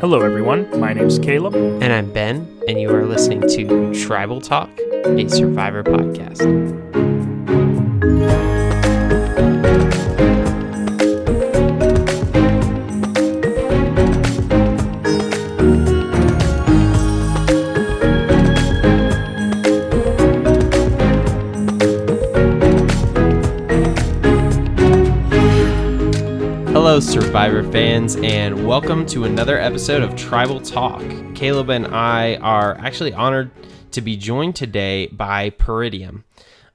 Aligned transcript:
Hello, 0.00 0.20
everyone. 0.20 0.80
My 0.80 0.92
name's 0.92 1.18
Caleb. 1.18 1.54
And 1.54 1.92
I'm 1.92 2.12
Ben, 2.12 2.46
and 2.68 2.80
you 2.80 2.90
are 2.90 3.04
listening 3.04 3.40
to 3.42 3.94
Tribal 3.94 4.40
Talk, 4.40 4.70
a 5.04 5.28
Survivor 5.28 5.82
podcast. 5.82 6.87
Survivor 27.38 27.70
fans, 27.70 28.16
and 28.16 28.66
welcome 28.66 29.06
to 29.06 29.22
another 29.22 29.60
episode 29.60 30.02
of 30.02 30.16
Tribal 30.16 30.60
Talk. 30.60 31.00
Caleb 31.36 31.70
and 31.70 31.86
I 31.86 32.34
are 32.38 32.76
actually 32.78 33.12
honored 33.12 33.52
to 33.92 34.00
be 34.00 34.16
joined 34.16 34.56
today 34.56 35.06
by 35.06 35.50
Peridium. 35.50 36.24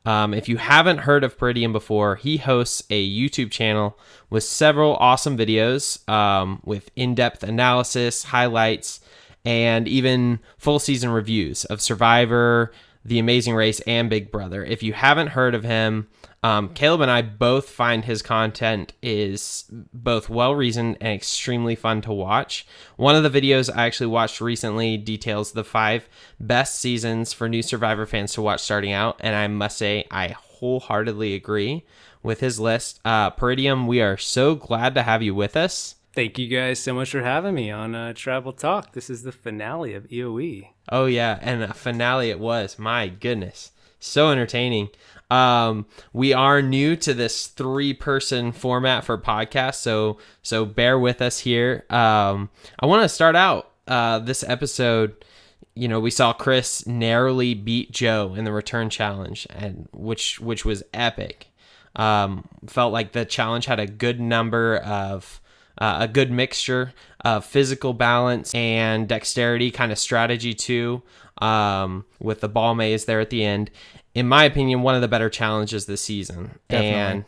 Um, 0.06 0.34
if 0.34 0.48
you 0.48 0.56
haven't 0.56 1.00
heard 1.00 1.26
of 1.26 1.38
Peridium 1.38 1.74
before, 1.74 2.16
he 2.16 2.38
hosts 2.38 2.82
a 2.90 3.06
YouTube 3.06 3.52
channel 3.52 4.00
with 4.30 4.46
several 4.46 4.96
awesome 4.96 5.38
videos 5.38 6.08
um, 6.08 6.62
with 6.64 6.90
in 6.96 7.14
depth 7.14 7.44
analysis, 7.44 8.24
highlights, 8.24 9.02
and 9.44 9.86
even 9.86 10.40
full 10.58 10.80
season 10.80 11.10
reviews 11.10 11.66
of 11.66 11.82
Survivor, 11.82 12.72
The 13.04 13.20
Amazing 13.20 13.56
Race, 13.56 13.82
and 13.82 14.10
Big 14.10 14.32
Brother. 14.32 14.64
If 14.64 14.82
you 14.82 14.94
haven't 14.94 15.28
heard 15.28 15.56
of 15.56 15.66
him, 15.66 16.08
um, 16.44 16.70
Caleb 16.74 17.02
and 17.02 17.10
I 17.10 17.22
both 17.22 17.70
find 17.70 18.04
his 18.04 18.22
content 18.22 18.92
is 19.02 19.66
both 19.72 20.30
well 20.30 20.54
reasoned 20.54 20.98
and 21.00 21.14
extremely 21.14 21.76
fun 21.76 22.02
to 22.02 22.12
watch. 22.12 22.68
One 22.98 23.16
of 23.16 23.24
the 23.24 23.42
videos 23.42 23.74
I 23.74 23.86
actually 23.86 24.08
watched 24.08 24.42
recently 24.42 24.98
details 24.98 25.54
the 25.54 25.64
five 25.64 26.10
best 26.40 26.80
seasons 26.80 27.32
for 27.32 27.48
new 27.48 27.62
Survivor 27.62 28.06
fans 28.06 28.34
to 28.34 28.42
watch 28.42 28.60
starting 28.60 28.92
out, 28.92 29.16
and 29.22 29.36
I 29.36 29.48
must 29.48 29.78
say 29.78 30.06
I 30.12 30.30
wholeheartedly 30.30 31.34
agree 31.34 31.86
with 32.22 32.42
his 32.42 32.60
list. 32.60 33.00
Uh, 33.06 33.30
Peridium, 33.30 33.88
we 33.88 34.02
are 34.02 34.18
so 34.18 34.56
glad 34.56 34.96
to 34.96 35.04
have 35.04 35.24
you 35.24 35.34
with 35.34 35.56
us. 35.56 35.96
Thank 36.14 36.38
you 36.38 36.48
guys 36.48 36.80
so 36.80 36.94
much 36.94 37.10
for 37.10 37.24
having 37.24 37.56
me 37.56 37.72
on 37.72 37.96
uh, 37.96 38.14
Tribal 38.14 38.54
Talk. 38.54 38.94
This 38.94 39.10
is 39.10 39.24
the 39.24 39.32
finale 39.32 39.94
of 39.94 40.08
EOE. 40.10 40.68
Oh 40.90 41.06
yeah, 41.06 41.40
and 41.42 41.64
a 41.64 41.74
finale 41.74 42.30
it 42.30 42.40
was. 42.40 42.78
My 42.78 43.08
goodness, 43.08 43.72
so 44.00 44.30
entertaining. 44.30 44.90
Um, 45.34 45.88
we 46.14 46.32
are 46.32 46.62
new 46.62 46.96
to 46.98 47.14
this 47.14 47.48
three 47.48 47.96
person 47.96 48.52
format 48.52 49.04
for 49.04 49.18
podcasts, 49.18 49.82
so 49.82 50.20
so 50.44 50.64
bear 50.64 51.00
with 51.00 51.24
us 51.24 51.40
here. 51.40 51.86
Um, 51.90 52.52
I 52.80 52.86
want 52.86 53.02
to 53.02 53.10
start 53.10 53.36
out 53.36 53.72
uh, 53.88 54.20
this 54.20 54.44
episode. 54.44 55.26
You 55.74 55.88
know, 55.88 56.00
we 56.00 56.12
saw 56.12 56.34
Chris 56.34 56.86
narrowly 56.86 57.56
beat 57.56 57.92
Joe 57.92 58.36
in 58.36 58.44
the 58.44 58.52
return 58.52 58.92
challenge, 58.92 59.48
and 59.50 59.90
which 59.92 60.40
which 60.40 60.66
was 60.66 60.84
epic. 60.94 61.48
Um, 61.96 62.48
felt 62.68 62.94
like 62.94 63.14
the 63.14 63.26
challenge 63.26 63.66
had 63.66 63.80
a 63.80 63.88
good 63.88 64.20
number 64.20 64.78
of 64.78 65.42
uh, 65.80 65.98
a 66.02 66.08
good 66.08 66.30
mixture 66.30 66.94
of 67.22 67.44
physical 67.44 67.94
balance 67.94 68.54
and 68.54 69.08
dexterity, 69.08 69.72
kind 69.72 69.92
of 69.92 69.98
strategy 69.98 70.54
too, 70.54 71.02
um, 71.40 72.06
with 72.20 72.42
the 72.42 72.50
ball 72.50 72.76
maze 72.76 73.06
there 73.06 73.20
at 73.20 73.32
the 73.32 73.44
end 73.44 73.72
in 74.16 74.28
my 74.28 74.44
opinion, 74.44 74.82
one 74.82 74.96
of 74.96 75.02
the 75.02 75.08
better 75.08 75.30
challenges 75.30 75.86
this 75.86 76.02
season. 76.02 76.60
Definitely. 76.70 77.00
And 77.00 77.26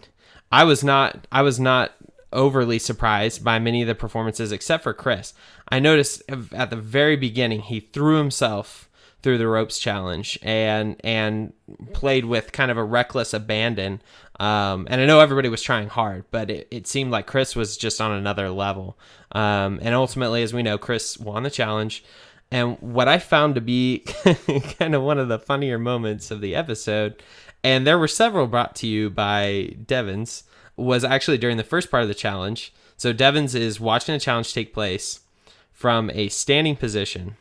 I 0.52 0.64
was 0.64 0.83
not 0.83 1.28
I 1.31 1.41
was 1.41 1.59
not 1.59 1.94
overly 2.31 2.80
surprised 2.80 3.44
by 3.44 3.59
many 3.59 3.81
of 3.81 3.88
the 3.88 3.95
performances 3.95 4.52
except 4.52 4.83
for 4.83 4.94
Chris. 4.94 5.34
I 5.69 5.79
noticed 5.79 6.22
at 6.53 6.69
the 6.69 6.75
very 6.75 7.16
beginning 7.16 7.62
he 7.62 7.79
threw 7.79 8.18
himself 8.18 8.90
through 9.23 9.38
the 9.40 9.47
ropes 9.47 9.79
challenge 9.79 10.38
and 10.44 10.97
and 11.03 11.53
played 11.94 12.25
with 12.25 12.51
kind 12.51 12.69
of 12.69 12.78
a 12.78 12.84
reckless 12.84 13.34
abandon. 13.34 14.02
Um, 14.40 14.85
and 14.90 15.02
I 15.02 15.06
know 15.06 15.22
everybody 15.22 15.50
was 15.50 15.63
trying 15.63 15.88
hard, 15.88 16.25
but 16.29 16.52
it, 16.52 16.67
it 16.69 16.88
seemed 16.88 17.09
like 17.09 17.25
Chris 17.25 17.56
was 17.56 17.78
just 17.78 18.00
on 18.00 18.12
another 18.12 18.50
level. 18.50 19.00
Um, 19.31 19.79
and 19.81 19.96
ultimately, 19.96 20.44
as 20.44 20.53
we 20.53 20.62
know, 20.62 20.78
Chris 20.78 21.17
won 21.17 21.44
the 21.44 21.50
challenge. 21.50 22.03
And 22.51 22.78
what 22.79 23.07
I 23.07 23.19
found 23.19 23.56
to 23.56 23.61
be 23.61 24.00
kind 24.79 24.95
of 24.95 25.01
one 25.01 25.17
of 25.17 25.28
the 25.28 25.39
funnier 25.39 25.78
moments 25.78 26.31
of 26.31 26.41
the 26.41 26.56
episode, 26.56 27.22
and 27.63 27.85
there 27.85 28.00
were 28.00 28.07
several 28.07 28.47
brought 28.47 28.75
to 28.78 28.88
you 28.88 29.09
by 29.09 29.75
Devens, 29.85 30.44
was 30.78 31.03
actually 31.03 31.38
during 31.38 31.57
the 31.57 31.63
first 31.63 31.89
part 31.89 32.03
of 32.03 32.09
the 32.09 32.16
challenge. 32.16 32.73
So 32.97 33.13
Devens 33.13 33.55
is 33.55 33.79
watching 33.79 34.16
a 34.16 34.19
challenge 34.19 34.53
take 34.53 34.73
place 34.73 35.22
from 35.72 36.09
a 36.13 36.29
standing 36.29 36.75
position 36.75 37.35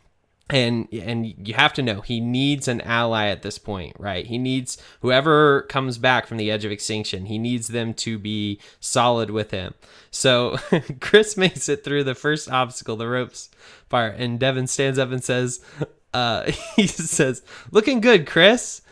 and 0.50 0.88
and 0.92 1.48
you 1.48 1.54
have 1.54 1.72
to 1.72 1.82
know 1.82 2.02
he 2.02 2.20
needs 2.20 2.68
an 2.68 2.80
ally 2.82 3.26
at 3.26 3.42
this 3.42 3.58
point 3.58 3.96
right? 3.98 4.26
He 4.26 4.36
needs 4.36 4.76
whoever 5.00 5.62
comes 5.62 5.96
back 5.96 6.26
from 6.26 6.36
the 6.36 6.50
edge 6.50 6.64
of 6.64 6.72
extinction 6.72 7.26
he 7.26 7.38
needs 7.38 7.68
them 7.68 7.94
to 7.94 8.18
be 8.18 8.60
solid 8.80 9.30
with 9.30 9.50
him. 9.50 9.74
So 10.10 10.56
chris 11.00 11.36
makes 11.36 11.68
it 11.68 11.82
through 11.82 12.04
the 12.04 12.14
first 12.14 12.50
obstacle 12.50 12.96
the 12.96 13.08
ropes 13.08 13.50
part 13.88 14.16
and 14.18 14.38
devin 14.38 14.66
stands 14.66 14.98
up 14.98 15.10
and 15.10 15.24
says 15.24 15.64
uh 16.12 16.50
he 16.76 16.86
says 16.86 17.42
looking 17.70 18.00
good 18.00 18.26
chris. 18.26 18.82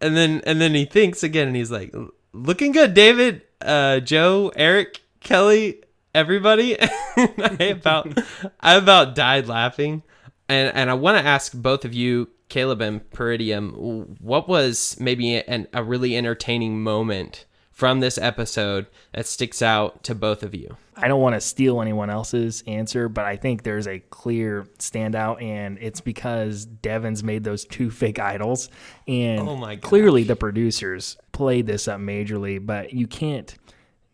And 0.00 0.16
then 0.16 0.42
and 0.44 0.60
then 0.60 0.74
he 0.74 0.84
thinks 0.84 1.22
again 1.22 1.46
and 1.46 1.56
he's 1.56 1.70
like 1.70 1.94
looking 2.32 2.72
good 2.72 2.92
david 2.92 3.42
uh 3.62 4.00
joe 4.00 4.52
eric 4.56 5.00
kelley 5.20 5.82
everybody. 6.14 6.76
I 7.16 7.68
about 7.70 8.18
i 8.60 8.74
about 8.74 9.14
died 9.14 9.46
laughing 9.46 10.02
and 10.52 10.76
and 10.76 10.90
I 10.90 10.94
want 10.94 11.18
to 11.18 11.24
ask 11.24 11.52
both 11.52 11.84
of 11.84 11.94
you, 11.94 12.28
Caleb 12.48 12.80
and 12.80 13.08
Peridium, 13.10 14.16
what 14.20 14.48
was 14.48 14.96
maybe 15.00 15.36
an, 15.36 15.66
a 15.72 15.82
really 15.82 16.16
entertaining 16.16 16.82
moment 16.82 17.46
from 17.70 18.00
this 18.00 18.18
episode 18.18 18.86
that 19.14 19.26
sticks 19.26 19.62
out 19.62 20.04
to 20.04 20.14
both 20.14 20.42
of 20.42 20.54
you? 20.54 20.76
I 20.94 21.08
don't 21.08 21.20
want 21.22 21.34
to 21.34 21.40
steal 21.40 21.80
anyone 21.80 22.10
else's 22.10 22.62
answer, 22.66 23.08
but 23.08 23.24
I 23.24 23.36
think 23.36 23.62
there's 23.62 23.88
a 23.88 23.98
clear 23.98 24.66
standout, 24.78 25.42
and 25.42 25.78
it's 25.80 26.02
because 26.02 26.66
Devens 26.66 27.24
made 27.24 27.44
those 27.44 27.64
two 27.64 27.90
fake 28.02 28.18
idols, 28.18 28.68
and 29.08 29.48
oh 29.48 29.76
clearly 29.80 30.22
the 30.22 30.36
producers 30.36 31.16
played 31.32 31.66
this 31.66 31.88
up 31.88 32.00
majorly. 32.00 32.64
But 32.64 32.92
you 32.92 33.06
can't 33.06 33.54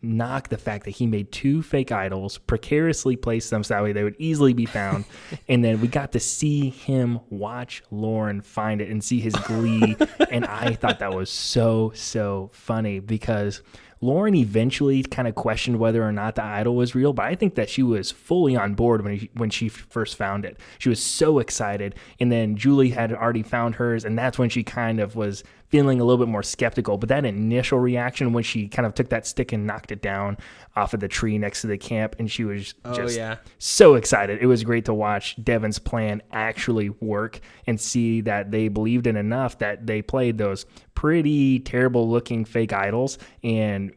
knock 0.01 0.49
the 0.49 0.57
fact 0.57 0.85
that 0.85 0.91
he 0.91 1.05
made 1.05 1.31
two 1.31 1.61
fake 1.61 1.91
idols, 1.91 2.37
precariously 2.37 3.15
placed 3.15 3.49
them 3.49 3.63
so 3.63 3.73
that 3.73 3.83
way 3.83 3.91
they 3.91 4.03
would 4.03 4.15
easily 4.17 4.53
be 4.53 4.65
found. 4.65 5.05
and 5.47 5.63
then 5.63 5.81
we 5.81 5.87
got 5.87 6.11
to 6.13 6.19
see 6.19 6.69
him 6.69 7.19
watch 7.29 7.83
Lauren 7.91 8.41
find 8.41 8.81
it 8.81 8.89
and 8.89 9.03
see 9.03 9.19
his 9.19 9.33
glee. 9.35 9.95
and 10.31 10.45
I 10.45 10.73
thought 10.73 10.99
that 10.99 11.13
was 11.13 11.29
so, 11.29 11.91
so 11.95 12.49
funny 12.53 12.99
because 12.99 13.61
Lauren 14.01 14.35
eventually 14.35 15.03
kind 15.03 15.27
of 15.27 15.35
questioned 15.35 15.77
whether 15.77 16.01
or 16.01 16.11
not 16.11 16.35
the 16.35 16.43
idol 16.43 16.75
was 16.75 16.95
real, 16.95 17.11
but 17.11 17.25
I 17.25 17.35
think 17.35 17.55
that 17.55 17.69
she 17.69 17.83
was 17.83 18.11
fully 18.11 18.55
on 18.55 18.73
board 18.73 19.03
when 19.03 19.17
he, 19.17 19.29
when 19.33 19.49
she 19.49 19.67
first 19.67 20.15
found 20.15 20.45
it. 20.45 20.57
She 20.77 20.87
was 20.87 21.03
so 21.03 21.39
excited, 21.39 21.95
and 22.19 22.31
then 22.31 22.55
Julie 22.55 22.91
had 22.91 23.11
already 23.11 23.43
found 23.43 23.75
hers, 23.75 24.05
and 24.05 24.17
that's 24.17 24.39
when 24.39 24.49
she 24.49 24.63
kind 24.63 25.01
of 25.01 25.15
was 25.15 25.43
feeling 25.69 26.01
a 26.01 26.03
little 26.03 26.23
bit 26.23 26.31
more 26.31 26.43
skeptical. 26.43 26.97
But 26.97 27.09
that 27.09 27.25
initial 27.25 27.79
reaction 27.79 28.33
when 28.33 28.43
she 28.43 28.67
kind 28.67 28.85
of 28.85 28.93
took 28.93 29.09
that 29.09 29.25
stick 29.25 29.53
and 29.53 29.65
knocked 29.65 29.91
it 29.91 30.01
down 30.01 30.37
off 30.75 30.93
of 30.93 30.99
the 30.99 31.07
tree 31.07 31.37
next 31.37 31.61
to 31.61 31.67
the 31.67 31.77
camp, 31.77 32.15
and 32.19 32.29
she 32.29 32.43
was 32.43 32.73
oh, 32.85 32.93
just 32.93 33.17
yeah. 33.17 33.37
so 33.57 33.95
excited. 33.95 34.39
It 34.41 34.47
was 34.47 34.63
great 34.63 34.85
to 34.85 34.93
watch 34.93 35.41
Devens' 35.43 35.79
plan 35.79 36.21
actually 36.31 36.89
work 36.89 37.39
and 37.67 37.79
see 37.79 38.21
that 38.21 38.51
they 38.51 38.67
believed 38.67 39.07
in 39.07 39.15
enough 39.15 39.59
that 39.59 39.85
they 39.85 40.01
played 40.01 40.37
those 40.37 40.65
pretty 40.95 41.59
terrible 41.59 42.09
looking 42.09 42.43
fake 42.43 42.73
idols 42.73 43.17
and 43.43 43.93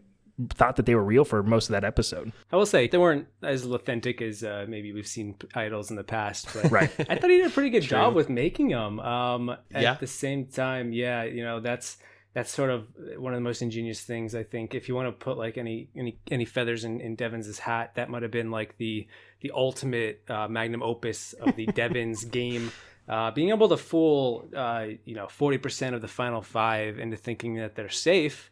thought 0.50 0.76
that 0.76 0.86
they 0.86 0.94
were 0.94 1.04
real 1.04 1.24
for 1.24 1.42
most 1.42 1.68
of 1.68 1.72
that 1.72 1.84
episode. 1.84 2.32
I 2.50 2.56
will 2.56 2.66
say 2.66 2.88
they 2.88 2.98
weren't 2.98 3.26
as 3.42 3.64
authentic 3.66 4.22
as 4.22 4.42
uh, 4.42 4.66
maybe 4.68 4.92
we've 4.92 5.06
seen 5.06 5.36
idols 5.54 5.90
in 5.90 5.96
the 5.96 6.04
past. 6.04 6.48
But 6.52 6.70
right. 6.70 6.90
I 7.08 7.16
thought 7.16 7.30
he 7.30 7.38
did 7.38 7.46
a 7.46 7.50
pretty 7.50 7.70
good 7.70 7.82
True. 7.82 7.98
job 7.98 8.14
with 8.14 8.28
making 8.28 8.68
them. 8.68 9.00
Um, 9.00 9.50
at 9.50 9.82
yeah. 9.82 9.94
the 9.94 10.06
same 10.06 10.46
time, 10.46 10.92
yeah, 10.92 11.24
you 11.24 11.42
know 11.42 11.60
that's 11.60 11.98
that's 12.34 12.50
sort 12.50 12.70
of 12.70 12.86
one 13.16 13.34
of 13.34 13.36
the 13.36 13.44
most 13.44 13.62
ingenious 13.62 14.00
things 14.00 14.34
I 14.34 14.42
think. 14.42 14.74
If 14.74 14.88
you 14.88 14.94
want 14.94 15.08
to 15.08 15.12
put 15.12 15.36
like 15.36 15.58
any 15.58 15.88
any 15.96 16.18
any 16.30 16.44
feathers 16.44 16.84
in, 16.84 17.00
in 17.00 17.16
Devens' 17.16 17.58
hat, 17.58 17.94
that 17.96 18.10
might 18.10 18.22
have 18.22 18.30
been 18.30 18.50
like 18.50 18.76
the 18.78 19.06
the 19.40 19.52
ultimate 19.54 20.22
uh, 20.28 20.48
magnum 20.48 20.82
opus 20.82 21.32
of 21.34 21.56
the 21.56 21.66
Devens' 21.74 22.24
game 22.24 22.72
uh, 23.08 23.30
being 23.30 23.50
able 23.50 23.68
to 23.68 23.76
fool 23.76 24.48
uh, 24.56 24.86
you 25.04 25.14
know 25.14 25.26
40% 25.26 25.94
of 25.94 26.00
the 26.00 26.08
final 26.08 26.42
five 26.42 26.98
into 26.98 27.16
thinking 27.16 27.56
that 27.56 27.74
they're 27.74 27.88
safe 27.88 28.50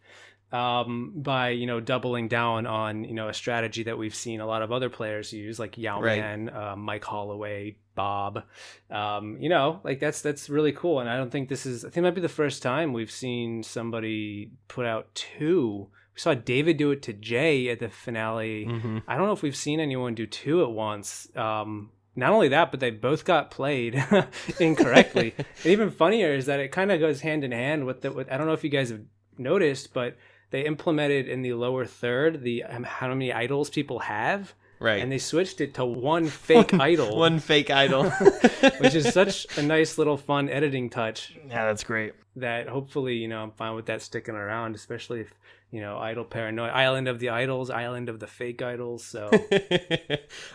um, 0.52 1.12
by 1.16 1.50
you 1.50 1.66
know 1.66 1.80
doubling 1.80 2.28
down 2.28 2.66
on 2.66 3.04
you 3.04 3.14
know 3.14 3.28
a 3.28 3.34
strategy 3.34 3.84
that 3.84 3.96
we've 3.96 4.14
seen 4.14 4.40
a 4.40 4.46
lot 4.46 4.62
of 4.62 4.72
other 4.72 4.90
players 4.90 5.32
use 5.32 5.58
like 5.58 5.78
Yau 5.78 6.00
right. 6.00 6.18
Man, 6.18 6.48
uh, 6.48 6.74
Mike 6.76 7.04
Holloway, 7.04 7.76
Bob. 7.94 8.42
Um, 8.90 9.36
you 9.40 9.48
know, 9.48 9.80
like 9.84 10.00
that's 10.00 10.22
that's 10.22 10.50
really 10.50 10.72
cool. 10.72 11.00
And 11.00 11.08
I 11.08 11.16
don't 11.16 11.30
think 11.30 11.48
this 11.48 11.66
is. 11.66 11.84
I 11.84 11.88
think 11.88 11.98
it 11.98 12.02
might 12.02 12.14
be 12.14 12.20
the 12.20 12.28
first 12.28 12.62
time 12.62 12.92
we've 12.92 13.10
seen 13.10 13.62
somebody 13.62 14.52
put 14.68 14.86
out 14.86 15.14
two. 15.14 15.88
We 16.14 16.20
saw 16.20 16.34
David 16.34 16.76
do 16.76 16.90
it 16.90 17.02
to 17.02 17.12
Jay 17.12 17.68
at 17.68 17.78
the 17.78 17.88
finale. 17.88 18.66
Mm-hmm. 18.66 18.98
I 19.06 19.16
don't 19.16 19.26
know 19.26 19.32
if 19.32 19.42
we've 19.42 19.56
seen 19.56 19.78
anyone 19.78 20.14
do 20.14 20.26
two 20.26 20.62
at 20.62 20.70
once. 20.70 21.28
Um, 21.36 21.90
not 22.16 22.32
only 22.32 22.48
that, 22.48 22.72
but 22.72 22.80
they 22.80 22.90
both 22.90 23.24
got 23.24 23.52
played 23.52 24.02
incorrectly. 24.60 25.32
and 25.38 25.66
even 25.66 25.92
funnier 25.92 26.34
is 26.34 26.46
that 26.46 26.58
it 26.58 26.72
kind 26.72 26.90
of 26.90 26.98
goes 26.98 27.20
hand 27.20 27.44
in 27.44 27.52
hand 27.52 27.86
with 27.86 28.00
the. 28.00 28.10
With, 28.10 28.32
I 28.32 28.36
don't 28.36 28.48
know 28.48 28.52
if 28.52 28.64
you 28.64 28.70
guys 28.70 28.90
have 28.90 29.02
noticed, 29.38 29.94
but 29.94 30.16
they 30.50 30.64
implemented 30.64 31.28
in 31.28 31.42
the 31.42 31.54
lower 31.54 31.84
third 31.86 32.42
the 32.42 32.64
um, 32.64 32.84
how 32.84 33.08
many 33.08 33.32
idols 33.32 33.70
people 33.70 34.00
have. 34.00 34.54
Right. 34.80 35.02
And 35.02 35.12
they 35.12 35.18
switched 35.18 35.60
it 35.60 35.74
to 35.74 35.84
one 35.84 36.26
fake 36.26 36.72
idol. 36.80 37.16
One 37.16 37.38
fake 37.38 37.70
idol. 37.70 38.10
which 38.80 38.94
is 38.94 39.12
such 39.12 39.46
a 39.58 39.62
nice 39.62 39.98
little 39.98 40.16
fun 40.16 40.48
editing 40.48 40.88
touch. 40.88 41.36
Yeah, 41.48 41.66
that's 41.66 41.84
great. 41.84 42.14
That 42.36 42.68
hopefully, 42.68 43.16
you 43.16 43.28
know, 43.28 43.42
I'm 43.42 43.50
fine 43.50 43.74
with 43.74 43.86
that 43.86 44.00
sticking 44.00 44.34
around, 44.34 44.74
especially 44.74 45.20
if, 45.20 45.34
you 45.70 45.80
know, 45.80 45.98
Idol 45.98 46.24
Paranoia, 46.24 46.70
Island 46.70 47.08
of 47.08 47.18
the 47.18 47.28
Idols, 47.28 47.68
Island 47.68 48.08
of 48.08 48.20
the 48.20 48.26
Fake 48.26 48.62
Idols. 48.62 49.04
So 49.04 49.30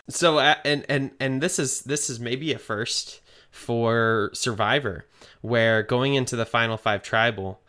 So 0.08 0.38
uh, 0.38 0.56
and 0.64 0.84
and 0.88 1.12
and 1.20 1.40
this 1.40 1.58
is 1.58 1.82
this 1.82 2.10
is 2.10 2.18
maybe 2.18 2.52
a 2.52 2.58
first 2.58 3.20
for 3.50 4.30
Survivor 4.34 5.06
where 5.40 5.82
going 5.82 6.14
into 6.14 6.36
the 6.36 6.44
final 6.44 6.76
5 6.76 7.02
tribal 7.02 7.60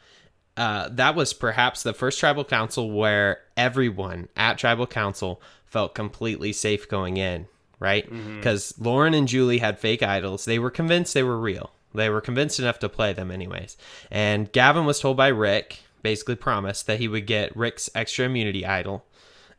uh, 0.58 0.90
that 0.90 1.16
was 1.16 1.34
perhaps 1.34 1.84
the 1.84 1.94
first 1.94 2.20
tribal 2.20 2.44
council 2.44 2.92
where 2.92 3.42
everyone 3.56 4.28
at 4.36 4.58
tribal 4.58 4.88
council 4.88 5.42
felt 5.66 5.94
completely 5.94 6.52
safe 6.52 6.90
going 6.90 7.18
in, 7.18 7.46
right? 7.80 8.10
Because 8.10 8.72
mm-hmm. 8.74 8.86
Lauren 8.86 9.14
and 9.14 9.28
Julie 9.28 9.60
had 9.60 9.80
fake 9.80 10.02
idols. 10.02 10.46
They 10.46 10.58
were 10.58 10.72
convinced 10.72 11.14
they 11.14 11.24
were 11.24 11.40
real. 11.40 11.72
They 11.94 12.10
were 12.10 12.22
convinced 12.22 12.60
enough 12.60 12.80
to 12.80 12.90
play 12.90 13.14
them, 13.14 13.32
anyways. 13.32 13.78
And 14.10 14.52
Gavin 14.52 14.86
was 14.86 15.00
told 15.00 15.16
by 15.16 15.28
Rick, 15.28 15.80
basically 16.02 16.36
promised 16.36 16.88
that 16.88 17.00
he 17.00 17.08
would 17.08 17.28
get 17.28 17.56
Rick's 17.56 17.90
extra 17.94 18.26
immunity 18.26 18.66
idol. 18.66 19.06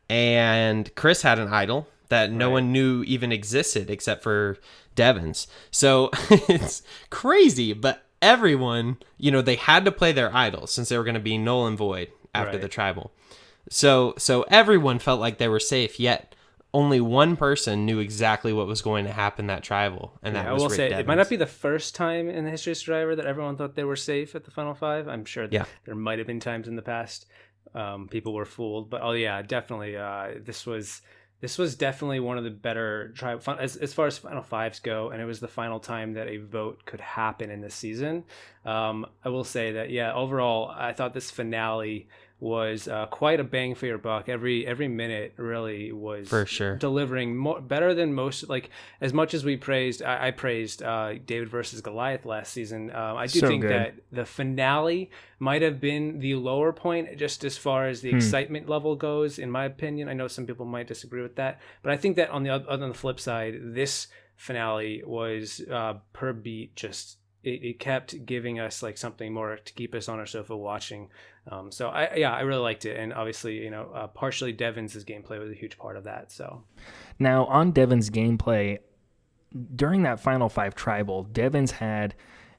And 0.09 0.93
Chris 0.95 1.21
had 1.21 1.39
an 1.39 1.49
idol 1.49 1.87
that 2.09 2.31
no 2.31 2.47
right. 2.47 2.53
one 2.53 2.71
knew 2.71 3.03
even 3.03 3.31
existed 3.31 3.89
except 3.89 4.23
for 4.23 4.57
Devens. 4.95 5.47
So 5.71 6.09
it's 6.29 6.81
crazy, 7.09 7.73
but 7.73 8.03
everyone, 8.21 8.97
you 9.17 9.31
know, 9.31 9.41
they 9.41 9.55
had 9.55 9.85
to 9.85 9.91
play 9.91 10.11
their 10.11 10.35
idols 10.35 10.71
since 10.71 10.89
they 10.89 10.97
were 10.97 11.03
going 11.03 11.13
to 11.15 11.19
be 11.19 11.37
null 11.37 11.67
and 11.67 11.77
void 11.77 12.09
after 12.33 12.53
right. 12.53 12.61
the 12.61 12.67
tribal. 12.67 13.11
So 13.69 14.15
so 14.17 14.43
everyone 14.49 14.99
felt 14.99 15.19
like 15.19 15.37
they 15.37 15.47
were 15.47 15.59
safe, 15.59 15.99
yet 15.99 16.35
only 16.73 17.01
one 17.01 17.35
person 17.35 17.85
knew 17.85 17.99
exactly 17.99 18.53
what 18.53 18.67
was 18.67 18.81
going 18.81 19.05
to 19.05 19.11
happen 19.11 19.47
that 19.47 19.63
tribal, 19.63 20.17
and 20.21 20.35
that 20.35 20.45
yeah, 20.45 20.53
was 20.53 20.61
I 20.61 20.63
will 20.63 20.69
Rick 20.69 20.77
say 20.77 20.89
Devens. 20.89 21.01
it 21.01 21.07
might 21.07 21.15
not 21.15 21.29
be 21.29 21.35
the 21.35 21.47
first 21.47 21.95
time 21.95 22.29
in 22.29 22.45
the 22.45 22.51
history 22.51 22.71
of 22.71 22.77
Survivor 22.77 23.15
that 23.15 23.25
everyone 23.25 23.57
thought 23.57 23.75
they 23.75 23.83
were 23.83 23.95
safe 23.95 24.35
at 24.35 24.43
the 24.43 24.51
final 24.51 24.73
five. 24.73 25.07
I'm 25.07 25.25
sure 25.25 25.47
yeah. 25.49 25.65
there 25.85 25.95
might 25.95 26.19
have 26.19 26.27
been 26.27 26.39
times 26.39 26.67
in 26.67 26.75
the 26.75 26.81
past 26.81 27.25
um, 27.73 28.07
people 28.07 28.33
were 28.33 28.45
fooled, 28.45 28.89
but 28.89 29.01
oh 29.01 29.11
yeah, 29.11 29.41
definitely 29.41 29.97
uh, 29.97 30.29
this 30.43 30.65
was 30.65 31.01
this 31.41 31.57
was 31.57 31.75
definitely 31.75 32.19
one 32.19 32.37
of 32.37 32.43
the 32.43 32.49
better 32.49 33.11
tribe 33.15 33.41
as, 33.59 33.75
as 33.77 33.93
far 33.93 34.07
as 34.07 34.17
final 34.17 34.43
fives 34.43 34.79
go 34.79 35.09
and 35.09 35.21
it 35.21 35.25
was 35.25 35.39
the 35.39 35.47
final 35.47 35.79
time 35.79 36.13
that 36.13 36.27
a 36.27 36.37
vote 36.37 36.85
could 36.85 37.01
happen 37.01 37.49
in 37.49 37.61
this 37.61 37.75
season. 37.75 38.23
Um, 38.65 39.05
i 39.23 39.29
will 39.29 39.45
say 39.45 39.71
that 39.73 39.89
yeah 39.89 40.13
overall 40.13 40.69
i 40.69 40.91
thought 40.91 41.13
this 41.13 41.31
finale 41.31 42.07
was 42.39 42.87
uh, 42.87 43.05
quite 43.07 43.39
a 43.39 43.43
bang 43.43 43.75
for 43.75 43.85
your 43.85 43.97
buck. 43.97 44.29
Every 44.29 44.65
every 44.65 44.87
minute 44.87 45.33
really 45.37 45.91
was 45.91 46.27
for 46.29 46.45
sure 46.45 46.77
delivering 46.77 47.35
more 47.35 47.59
better 47.59 47.93
than 47.93 48.13
most. 48.13 48.47
Like 48.47 48.69
as 49.01 49.13
much 49.13 49.33
as 49.33 49.43
we 49.43 49.57
praised, 49.57 50.01
I, 50.01 50.27
I 50.27 50.31
praised 50.31 50.81
uh, 50.81 51.15
David 51.25 51.49
versus 51.49 51.81
Goliath 51.81 52.25
last 52.25 52.53
season. 52.53 52.91
Um, 52.91 53.17
I 53.17 53.27
do 53.27 53.39
so 53.39 53.47
think 53.47 53.63
good. 53.63 53.71
that 53.71 53.95
the 54.11 54.25
finale 54.25 55.11
might 55.39 55.61
have 55.61 55.81
been 55.81 56.19
the 56.19 56.35
lower 56.35 56.71
point, 56.71 57.17
just 57.17 57.43
as 57.43 57.57
far 57.57 57.87
as 57.87 58.01
the 58.01 58.11
hmm. 58.11 58.17
excitement 58.17 58.69
level 58.69 58.95
goes. 58.95 59.37
In 59.37 59.51
my 59.51 59.65
opinion, 59.65 60.07
I 60.07 60.13
know 60.13 60.27
some 60.27 60.45
people 60.45 60.65
might 60.65 60.87
disagree 60.87 61.21
with 61.21 61.35
that, 61.35 61.59
but 61.83 61.91
I 61.91 61.97
think 61.97 62.15
that 62.15 62.29
on 62.29 62.43
the 62.43 62.51
other 62.51 62.69
on 62.69 62.79
the 62.79 62.93
flip 62.93 63.19
side, 63.19 63.55
this 63.61 64.07
finale 64.35 65.03
was 65.05 65.61
uh, 65.69 65.95
per 66.13 66.31
beat 66.31 66.75
just 66.75 67.17
it, 67.43 67.63
it, 67.63 67.79
kept 67.79 68.25
giving 68.25 68.59
us 68.59 68.83
like 68.83 68.97
something 68.97 69.33
more 69.33 69.57
to 69.57 69.73
keep 69.73 69.95
us 69.95 70.09
on 70.09 70.19
our 70.19 70.25
sofa 70.25 70.55
watching. 70.55 71.09
Um, 71.49 71.71
so 71.71 71.89
I 71.89 72.15
yeah 72.15 72.33
I 72.33 72.41
really 72.41 72.61
liked 72.61 72.85
it, 72.85 72.97
and 72.97 73.13
obviously 73.13 73.63
you 73.63 73.71
know 73.71 73.91
uh, 73.93 74.07
partially 74.07 74.51
Devens' 74.51 75.03
gameplay 75.03 75.39
was 75.39 75.51
a 75.51 75.55
huge 75.55 75.77
part 75.77 75.95
of 75.97 76.03
that. 76.03 76.31
So 76.31 76.63
now 77.17 77.45
on 77.45 77.71
Devens' 77.71 78.09
gameplay 78.09 78.79
during 79.75 80.03
that 80.03 80.19
final 80.19 80.49
five 80.49 80.75
tribal, 80.75 81.23
Devens 81.23 81.71
had 81.71 82.15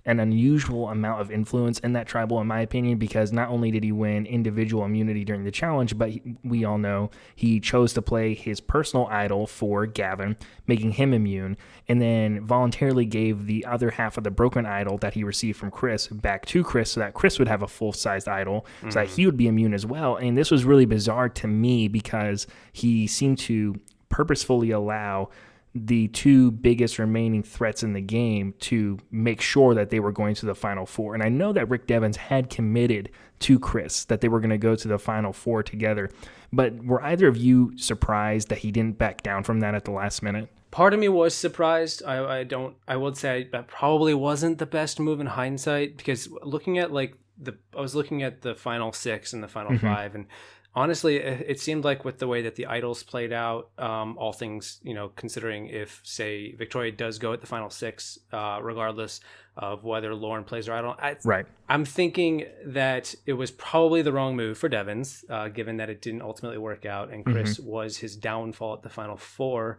an 0.07 0.19
unusual 0.19 0.89
amount 0.89 1.21
of 1.21 1.31
influence 1.31 1.79
in 1.81 1.93
that 1.93 2.07
tribal, 2.07 2.41
in 2.41 2.47
my 2.47 2.61
opinion, 2.61 2.99
because 2.99 3.33
not 3.33 3.51
only 3.51 3.71
did 3.71 3.85
he 3.85 3.93
win 3.93 4.25
individual 4.27 4.85
immunity 4.85 5.25
during 5.25 5.45
the 5.45 5.51
challenge, 5.51 5.97
but 5.99 6.11
he, 6.11 6.23
we 6.43 6.65
all 6.65 6.79
know 6.79 7.11
he 7.35 7.61
chose 7.61 7.93
to 7.93 8.03
play 8.03 8.35
his 8.35 8.61
personal 8.61 9.07
idol 9.09 9.47
for 9.47 9.87
Gavin, 9.87 10.37
making 10.67 10.93
him 10.93 11.13
immune, 11.13 11.57
and 11.89 12.01
then 12.01 12.45
voluntarily 12.45 13.05
gave 13.05 13.47
the 13.47 13.65
other 13.67 13.91
half 13.91 14.17
of 14.17 14.25
the 14.25 14.31
broken 14.31 14.65
idol 14.65 14.97
that 14.99 15.15
he 15.15 15.23
received 15.23 15.59
from 15.59 15.71
Chris 15.71 16.07
back 16.09 16.47
to 16.47 16.65
Chris 16.65 16.93
so 16.93 17.01
that 17.01 17.15
Chris 17.15 17.39
would 17.39 17.49
have 17.49 17.63
a 17.63 17.69
full 17.69 17.93
sized 17.93 18.29
idol 18.29 18.67
mm-hmm. 18.79 18.91
so 18.91 19.01
that 19.01 19.09
he 19.09 19.27
would 19.27 19.37
be 19.37 19.49
immune 19.49 19.75
as 19.75 19.85
well. 19.85 20.17
And 20.17 20.37
this 20.37 20.51
was 20.51 20.65
really 20.65 20.87
bizarre 20.87 21.29
to 21.29 21.47
me 21.47 21.89
because 21.89 22.47
he 22.73 23.07
seemed 23.07 23.39
to 23.41 23.79
purposefully 24.09 24.71
allow 24.71 25.31
the 25.75 26.09
two 26.09 26.51
biggest 26.51 26.99
remaining 26.99 27.43
threats 27.43 27.83
in 27.83 27.93
the 27.93 28.01
game 28.01 28.55
to 28.59 28.99
make 29.11 29.41
sure 29.41 29.75
that 29.75 29.91
they 29.91 30.01
were 30.01 30.11
going 30.11 30.35
to 30.35 30.47
the 30.47 30.55
final 30.55 30.85
four. 30.85 31.15
And 31.15 31.23
I 31.23 31.29
know 31.29 31.53
that 31.53 31.69
Rick 31.69 31.87
Devens 31.87 32.17
had 32.17 32.51
committed 32.51 33.11
to 33.41 33.59
Chris 33.59 34.05
that 34.07 34.21
they 34.21 34.29
were 34.29 34.41
going 34.41 34.51
to 34.51 34.59
go 34.59 34.75
to 34.75 34.89
the 34.89 34.99
final 34.99 35.33
four 35.33 35.63
together. 35.63 36.11
But 36.53 36.85
were 36.85 37.03
either 37.03 37.29
of 37.29 37.37
you 37.37 37.77
surprised 37.77 38.49
that 38.49 38.59
he 38.59 38.73
didn't 38.73 38.99
back 38.99 39.23
down 39.23 39.45
from 39.45 39.61
that 39.61 39.75
at 39.75 39.85
the 39.85 39.93
last 39.93 40.23
minute? 40.23 40.49
Part 40.73 40.93
of 40.93 41.01
me 41.01 41.09
was 41.09 41.35
surprised. 41.35 42.03
I, 42.05 42.41
I 42.41 42.45
don't. 42.45 42.77
I 42.87 42.97
would 42.97 43.17
say 43.17 43.49
that 43.53 43.67
probably 43.69 44.15
wasn't 44.15 44.59
the 44.59 44.67
best 44.67 45.01
move 45.01 45.21
in 45.21 45.27
hindsight 45.27 45.97
because 45.97 46.29
looking 46.43 46.79
at 46.79 46.93
like 46.93 47.17
the, 47.39 47.57
I 47.77 47.81
was 47.81 47.95
looking 47.95 48.23
at 48.23 48.43
the 48.43 48.55
final 48.55 48.93
six 48.93 49.33
and 49.33 49.43
the 49.43 49.49
final 49.49 49.73
mm-hmm. 49.73 49.87
five, 49.87 50.15
and 50.15 50.27
honestly, 50.75 51.17
it 51.17 51.61
seemed 51.61 51.85
like 51.85 52.05
with 52.05 52.19
the 52.19 52.29
way 52.29 52.43
that 52.43 52.55
the 52.55 52.67
idols 52.67 53.03
played 53.03 53.33
out, 53.33 53.71
um, 53.79 54.17
all 54.19 54.33
things 54.33 54.81
you 54.83 54.95
know, 54.95 55.11
considering 55.17 55.69
if 55.69 56.01
say 56.05 56.55
Victoria 56.55 56.93
does 56.93 57.19
go 57.19 57.33
at 57.33 57.41
the 57.41 57.47
final 57.47 57.71
six, 57.71 58.19
uh, 58.33 58.59
regardless 58.63 59.21
of 59.57 59.85
whether 59.85 60.15
Lauren 60.15 60.45
plays 60.45 60.69
or 60.69 60.73
idol, 60.75 60.95
I, 60.99 61.17
right? 61.25 61.47
I'm 61.69 61.85
thinking 61.85 62.47
that 62.67 63.15
it 63.27 63.33
was 63.33 63.51
probably 63.51 64.03
the 64.03 64.13
wrong 64.13 64.37
move 64.37 64.59
for 64.59 64.69
Devens, 64.69 65.25
uh, 65.29 65.49
given 65.49 65.77
that 65.79 65.91
it 65.91 66.01
didn't 66.01 66.23
ultimately 66.23 66.59
work 66.59 66.87
out, 66.87 67.11
and 67.11 67.25
Chris 67.25 67.59
mm-hmm. 67.59 67.69
was 67.69 67.99
his 67.99 68.17
downfall 68.17 68.75
at 68.75 68.83
the 68.83 68.89
final 68.89 69.17
four. 69.17 69.79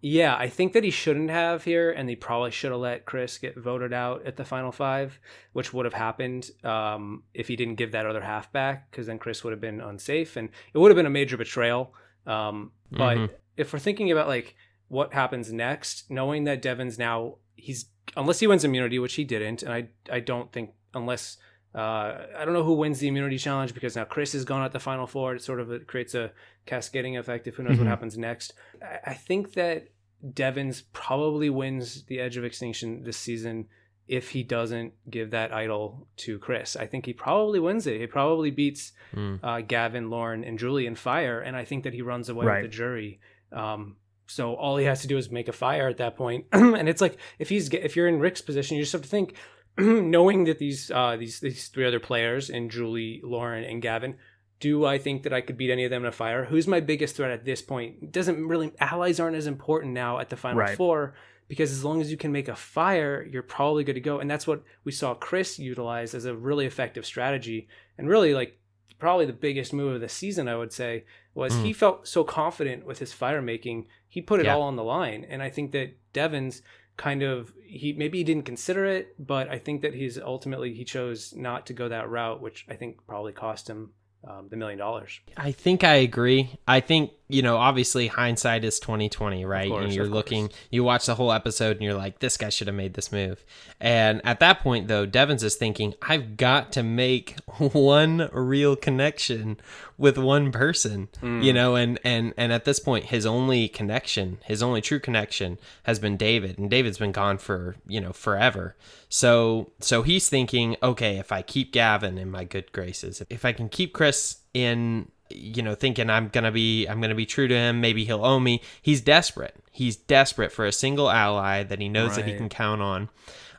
Yeah, 0.00 0.36
I 0.36 0.48
think 0.48 0.74
that 0.74 0.84
he 0.84 0.90
shouldn't 0.90 1.30
have 1.30 1.64
here, 1.64 1.90
and 1.90 2.08
he 2.08 2.14
probably 2.14 2.52
should 2.52 2.70
have 2.70 2.80
let 2.80 3.04
Chris 3.04 3.36
get 3.36 3.56
voted 3.56 3.92
out 3.92 4.24
at 4.24 4.36
the 4.36 4.44
final 4.44 4.70
five, 4.70 5.18
which 5.52 5.72
would 5.72 5.86
have 5.86 5.94
happened 5.94 6.50
um, 6.62 7.24
if 7.34 7.48
he 7.48 7.56
didn't 7.56 7.74
give 7.74 7.90
that 7.92 8.06
other 8.06 8.20
half 8.20 8.52
back, 8.52 8.90
because 8.90 9.08
then 9.08 9.18
Chris 9.18 9.42
would 9.42 9.50
have 9.52 9.60
been 9.60 9.80
unsafe, 9.80 10.36
and 10.36 10.50
it 10.72 10.78
would 10.78 10.90
have 10.90 10.96
been 10.96 11.06
a 11.06 11.10
major 11.10 11.36
betrayal. 11.36 11.94
Um, 12.26 12.70
but 12.92 13.16
mm-hmm. 13.16 13.34
if 13.56 13.72
we're 13.72 13.80
thinking 13.80 14.12
about 14.12 14.28
like 14.28 14.54
what 14.86 15.12
happens 15.14 15.52
next, 15.52 16.08
knowing 16.10 16.44
that 16.44 16.62
Devens 16.62 16.96
now 16.96 17.36
he's 17.56 17.86
unless 18.16 18.38
he 18.38 18.46
wins 18.46 18.64
immunity, 18.64 19.00
which 19.00 19.14
he 19.14 19.24
didn't, 19.24 19.64
and 19.64 19.72
I 19.72 19.88
I 20.10 20.20
don't 20.20 20.52
think 20.52 20.70
unless 20.94 21.38
uh, 21.74 22.26
I 22.36 22.44
don't 22.44 22.54
know 22.54 22.62
who 22.62 22.74
wins 22.74 22.98
the 22.98 23.08
immunity 23.08 23.38
challenge 23.38 23.74
because 23.74 23.96
now 23.96 24.04
Chris 24.04 24.34
is 24.34 24.44
gone 24.44 24.64
at 24.64 24.72
the 24.72 24.80
final 24.80 25.06
four. 25.06 25.34
It 25.34 25.42
sort 25.42 25.60
of 25.60 25.86
creates 25.86 26.14
a 26.14 26.32
cascading 26.68 27.16
effect 27.16 27.46
of 27.46 27.54
who 27.54 27.62
knows 27.62 27.72
mm-hmm. 27.72 27.84
what 27.84 27.88
happens 27.88 28.16
next. 28.16 28.54
I, 28.82 29.10
I 29.10 29.14
think 29.14 29.54
that 29.54 29.88
Devens 30.34 30.82
probably 30.92 31.50
wins 31.50 32.04
the 32.04 32.20
Edge 32.20 32.36
of 32.36 32.44
Extinction 32.44 33.02
this 33.04 33.16
season 33.16 33.66
if 34.06 34.30
he 34.30 34.42
doesn't 34.42 34.94
give 35.10 35.30
that 35.30 35.52
idol 35.52 36.08
to 36.16 36.38
Chris. 36.38 36.76
I 36.76 36.86
think 36.86 37.04
he 37.06 37.12
probably 37.12 37.60
wins 37.60 37.86
it. 37.86 38.00
He 38.00 38.06
probably 38.06 38.50
beats 38.50 38.92
mm. 39.14 39.38
uh, 39.42 39.60
Gavin, 39.60 40.08
Lauren, 40.08 40.44
and 40.44 40.58
Julie 40.58 40.86
in 40.86 40.94
fire, 40.94 41.40
and 41.40 41.56
I 41.56 41.64
think 41.64 41.84
that 41.84 41.92
he 41.92 42.02
runs 42.02 42.28
away 42.28 42.46
right. 42.46 42.62
with 42.62 42.70
the 42.70 42.76
jury. 42.76 43.20
Um, 43.52 43.96
so 44.26 44.54
all 44.54 44.76
he 44.76 44.86
has 44.86 45.02
to 45.02 45.08
do 45.08 45.16
is 45.16 45.30
make 45.30 45.48
a 45.48 45.52
fire 45.52 45.88
at 45.88 45.98
that 45.98 46.16
point. 46.16 46.50
point, 46.50 46.76
and 46.78 46.88
it's 46.88 47.00
like 47.00 47.18
if 47.38 47.48
he's 47.48 47.68
if 47.68 47.96
you're 47.96 48.08
in 48.08 48.18
Rick's 48.18 48.42
position, 48.42 48.76
you 48.76 48.82
just 48.82 48.92
have 48.92 49.02
to 49.02 49.08
think 49.08 49.34
knowing 49.78 50.44
that 50.44 50.58
these 50.58 50.90
uh, 50.90 51.16
these 51.16 51.40
these 51.40 51.68
three 51.68 51.86
other 51.86 52.00
players 52.00 52.50
and 52.50 52.70
Julie, 52.70 53.20
Lauren, 53.22 53.64
and 53.64 53.82
Gavin, 53.82 54.16
do 54.60 54.84
I 54.84 54.98
think 54.98 55.22
that 55.22 55.32
I 55.32 55.40
could 55.40 55.56
beat 55.56 55.70
any 55.70 55.84
of 55.84 55.90
them 55.90 56.02
in 56.02 56.08
a 56.08 56.12
fire? 56.12 56.44
Who's 56.44 56.66
my 56.66 56.80
biggest 56.80 57.16
threat 57.16 57.30
at 57.30 57.44
this 57.44 57.62
point? 57.62 58.12
Doesn't 58.12 58.46
really 58.46 58.72
allies 58.80 59.20
aren't 59.20 59.36
as 59.36 59.46
important 59.46 59.92
now 59.92 60.18
at 60.18 60.30
the 60.30 60.36
final 60.36 60.60
right. 60.60 60.76
four 60.76 61.14
because 61.48 61.72
as 61.72 61.84
long 61.84 62.00
as 62.00 62.10
you 62.10 62.16
can 62.16 62.32
make 62.32 62.48
a 62.48 62.56
fire, 62.56 63.26
you're 63.30 63.42
probably 63.42 63.84
good 63.84 63.94
to 63.94 64.00
go. 64.00 64.18
And 64.18 64.30
that's 64.30 64.46
what 64.46 64.62
we 64.84 64.92
saw 64.92 65.14
Chris 65.14 65.58
utilize 65.58 66.14
as 66.14 66.24
a 66.24 66.36
really 66.36 66.66
effective 66.66 67.06
strategy. 67.06 67.68
And 67.96 68.08
really, 68.08 68.34
like 68.34 68.58
probably 68.98 69.26
the 69.26 69.32
biggest 69.32 69.72
move 69.72 69.94
of 69.94 70.00
the 70.00 70.08
season, 70.08 70.48
I 70.48 70.56
would 70.56 70.72
say, 70.72 71.04
was 71.34 71.54
mm. 71.54 71.64
he 71.64 71.72
felt 71.72 72.08
so 72.08 72.24
confident 72.24 72.84
with 72.84 72.98
his 72.98 73.12
fire 73.12 73.40
making, 73.40 73.86
he 74.08 74.20
put 74.20 74.40
it 74.40 74.46
yeah. 74.46 74.54
all 74.54 74.62
on 74.62 74.76
the 74.76 74.84
line. 74.84 75.24
And 75.28 75.42
I 75.42 75.50
think 75.50 75.72
that 75.72 75.96
Devens 76.12 76.62
kind 76.96 77.22
of 77.22 77.52
he 77.64 77.92
maybe 77.92 78.18
he 78.18 78.24
didn't 78.24 78.44
consider 78.44 78.84
it, 78.84 79.14
but 79.24 79.48
I 79.48 79.58
think 79.58 79.82
that 79.82 79.94
he's 79.94 80.18
ultimately 80.18 80.74
he 80.74 80.84
chose 80.84 81.32
not 81.34 81.64
to 81.66 81.72
go 81.72 81.88
that 81.88 82.10
route, 82.10 82.42
which 82.42 82.66
I 82.68 82.74
think 82.74 83.06
probably 83.06 83.32
cost 83.32 83.68
him 83.68 83.92
um, 84.26 84.48
the 84.48 84.56
million 84.56 84.78
dollars. 84.78 85.20
I 85.36 85.52
think 85.52 85.84
I 85.84 85.94
agree. 85.94 86.58
I 86.66 86.80
think 86.80 87.12
you 87.28 87.42
know, 87.42 87.56
obviously 87.56 88.06
hindsight 88.06 88.64
is 88.64 88.80
twenty 88.80 89.08
twenty, 89.08 89.44
right? 89.44 89.68
Course, 89.68 89.84
and 89.84 89.94
you're 89.94 90.06
looking, 90.06 90.50
you 90.70 90.82
watch 90.82 91.06
the 91.06 91.14
whole 91.14 91.32
episode, 91.32 91.76
and 91.76 91.82
you're 91.82 91.94
like, 91.94 92.20
this 92.20 92.36
guy 92.36 92.48
should 92.48 92.66
have 92.66 92.76
made 92.76 92.94
this 92.94 93.12
move. 93.12 93.44
And 93.80 94.20
at 94.24 94.40
that 94.40 94.60
point, 94.60 94.88
though, 94.88 95.04
Devens 95.06 95.42
is 95.42 95.54
thinking, 95.56 95.94
I've 96.02 96.36
got 96.36 96.72
to 96.72 96.82
make 96.82 97.36
one 97.58 98.30
real 98.32 98.76
connection 98.76 99.58
with 99.98 100.16
one 100.16 100.52
person, 100.52 101.08
mm. 101.20 101.44
you 101.44 101.52
know, 101.52 101.74
and 101.74 101.98
and 102.02 102.32
and 102.36 102.52
at 102.52 102.64
this 102.64 102.80
point, 102.80 103.06
his 103.06 103.26
only 103.26 103.68
connection, 103.68 104.38
his 104.44 104.62
only 104.62 104.80
true 104.80 105.00
connection, 105.00 105.58
has 105.82 105.98
been 105.98 106.16
David, 106.16 106.58
and 106.58 106.70
David's 106.70 106.98
been 106.98 107.12
gone 107.12 107.36
for 107.36 107.76
you 107.86 108.00
know 108.00 108.12
forever. 108.12 108.74
So 109.08 109.72
so 109.80 110.02
he's 110.02 110.28
thinking, 110.28 110.76
okay, 110.82 111.18
if 111.18 111.30
I 111.30 111.42
keep 111.42 111.72
Gavin 111.72 112.16
in 112.16 112.30
my 112.30 112.44
good 112.44 112.72
graces, 112.72 113.22
if 113.28 113.44
I 113.44 113.52
can 113.52 113.68
keep 113.68 113.92
Chris 113.92 114.38
in 114.54 115.10
you 115.30 115.62
know 115.62 115.74
thinking 115.74 116.10
i'm 116.10 116.28
gonna 116.28 116.52
be 116.52 116.86
i'm 116.86 117.00
gonna 117.00 117.14
be 117.14 117.26
true 117.26 117.48
to 117.48 117.54
him. 117.54 117.80
Maybe 117.80 118.04
he'll 118.04 118.24
owe 118.24 118.40
me. 118.40 118.62
He's 118.82 119.00
desperate. 119.00 119.56
He's 119.70 119.96
desperate 119.96 120.52
for 120.52 120.66
a 120.66 120.72
single 120.72 121.10
ally 121.10 121.62
that 121.62 121.80
he 121.80 121.88
knows 121.88 122.10
right. 122.10 122.16
that 122.16 122.26
he 122.26 122.36
can 122.36 122.48
count 122.48 122.82
on 122.82 123.08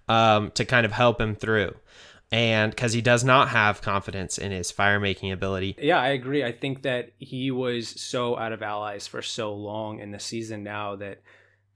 um, 0.07 0.51
to 0.51 0.65
kind 0.65 0.85
of 0.85 0.91
help 0.91 1.19
him 1.21 1.35
through. 1.35 1.75
And 2.31 2.71
because 2.71 2.93
he 2.93 3.01
does 3.01 3.23
not 3.23 3.49
have 3.49 3.81
confidence 3.81 4.37
in 4.37 4.51
his 4.51 4.69
fire 4.69 4.99
making 4.99 5.31
ability. 5.31 5.75
Yeah 5.79 5.99
i 5.99 6.09
agree. 6.09 6.43
I 6.43 6.51
think 6.51 6.83
that 6.83 7.11
he 7.17 7.51
was 7.51 7.87
so 7.87 8.37
out 8.37 8.51
of 8.51 8.61
allies 8.61 9.07
for 9.07 9.21
so 9.21 9.53
long 9.53 9.99
in 9.99 10.11
the 10.11 10.19
season 10.19 10.63
now 10.63 10.95
that 10.97 11.21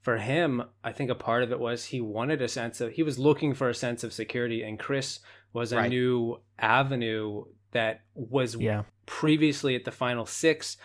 for 0.02 0.18
him 0.18 0.62
i 0.84 0.92
think 0.92 1.10
a 1.10 1.16
part 1.16 1.44
of 1.44 1.52
it 1.52 1.60
was 1.60 1.86
he 1.86 2.02
wanted 2.02 2.42
a 2.42 2.48
sense 2.48 2.82
of 2.82 2.92
he 2.92 3.04
was 3.04 3.18
looking 3.18 3.54
for 3.54 3.70
a 3.70 3.74
sense 3.74 4.04
of 4.04 4.12
security 4.12 4.62
and 4.62 4.78
chris 4.78 5.20
was 5.54 5.72
a 5.72 5.78
right. 5.78 5.90
new 5.90 6.40
avenue 6.60 7.46
that 7.74 8.02
was 8.16 8.56
yeah. 8.56 8.84
previously 9.06 9.76
at 9.76 9.86
the 9.86 9.92
final 9.92 10.26
six 10.26 10.78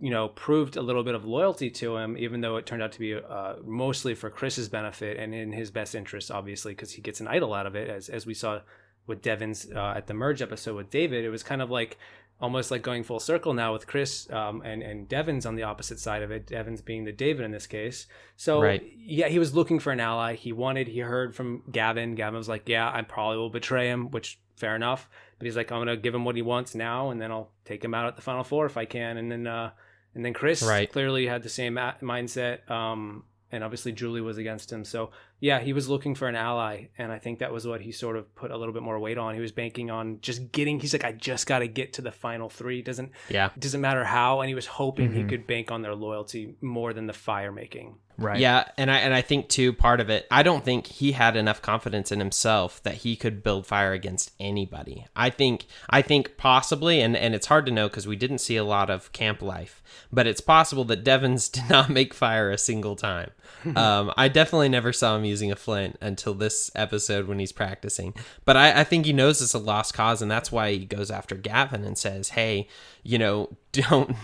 you 0.00 0.10
know 0.10 0.28
proved 0.28 0.76
a 0.76 0.82
little 0.82 1.02
bit 1.02 1.14
of 1.14 1.24
loyalty 1.24 1.70
to 1.70 1.96
him 1.96 2.16
even 2.18 2.42
though 2.42 2.56
it 2.56 2.66
turned 2.66 2.82
out 2.82 2.92
to 2.92 2.98
be 2.98 3.14
uh, 3.14 3.54
mostly 3.64 4.14
for 4.14 4.28
chris's 4.28 4.68
benefit 4.68 5.16
and 5.18 5.34
in 5.34 5.50
his 5.50 5.70
best 5.70 5.94
interest 5.94 6.30
obviously 6.30 6.72
because 6.72 6.92
he 6.92 7.00
gets 7.00 7.20
an 7.20 7.28
idol 7.28 7.54
out 7.54 7.66
of 7.66 7.74
it 7.74 7.88
as, 7.88 8.10
as 8.10 8.26
we 8.26 8.34
saw 8.34 8.60
with 9.06 9.22
devens 9.22 9.66
uh, 9.74 9.94
at 9.96 10.06
the 10.06 10.14
merge 10.14 10.42
episode 10.42 10.76
with 10.76 10.90
david. 10.90 11.24
It 11.24 11.30
was 11.30 11.42
kind 11.42 11.62
of 11.62 11.70
like 11.70 11.98
almost 12.40 12.70
like 12.70 12.82
going 12.82 13.04
full 13.04 13.20
circle 13.20 13.54
now 13.54 13.72
with 13.72 13.86
chris 13.86 14.28
um, 14.30 14.62
and, 14.64 14.82
and 14.82 15.08
Devens 15.08 15.46
on 15.46 15.54
the 15.54 15.62
opposite 15.62 16.00
side 16.00 16.22
of 16.22 16.30
it 16.30 16.46
devens 16.46 16.80
being 16.80 17.04
the 17.04 17.12
david 17.12 17.44
in 17.44 17.50
this 17.50 17.66
case. 17.66 18.06
So 18.36 18.60
right. 18.60 18.82
yeah 18.96 19.28
he 19.28 19.38
was 19.38 19.54
looking 19.54 19.78
for 19.78 19.92
an 19.92 20.00
ally. 20.00 20.34
He 20.34 20.52
wanted 20.52 20.88
he 20.88 21.00
heard 21.00 21.34
from 21.34 21.62
gavin. 21.70 22.14
Gavin 22.14 22.36
was 22.36 22.48
like 22.48 22.68
yeah 22.68 22.90
i 22.92 23.02
probably 23.02 23.38
will 23.38 23.50
betray 23.50 23.88
him 23.88 24.10
which 24.10 24.38
fair 24.56 24.76
enough 24.76 25.08
but 25.42 25.46
he's 25.46 25.56
like, 25.56 25.72
I'm 25.72 25.80
gonna 25.80 25.96
give 25.96 26.14
him 26.14 26.24
what 26.24 26.36
he 26.36 26.42
wants 26.42 26.76
now, 26.76 27.10
and 27.10 27.20
then 27.20 27.32
I'll 27.32 27.50
take 27.64 27.84
him 27.84 27.94
out 27.94 28.06
at 28.06 28.14
the 28.14 28.22
final 28.22 28.44
four 28.44 28.64
if 28.64 28.76
I 28.76 28.84
can. 28.84 29.16
And 29.16 29.28
then, 29.28 29.48
uh, 29.48 29.72
and 30.14 30.24
then 30.24 30.32
Chris 30.32 30.62
right. 30.62 30.88
clearly 30.88 31.26
had 31.26 31.42
the 31.42 31.48
same 31.48 31.74
mindset. 31.74 32.70
Um, 32.70 33.24
and 33.50 33.64
obviously 33.64 33.90
Julie 33.90 34.20
was 34.20 34.38
against 34.38 34.70
him. 34.70 34.84
So 34.84 35.10
yeah, 35.42 35.58
he 35.58 35.72
was 35.72 35.88
looking 35.88 36.14
for 36.14 36.28
an 36.28 36.36
ally, 36.36 36.84
and 36.96 37.10
I 37.10 37.18
think 37.18 37.40
that 37.40 37.52
was 37.52 37.66
what 37.66 37.80
he 37.80 37.90
sort 37.90 38.16
of 38.16 38.32
put 38.36 38.52
a 38.52 38.56
little 38.56 38.72
bit 38.72 38.84
more 38.84 38.96
weight 39.00 39.18
on. 39.18 39.34
He 39.34 39.40
was 39.40 39.50
banking 39.50 39.90
on 39.90 40.20
just 40.20 40.52
getting. 40.52 40.78
He's 40.78 40.92
like, 40.92 41.02
I 41.02 41.10
just 41.10 41.48
got 41.48 41.58
to 41.58 41.66
get 41.66 41.94
to 41.94 42.02
the 42.02 42.12
final 42.12 42.48
three. 42.48 42.80
Doesn't 42.80 43.10
yeah 43.28 43.50
doesn't 43.58 43.80
matter 43.80 44.04
how, 44.04 44.40
and 44.40 44.48
he 44.48 44.54
was 44.54 44.66
hoping 44.66 45.08
mm-hmm. 45.08 45.18
he 45.18 45.24
could 45.24 45.48
bank 45.48 45.72
on 45.72 45.82
their 45.82 45.96
loyalty 45.96 46.54
more 46.60 46.92
than 46.92 47.08
the 47.08 47.12
fire 47.12 47.50
making. 47.50 47.96
Right. 48.18 48.38
Yeah, 48.38 48.64
and 48.76 48.90
I 48.90 48.98
and 48.98 49.14
I 49.14 49.20
think 49.20 49.48
too 49.48 49.72
part 49.72 50.00
of 50.00 50.10
it. 50.10 50.26
I 50.30 50.42
don't 50.42 50.64
think 50.64 50.86
he 50.86 51.12
had 51.12 51.34
enough 51.34 51.62
confidence 51.62 52.12
in 52.12 52.18
himself 52.18 52.82
that 52.82 52.96
he 52.96 53.16
could 53.16 53.42
build 53.42 53.66
fire 53.66 53.92
against 53.92 54.32
anybody. 54.38 55.06
I 55.16 55.30
think 55.30 55.66
I 55.90 56.02
think 56.02 56.36
possibly, 56.36 57.00
and 57.00 57.16
and 57.16 57.34
it's 57.34 57.46
hard 57.46 57.66
to 57.66 57.72
know 57.72 57.88
because 57.88 58.06
we 58.06 58.16
didn't 58.16 58.38
see 58.38 58.56
a 58.56 58.64
lot 58.64 58.90
of 58.90 59.12
camp 59.12 59.42
life, 59.42 59.82
but 60.12 60.26
it's 60.26 60.40
possible 60.40 60.84
that 60.84 61.04
Devens 61.04 61.48
did 61.52 61.68
not 61.68 61.90
make 61.90 62.14
fire 62.14 62.50
a 62.50 62.58
single 62.58 62.96
time. 62.96 63.30
um, 63.76 64.12
I 64.16 64.28
definitely 64.28 64.68
never 64.68 64.92
saw 64.92 65.16
him 65.16 65.24
using 65.32 65.50
a 65.50 65.56
flint 65.56 65.96
until 66.00 66.34
this 66.34 66.70
episode 66.74 67.26
when 67.26 67.38
he's 67.38 67.52
practicing. 67.52 68.12
But 68.44 68.58
I, 68.58 68.80
I 68.80 68.84
think 68.84 69.06
he 69.06 69.14
knows 69.14 69.40
it's 69.40 69.54
a 69.54 69.58
lost 69.58 69.94
cause, 69.94 70.20
and 70.20 70.30
that's 70.30 70.52
why 70.52 70.72
he 70.72 70.84
goes 70.84 71.10
after 71.10 71.34
Gavin 71.34 71.84
and 71.84 71.96
says, 71.96 72.30
"Hey, 72.30 72.68
you 73.02 73.18
know, 73.18 73.56
don't, 73.72 74.14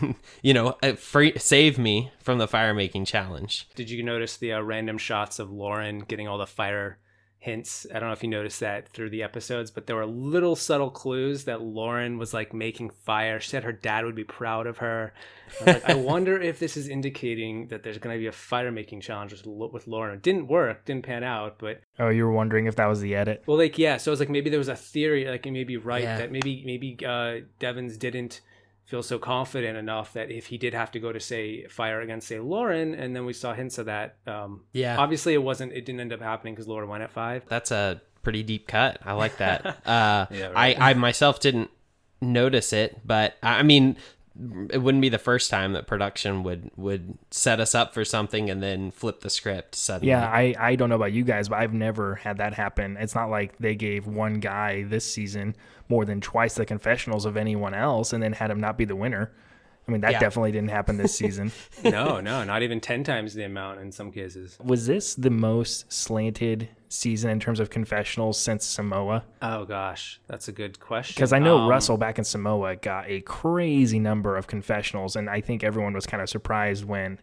you 0.42 0.52
know, 0.52 0.76
uh, 0.82 0.92
free, 0.92 1.32
save 1.38 1.78
me 1.78 2.12
from 2.20 2.36
the 2.36 2.46
fire 2.46 2.74
making 2.74 3.06
challenge." 3.06 3.66
Did 3.74 3.88
you 3.88 4.02
notice 4.02 4.36
the 4.36 4.52
uh, 4.52 4.60
random 4.60 4.98
shots 4.98 5.38
of 5.38 5.50
Lauren 5.50 6.00
getting 6.00 6.28
all 6.28 6.38
the 6.38 6.46
fire? 6.46 6.98
Hints. 7.40 7.86
I 7.94 7.98
don't 7.98 8.08
know 8.08 8.12
if 8.12 8.22
you 8.22 8.28
noticed 8.28 8.60
that 8.60 8.88
through 8.88 9.10
the 9.10 9.22
episodes, 9.22 9.70
but 9.70 9.86
there 9.86 9.96
were 9.96 10.06
little 10.06 10.56
subtle 10.56 10.90
clues 10.90 11.44
that 11.44 11.62
Lauren 11.62 12.18
was 12.18 12.34
like 12.34 12.52
making 12.52 12.90
fire. 12.90 13.38
She 13.38 13.50
said 13.50 13.64
her 13.64 13.72
dad 13.72 14.04
would 14.04 14.16
be 14.16 14.24
proud 14.24 14.66
of 14.66 14.78
her. 14.78 15.12
I, 15.60 15.64
like, 15.64 15.90
I 15.90 15.94
wonder 16.12 16.40
if 16.40 16.58
this 16.58 16.76
is 16.76 16.88
indicating 16.88 17.68
that 17.68 17.82
there's 17.82 17.98
going 17.98 18.16
to 18.16 18.20
be 18.20 18.26
a 18.26 18.32
fire 18.32 18.72
making 18.72 19.00
challenge 19.00 19.32
with, 19.32 19.46
with 19.72 19.86
Lauren. 19.86 20.16
It 20.16 20.22
didn't 20.22 20.48
work, 20.48 20.84
didn't 20.84 21.04
pan 21.04 21.22
out, 21.22 21.58
but 21.58 21.80
oh, 21.98 22.08
you 22.08 22.24
were 22.24 22.32
wondering 22.32 22.66
if 22.66 22.76
that 22.76 22.86
was 22.86 23.00
the 23.00 23.14
edit. 23.14 23.44
Well, 23.46 23.58
like 23.58 23.78
yeah, 23.78 23.98
so 23.98 24.10
it 24.10 24.12
was 24.12 24.20
like 24.20 24.30
maybe 24.30 24.50
there 24.50 24.58
was 24.58 24.68
a 24.68 24.76
theory, 24.76 25.26
like 25.26 25.46
you 25.46 25.52
may 25.52 25.64
be 25.64 25.76
right 25.76 26.02
yeah. 26.02 26.18
that 26.18 26.32
maybe 26.32 26.62
maybe 26.66 26.98
uh, 27.06 27.46
Devens 27.60 27.96
didn't 27.96 28.40
feel 28.88 29.02
so 29.02 29.18
confident 29.18 29.76
enough 29.76 30.14
that 30.14 30.30
if 30.30 30.46
he 30.46 30.56
did 30.56 30.72
have 30.72 30.90
to 30.90 30.98
go 30.98 31.12
to 31.12 31.20
say 31.20 31.66
fire 31.66 32.00
against 32.00 32.26
say 32.26 32.40
Lauren, 32.40 32.94
and 32.94 33.14
then 33.14 33.26
we 33.26 33.34
saw 33.34 33.52
hints 33.52 33.76
of 33.76 33.84
that. 33.84 34.16
Um, 34.26 34.62
yeah, 34.72 34.96
obviously 34.96 35.34
it 35.34 35.42
wasn't. 35.42 35.72
It 35.72 35.84
didn't 35.84 36.00
end 36.00 36.12
up 36.12 36.22
happening 36.22 36.54
because 36.54 36.66
Lauren 36.66 36.88
went 36.88 37.02
at 37.02 37.10
five. 37.10 37.44
That's 37.48 37.70
a 37.70 38.00
pretty 38.22 38.42
deep 38.42 38.66
cut. 38.66 38.98
I 39.04 39.12
like 39.12 39.36
that. 39.36 39.66
uh, 39.86 40.26
yeah, 40.30 40.46
right. 40.46 40.80
I 40.80 40.90
I 40.90 40.94
myself 40.94 41.38
didn't 41.38 41.70
notice 42.22 42.72
it, 42.72 43.06
but 43.06 43.36
I 43.42 43.62
mean 43.62 43.96
it 44.70 44.78
wouldn't 44.78 45.02
be 45.02 45.08
the 45.08 45.18
first 45.18 45.50
time 45.50 45.72
that 45.72 45.86
production 45.86 46.42
would 46.44 46.70
would 46.76 47.18
set 47.30 47.60
us 47.60 47.74
up 47.74 47.92
for 47.92 48.04
something 48.04 48.48
and 48.48 48.62
then 48.62 48.90
flip 48.90 49.20
the 49.20 49.28
script 49.28 49.74
suddenly. 49.74 50.10
Yeah, 50.10 50.26
I 50.26 50.54
I 50.58 50.76
don't 50.76 50.88
know 50.88 50.94
about 50.94 51.12
you 51.12 51.24
guys, 51.24 51.50
but 51.50 51.56
I've 51.56 51.74
never 51.74 52.14
had 52.14 52.38
that 52.38 52.54
happen. 52.54 52.96
It's 52.98 53.14
not 53.14 53.28
like 53.28 53.58
they 53.58 53.74
gave 53.74 54.06
one 54.06 54.40
guy 54.40 54.84
this 54.84 55.04
season 55.04 55.56
more 55.88 56.04
than 56.04 56.20
twice 56.20 56.54
the 56.54 56.66
confessionals 56.66 57.24
of 57.24 57.36
anyone 57.36 57.74
else 57.74 58.12
and 58.12 58.22
then 58.22 58.32
had 58.32 58.50
him 58.50 58.60
not 58.60 58.76
be 58.76 58.84
the 58.84 58.96
winner. 58.96 59.32
I 59.86 59.90
mean, 59.90 60.02
that 60.02 60.12
yeah. 60.12 60.20
definitely 60.20 60.52
didn't 60.52 60.70
happen 60.70 60.98
this 60.98 61.14
season. 61.16 61.50
no, 61.82 62.20
no, 62.20 62.44
not 62.44 62.62
even 62.62 62.78
10 62.78 63.04
times 63.04 63.32
the 63.32 63.44
amount 63.44 63.80
in 63.80 63.90
some 63.90 64.12
cases. 64.12 64.58
Was 64.62 64.86
this 64.86 65.14
the 65.14 65.30
most 65.30 65.90
slanted 65.90 66.68
season 66.90 67.30
in 67.30 67.40
terms 67.40 67.58
of 67.58 67.70
confessionals 67.70 68.38
since 68.38 68.66
Samoa? 68.66 69.24
Oh, 69.40 69.64
gosh, 69.64 70.20
that's 70.26 70.46
a 70.46 70.52
good 70.52 70.78
question. 70.78 71.14
Because 71.14 71.32
I 71.32 71.38
know 71.38 71.58
um, 71.58 71.68
Russell 71.68 71.96
back 71.96 72.18
in 72.18 72.24
Samoa 72.24 72.76
got 72.76 73.08
a 73.08 73.22
crazy 73.22 73.98
number 73.98 74.36
of 74.36 74.46
confessionals, 74.46 75.16
and 75.16 75.30
I 75.30 75.40
think 75.40 75.64
everyone 75.64 75.94
was 75.94 76.06
kind 76.06 76.22
of 76.22 76.28
surprised 76.28 76.84
when 76.84 77.18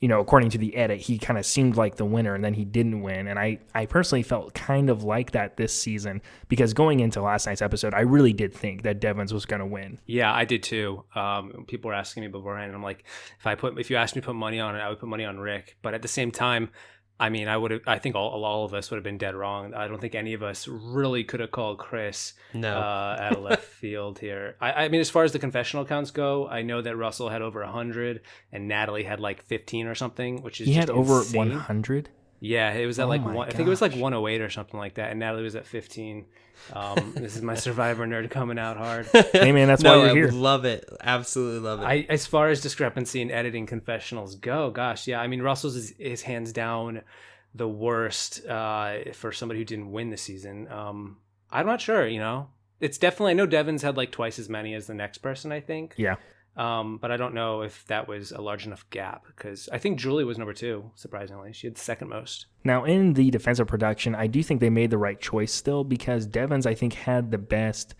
you 0.00 0.08
know, 0.08 0.20
according 0.20 0.50
to 0.50 0.58
the 0.58 0.76
edit, 0.76 1.00
he 1.00 1.18
kind 1.18 1.38
of 1.38 1.44
seemed 1.44 1.76
like 1.76 1.96
the 1.96 2.04
winner 2.04 2.34
and 2.34 2.44
then 2.44 2.54
he 2.54 2.64
didn't 2.64 3.02
win. 3.02 3.26
And 3.26 3.38
I, 3.38 3.58
I 3.74 3.86
personally 3.86 4.22
felt 4.22 4.54
kind 4.54 4.90
of 4.90 5.02
like 5.02 5.32
that 5.32 5.56
this 5.56 5.72
season 5.72 6.22
because 6.48 6.72
going 6.72 7.00
into 7.00 7.20
last 7.20 7.46
night's 7.46 7.62
episode, 7.62 7.94
I 7.94 8.00
really 8.00 8.32
did 8.32 8.54
think 8.54 8.82
that 8.82 9.00
Devens 9.00 9.34
was 9.34 9.44
going 9.44 9.60
to 9.60 9.66
win. 9.66 9.98
Yeah, 10.06 10.32
I 10.32 10.44
did 10.44 10.62
too. 10.62 11.04
Um, 11.14 11.64
people 11.66 11.88
were 11.88 11.94
asking 11.94 12.22
me 12.22 12.28
beforehand, 12.28 12.68
and 12.68 12.76
I'm 12.76 12.82
like, 12.82 13.04
if 13.38 13.46
I 13.46 13.54
put, 13.54 13.78
if 13.78 13.90
you 13.90 13.96
asked 13.96 14.14
me 14.14 14.22
to 14.22 14.26
put 14.26 14.36
money 14.36 14.60
on 14.60 14.76
it, 14.76 14.80
I 14.80 14.88
would 14.88 15.00
put 15.00 15.08
money 15.08 15.24
on 15.24 15.38
Rick. 15.38 15.76
But 15.82 15.94
at 15.94 16.02
the 16.02 16.08
same 16.08 16.30
time, 16.30 16.70
I 17.20 17.30
mean, 17.30 17.48
I 17.48 17.56
would 17.56 17.72
have. 17.72 17.80
I 17.86 17.98
think 17.98 18.14
all, 18.14 18.44
all 18.44 18.64
of 18.64 18.74
us 18.74 18.90
would 18.90 18.96
have 18.96 19.04
been 19.04 19.18
dead 19.18 19.34
wrong. 19.34 19.74
I 19.74 19.88
don't 19.88 20.00
think 20.00 20.14
any 20.14 20.34
of 20.34 20.42
us 20.42 20.68
really 20.68 21.24
could 21.24 21.40
have 21.40 21.50
called 21.50 21.78
Chris 21.78 22.34
no. 22.54 22.78
uh, 22.78 23.16
at 23.18 23.36
a 23.36 23.40
left 23.40 23.64
field 23.80 24.20
here. 24.20 24.56
I, 24.60 24.84
I, 24.84 24.88
mean, 24.88 25.00
as 25.00 25.10
far 25.10 25.24
as 25.24 25.32
the 25.32 25.40
confessional 25.40 25.84
counts 25.84 26.12
go, 26.12 26.46
I 26.46 26.62
know 26.62 26.80
that 26.80 26.96
Russell 26.96 27.28
had 27.28 27.42
over 27.42 27.64
hundred 27.64 28.20
and 28.52 28.68
Natalie 28.68 29.02
had 29.02 29.18
like 29.18 29.42
fifteen 29.42 29.88
or 29.88 29.96
something, 29.96 30.42
which 30.42 30.60
is 30.60 30.68
he 30.68 30.74
had 30.74 30.90
over 30.90 31.22
one 31.36 31.50
hundred. 31.50 32.08
Yeah, 32.40 32.72
it 32.72 32.86
was 32.86 32.98
at 32.98 33.06
oh 33.06 33.08
like 33.08 33.24
one, 33.24 33.48
I 33.48 33.50
think 33.50 33.66
it 33.66 33.70
was 33.70 33.82
like 33.82 33.92
108 33.92 34.40
or 34.40 34.50
something 34.50 34.78
like 34.78 34.94
that, 34.94 35.10
and 35.10 35.20
Natalie 35.20 35.42
was 35.42 35.56
at 35.56 35.66
15. 35.66 36.26
Um, 36.72 37.12
this 37.16 37.36
is 37.36 37.42
my 37.42 37.54
Survivor 37.54 38.06
nerd 38.06 38.30
coming 38.30 38.58
out 38.58 38.76
hard. 38.76 39.06
hey 39.32 39.52
man, 39.52 39.68
that's 39.68 39.82
no, 39.82 40.00
why 40.00 40.06
you're 40.06 40.30
here. 40.30 40.30
Love 40.30 40.64
it, 40.64 40.88
absolutely 41.00 41.60
love 41.60 41.80
it. 41.80 41.84
I, 41.84 42.06
as 42.08 42.26
far 42.26 42.48
as 42.48 42.60
discrepancy 42.60 43.20
in 43.20 43.30
editing 43.30 43.66
confessionals 43.66 44.36
go, 44.36 44.70
gosh, 44.70 45.06
yeah, 45.06 45.20
I 45.20 45.26
mean 45.26 45.42
Russell's 45.42 45.76
is, 45.76 45.90
is 45.92 46.22
hands 46.22 46.52
down 46.52 47.02
the 47.54 47.68
worst 47.68 48.46
uh, 48.46 49.12
for 49.14 49.32
somebody 49.32 49.58
who 49.60 49.64
didn't 49.64 49.90
win 49.90 50.10
the 50.10 50.16
season. 50.16 50.70
Um, 50.70 51.18
I'm 51.50 51.66
not 51.66 51.80
sure, 51.80 52.06
you 52.06 52.20
know. 52.20 52.48
It's 52.80 52.98
definitely 52.98 53.32
I 53.32 53.34
know 53.34 53.46
Devens 53.46 53.82
had 53.82 53.96
like 53.96 54.12
twice 54.12 54.38
as 54.38 54.48
many 54.48 54.74
as 54.74 54.86
the 54.86 54.94
next 54.94 55.18
person. 55.18 55.50
I 55.50 55.60
think. 55.60 55.94
Yeah. 55.96 56.16
Um, 56.58 56.98
but 56.98 57.12
I 57.12 57.16
don't 57.16 57.34
know 57.34 57.62
if 57.62 57.86
that 57.86 58.08
was 58.08 58.32
a 58.32 58.40
large 58.40 58.66
enough 58.66 58.84
gap 58.90 59.24
because 59.28 59.68
I 59.72 59.78
think 59.78 59.96
Julie 59.96 60.24
was 60.24 60.38
number 60.38 60.52
two, 60.52 60.90
surprisingly. 60.96 61.52
She 61.52 61.68
had 61.68 61.78
second 61.78 62.08
most. 62.08 62.46
Now, 62.64 62.84
in 62.84 63.12
the 63.12 63.30
defensive 63.30 63.68
production, 63.68 64.16
I 64.16 64.26
do 64.26 64.42
think 64.42 64.60
they 64.60 64.68
made 64.68 64.90
the 64.90 64.98
right 64.98 65.20
choice 65.20 65.52
still 65.52 65.84
because 65.84 66.26
Devens, 66.26 66.66
I 66.66 66.74
think, 66.74 66.94
had 66.94 67.30
the 67.30 67.38
best 67.38 67.94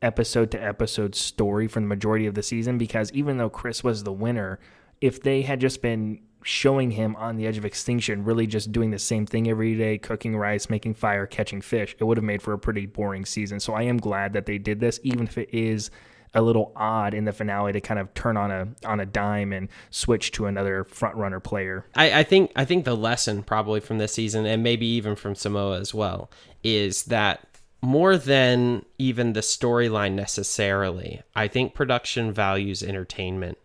episode 0.00 0.52
to 0.52 0.62
episode 0.62 1.16
story 1.16 1.66
for 1.66 1.80
the 1.80 1.86
majority 1.86 2.26
of 2.26 2.34
the 2.34 2.42
season 2.42 2.78
because 2.78 3.10
even 3.12 3.36
though 3.36 3.50
Chris 3.50 3.82
was 3.82 4.04
the 4.04 4.12
winner, 4.12 4.60
if 5.00 5.20
they 5.20 5.42
had 5.42 5.60
just 5.60 5.82
been 5.82 6.20
showing 6.44 6.92
him 6.92 7.16
on 7.16 7.36
the 7.36 7.48
edge 7.48 7.58
of 7.58 7.64
extinction, 7.64 8.22
really 8.22 8.46
just 8.46 8.70
doing 8.70 8.90
the 8.90 8.98
same 8.98 9.26
thing 9.26 9.48
every 9.48 9.74
day, 9.74 9.98
cooking 9.98 10.36
rice, 10.36 10.70
making 10.70 10.94
fire, 10.94 11.26
catching 11.26 11.60
fish, 11.60 11.96
it 11.98 12.04
would 12.04 12.18
have 12.18 12.24
made 12.24 12.42
for 12.42 12.52
a 12.52 12.58
pretty 12.58 12.86
boring 12.86 13.24
season. 13.24 13.58
So 13.58 13.72
I 13.72 13.82
am 13.82 13.96
glad 13.96 14.34
that 14.34 14.46
they 14.46 14.58
did 14.58 14.78
this, 14.78 15.00
even 15.02 15.26
if 15.26 15.36
it 15.36 15.48
is 15.52 15.90
a 16.34 16.42
little 16.42 16.72
odd 16.74 17.14
in 17.14 17.24
the 17.24 17.32
finale 17.32 17.72
to 17.72 17.80
kind 17.80 18.00
of 18.00 18.12
turn 18.14 18.36
on 18.36 18.50
a 18.50 18.68
on 18.84 19.00
a 19.00 19.06
dime 19.06 19.52
and 19.52 19.68
switch 19.90 20.32
to 20.32 20.46
another 20.46 20.84
front 20.84 21.16
runner 21.16 21.40
player. 21.40 21.86
I, 21.94 22.20
I 22.20 22.22
think 22.24 22.52
I 22.56 22.64
think 22.64 22.84
the 22.84 22.96
lesson 22.96 23.42
probably 23.42 23.80
from 23.80 23.98
this 23.98 24.12
season 24.12 24.46
and 24.46 24.62
maybe 24.62 24.86
even 24.86 25.16
from 25.16 25.34
Samoa 25.34 25.78
as 25.78 25.94
well 25.94 26.30
is 26.62 27.04
that 27.04 27.46
more 27.80 28.16
than 28.16 28.84
even 28.98 29.34
the 29.34 29.40
storyline 29.40 30.14
necessarily, 30.14 31.22
I 31.36 31.48
think 31.48 31.74
production 31.74 32.32
values 32.32 32.82
entertainment. 32.82 33.58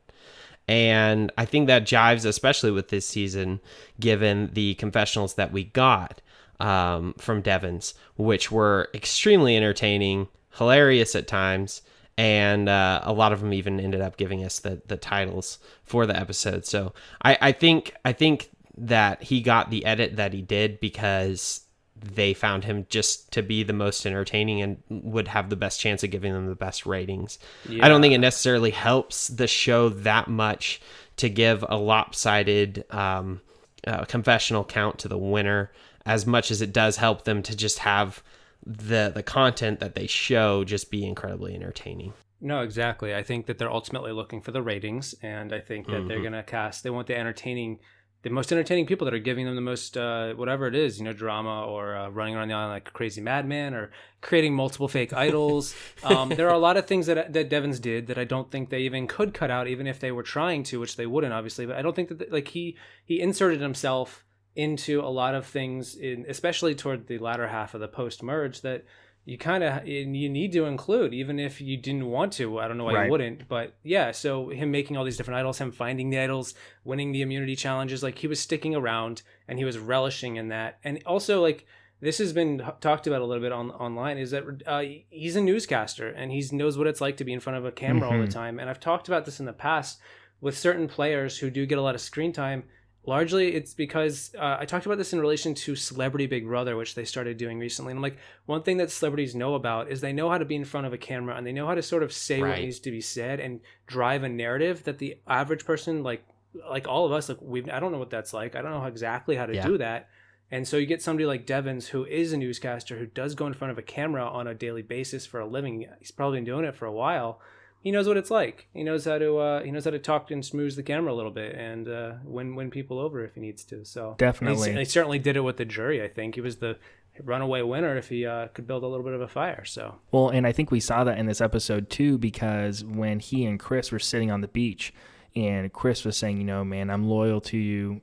And 0.67 1.31
I 1.37 1.45
think 1.45 1.67
that 1.67 1.85
jives 1.85 2.25
especially 2.25 2.69
with 2.69 2.89
this 2.89 3.07
season, 3.07 3.59
given 3.99 4.51
the 4.53 4.75
confessionals 4.75 5.33
that 5.35 5.51
we 5.51 5.63
got 5.63 6.21
um, 6.59 7.15
from 7.17 7.41
Devens, 7.41 7.95
which 8.17 8.51
were 8.51 8.89
extremely 8.93 9.55
entertaining, 9.55 10.27
hilarious 10.57 11.15
at 11.15 11.27
times, 11.27 11.81
and 12.19 12.67
uh, 12.67 12.99
a 13.03 13.13
lot 13.13 13.31
of 13.31 13.39
them 13.39 13.53
even 13.53 13.79
ended 13.79 14.01
up 14.01 14.17
giving 14.17 14.43
us 14.43 14.59
the 14.59 14.81
the 14.87 14.97
titles 14.97 15.57
for 15.83 16.05
the 16.05 16.19
episode. 16.19 16.65
So 16.65 16.93
I, 17.23 17.37
I 17.39 17.51
think 17.53 17.95
I 18.03 18.11
think 18.11 18.49
that 18.77 19.23
he 19.23 19.39
got 19.39 19.69
the 19.69 19.85
edit 19.85 20.17
that 20.17 20.33
he 20.33 20.41
did 20.41 20.81
because 20.81 21.61
they 21.95 22.33
found 22.33 22.65
him 22.65 22.85
just 22.89 23.31
to 23.31 23.41
be 23.41 23.63
the 23.63 23.71
most 23.71 24.05
entertaining 24.05 24.61
and 24.61 24.83
would 24.89 25.29
have 25.29 25.49
the 25.49 25.55
best 25.55 25.79
chance 25.79 26.03
of 26.03 26.11
giving 26.11 26.33
them 26.33 26.47
the 26.47 26.55
best 26.55 26.85
ratings. 26.85 27.39
Yeah. 27.67 27.85
I 27.85 27.89
don't 27.89 28.01
think 28.01 28.13
it 28.13 28.19
necessarily 28.19 28.71
helps 28.71 29.29
the 29.29 29.47
show 29.47 29.87
that 29.87 30.27
much 30.27 30.81
to 31.17 31.29
give 31.29 31.63
a 31.69 31.77
lopsided 31.77 32.83
um, 32.89 33.39
uh, 33.87 34.03
confessional 34.05 34.65
count 34.65 34.99
to 34.99 35.07
the 35.07 35.17
winner 35.17 35.71
as 36.05 36.25
much 36.25 36.51
as 36.51 36.61
it 36.61 36.73
does 36.73 36.97
help 36.97 37.23
them 37.23 37.43
to 37.43 37.55
just 37.55 37.79
have 37.79 38.21
the 38.65 39.11
the 39.13 39.23
content 39.23 39.79
that 39.79 39.95
they 39.95 40.07
show 40.07 40.63
just 40.63 40.91
be 40.91 41.05
incredibly 41.05 41.55
entertaining. 41.55 42.13
No, 42.41 42.61
exactly. 42.61 43.13
I 43.13 43.23
think 43.23 43.47
that 43.47 43.57
they're 43.57 43.71
ultimately 43.71 44.13
looking 44.13 44.41
for 44.41 44.51
the 44.51 44.61
ratings, 44.61 45.13
and 45.21 45.53
I 45.53 45.59
think 45.59 45.87
that 45.87 45.93
mm-hmm. 45.93 46.07
they're 46.07 46.21
going 46.21 46.33
to 46.33 46.43
cast. 46.43 46.83
They 46.83 46.89
want 46.89 47.07
the 47.07 47.17
entertaining 47.17 47.79
the 48.21 48.29
most 48.29 48.51
entertaining 48.51 48.85
people 48.85 49.05
that 49.05 49.13
are 49.13 49.19
giving 49.19 49.45
them 49.45 49.55
the 49.55 49.61
most 49.61 49.95
uh, 49.95 50.33
whatever 50.33 50.67
it 50.67 50.75
is, 50.75 50.99
you 50.99 51.05
know, 51.05 51.13
drama 51.13 51.65
or 51.65 51.95
uh, 51.95 52.09
running 52.09 52.35
around 52.35 52.49
the 52.49 52.53
island 52.53 52.73
like 52.73 52.89
a 52.89 52.91
crazy 52.91 53.21
madman 53.21 53.73
or 53.73 53.91
creating 54.21 54.53
multiple 54.53 54.89
fake 54.89 55.13
idols. 55.13 55.73
Um, 56.03 56.29
there 56.29 56.49
are 56.49 56.53
a 56.53 56.59
lot 56.59 56.75
of 56.75 56.85
things 56.85 57.05
that 57.05 57.31
that 57.33 57.49
Devens 57.49 57.79
did 57.79 58.07
that 58.07 58.17
I 58.17 58.25
don't 58.25 58.51
think 58.51 58.69
they 58.69 58.81
even 58.81 59.07
could 59.07 59.33
cut 59.33 59.51
out, 59.51 59.67
even 59.67 59.87
if 59.87 59.99
they 59.99 60.11
were 60.11 60.23
trying 60.23 60.63
to, 60.63 60.79
which 60.79 60.97
they 60.97 61.05
wouldn't 61.05 61.33
obviously. 61.33 61.65
But 61.65 61.77
I 61.77 61.81
don't 61.81 61.95
think 61.95 62.09
that 62.17 62.31
like 62.31 62.49
he 62.49 62.77
he 63.05 63.21
inserted 63.21 63.61
himself 63.61 64.25
into 64.59 64.99
a 65.01 65.07
lot 65.07 65.35
of 65.35 65.45
things, 65.45 65.95
in, 65.95 66.25
especially 66.27 66.75
toward 66.75 67.07
the 67.07 67.17
latter 67.17 67.47
half 67.47 67.73
of 67.73 67.81
the 67.81 67.87
post 67.87 68.21
merge 68.21 68.61
that 68.61 68.83
you 69.29 69.37
kind 69.37 69.63
of 69.63 69.87
you 69.87 70.27
need 70.29 70.51
to 70.51 70.65
include 70.65 71.13
even 71.13 71.39
if 71.39 71.61
you 71.61 71.77
didn't 71.77 72.05
want 72.05 72.33
to 72.33 72.59
i 72.59 72.67
don't 72.67 72.77
know 72.77 72.85
why 72.85 72.93
right. 72.93 73.05
you 73.05 73.11
wouldn't 73.11 73.47
but 73.47 73.75
yeah 73.83 74.11
so 74.11 74.49
him 74.49 74.71
making 74.71 74.97
all 74.97 75.05
these 75.05 75.17
different 75.17 75.37
idols 75.37 75.59
him 75.59 75.71
finding 75.71 76.09
the 76.09 76.17
idols 76.17 76.55
winning 76.83 77.11
the 77.11 77.21
immunity 77.21 77.55
challenges 77.55 78.01
like 78.01 78.17
he 78.17 78.27
was 78.27 78.39
sticking 78.39 78.75
around 78.75 79.21
and 79.47 79.59
he 79.59 79.65
was 79.65 79.77
relishing 79.77 80.37
in 80.37 80.47
that 80.47 80.79
and 80.83 81.01
also 81.05 81.41
like 81.41 81.65
this 82.01 82.17
has 82.17 82.33
been 82.33 82.63
talked 82.79 83.07
about 83.07 83.21
a 83.21 83.25
little 83.25 83.43
bit 83.43 83.51
on 83.51 83.71
online 83.71 84.17
is 84.17 84.31
that 84.31 84.43
uh, 84.65 84.81
he's 85.09 85.35
a 85.35 85.41
newscaster 85.41 86.07
and 86.07 86.31
he 86.31 86.43
knows 86.51 86.77
what 86.77 86.87
it's 86.87 87.01
like 87.01 87.17
to 87.17 87.25
be 87.25 87.33
in 87.33 87.41
front 87.41 87.57
of 87.57 87.65
a 87.65 87.71
camera 87.71 88.03
mm-hmm. 88.03 88.13
all 88.13 88.21
the 88.21 88.27
mm-hmm. 88.27 88.39
time 88.39 88.59
and 88.59 88.69
i've 88.69 88.79
talked 88.79 89.07
about 89.07 89.25
this 89.25 89.39
in 89.39 89.45
the 89.45 89.53
past 89.53 89.99
with 90.41 90.57
certain 90.57 90.87
players 90.87 91.37
who 91.37 91.49
do 91.49 91.65
get 91.65 91.77
a 91.77 91.81
lot 91.81 91.93
of 91.93 92.01
screen 92.01 92.33
time 92.33 92.63
largely 93.05 93.55
it's 93.55 93.73
because 93.73 94.31
uh, 94.37 94.57
I 94.59 94.65
talked 94.65 94.85
about 94.85 94.97
this 94.97 95.13
in 95.13 95.19
relation 95.19 95.53
to 95.55 95.75
Celebrity 95.75 96.27
Big 96.27 96.45
Brother, 96.45 96.75
which 96.75 96.95
they 96.95 97.05
started 97.05 97.37
doing 97.37 97.59
recently. 97.59 97.91
And 97.91 97.97
I'm 97.97 98.03
like, 98.03 98.17
one 98.45 98.63
thing 98.63 98.77
that 98.77 98.91
celebrities 98.91 99.35
know 99.35 99.55
about 99.55 99.91
is 99.91 100.01
they 100.01 100.13
know 100.13 100.29
how 100.29 100.37
to 100.37 100.45
be 100.45 100.55
in 100.55 100.65
front 100.65 100.87
of 100.87 100.93
a 100.93 100.97
camera 100.97 101.35
and 101.35 101.45
they 101.45 101.51
know 101.51 101.67
how 101.67 101.75
to 101.75 101.81
sort 101.81 102.03
of 102.03 102.13
say 102.13 102.41
right. 102.41 102.49
what 102.49 102.59
needs 102.59 102.79
to 102.79 102.91
be 102.91 103.01
said 103.01 103.39
and 103.39 103.61
drive 103.87 104.23
a 104.23 104.29
narrative 104.29 104.83
that 104.83 104.99
the 104.99 105.17
average 105.27 105.65
person, 105.65 106.03
like 106.03 106.23
like 106.69 106.87
all 106.87 107.05
of 107.05 107.11
us, 107.11 107.29
like 107.29 107.37
we 107.41 107.69
I 107.69 107.79
don't 107.79 107.91
know 107.91 107.99
what 107.99 108.09
that's 108.09 108.33
like. 108.33 108.55
I 108.55 108.61
don't 108.61 108.71
know 108.71 108.85
exactly 108.85 109.35
how 109.35 109.45
to 109.45 109.55
yeah. 109.55 109.65
do 109.65 109.77
that. 109.77 110.09
And 110.51 110.67
so 110.67 110.77
you 110.77 110.87
get 110.87 111.01
somebody 111.01 111.27
like 111.27 111.45
Devens, 111.45 111.89
who 111.89 112.05
is 112.05 112.33
a 112.33 112.37
newscaster, 112.37 112.97
who 112.97 113.05
does 113.05 113.35
go 113.35 113.45
in 113.45 113.53
front 113.53 113.71
of 113.71 113.77
a 113.77 113.83
camera 113.83 114.27
on 114.27 114.47
a 114.47 114.55
daily 114.55 114.81
basis 114.81 115.27
for 115.27 115.39
a 115.39 115.45
living. 115.45 115.87
He's 115.99 116.09
probably 116.09 116.39
been 116.39 116.45
doing 116.45 116.65
it 116.65 116.75
for 116.75 116.87
a 116.87 116.91
while 116.91 117.39
he 117.81 117.91
knows 117.91 118.07
what 118.07 118.17
it's 118.17 118.31
like. 118.31 118.67
He 118.73 118.83
knows 118.83 119.05
how 119.05 119.17
to 119.17 119.37
uh, 119.37 119.63
he 119.63 119.71
knows 119.71 119.85
how 119.85 119.91
to 119.91 119.99
talk 119.99 120.31
and 120.31 120.45
smooth 120.45 120.75
the 120.75 120.83
camera 120.83 121.13
a 121.13 121.15
little 121.15 121.31
bit 121.31 121.55
and 121.55 121.87
uh, 121.87 122.13
win 122.23 122.55
win 122.55 122.69
people 122.69 122.99
over 122.99 123.23
if 123.23 123.35
he 123.35 123.41
needs 123.41 123.63
to. 123.65 123.85
So 123.85 124.15
definitely, 124.17 124.73
he, 124.73 124.79
he 124.79 124.85
certainly 124.85 125.19
did 125.19 125.37
it 125.37 125.41
with 125.41 125.57
the 125.57 125.65
jury. 125.65 126.03
I 126.03 126.07
think 126.07 126.35
he 126.35 126.41
was 126.41 126.57
the 126.57 126.77
runaway 127.23 127.61
winner 127.61 127.97
if 127.97 128.09
he 128.09 128.25
uh, 128.25 128.47
could 128.47 128.67
build 128.67 128.83
a 128.83 128.87
little 128.87 129.05
bit 129.05 129.13
of 129.13 129.21
a 129.21 129.27
fire. 129.27 129.63
So 129.65 129.95
well, 130.11 130.29
and 130.29 130.45
I 130.45 130.51
think 130.51 130.71
we 130.71 130.79
saw 130.79 131.03
that 131.03 131.17
in 131.17 131.25
this 131.25 131.41
episode 131.41 131.89
too 131.89 132.17
because 132.17 132.83
when 132.83 133.19
he 133.19 133.45
and 133.45 133.59
Chris 133.59 133.91
were 133.91 133.99
sitting 133.99 134.31
on 134.31 134.41
the 134.41 134.47
beach, 134.47 134.93
and 135.35 135.71
Chris 135.71 136.03
was 136.03 136.17
saying, 136.17 136.37
you 136.37 136.43
know, 136.43 136.63
man, 136.65 136.89
I'm 136.89 137.07
loyal 137.07 137.39
to 137.41 137.57
you 137.57 138.01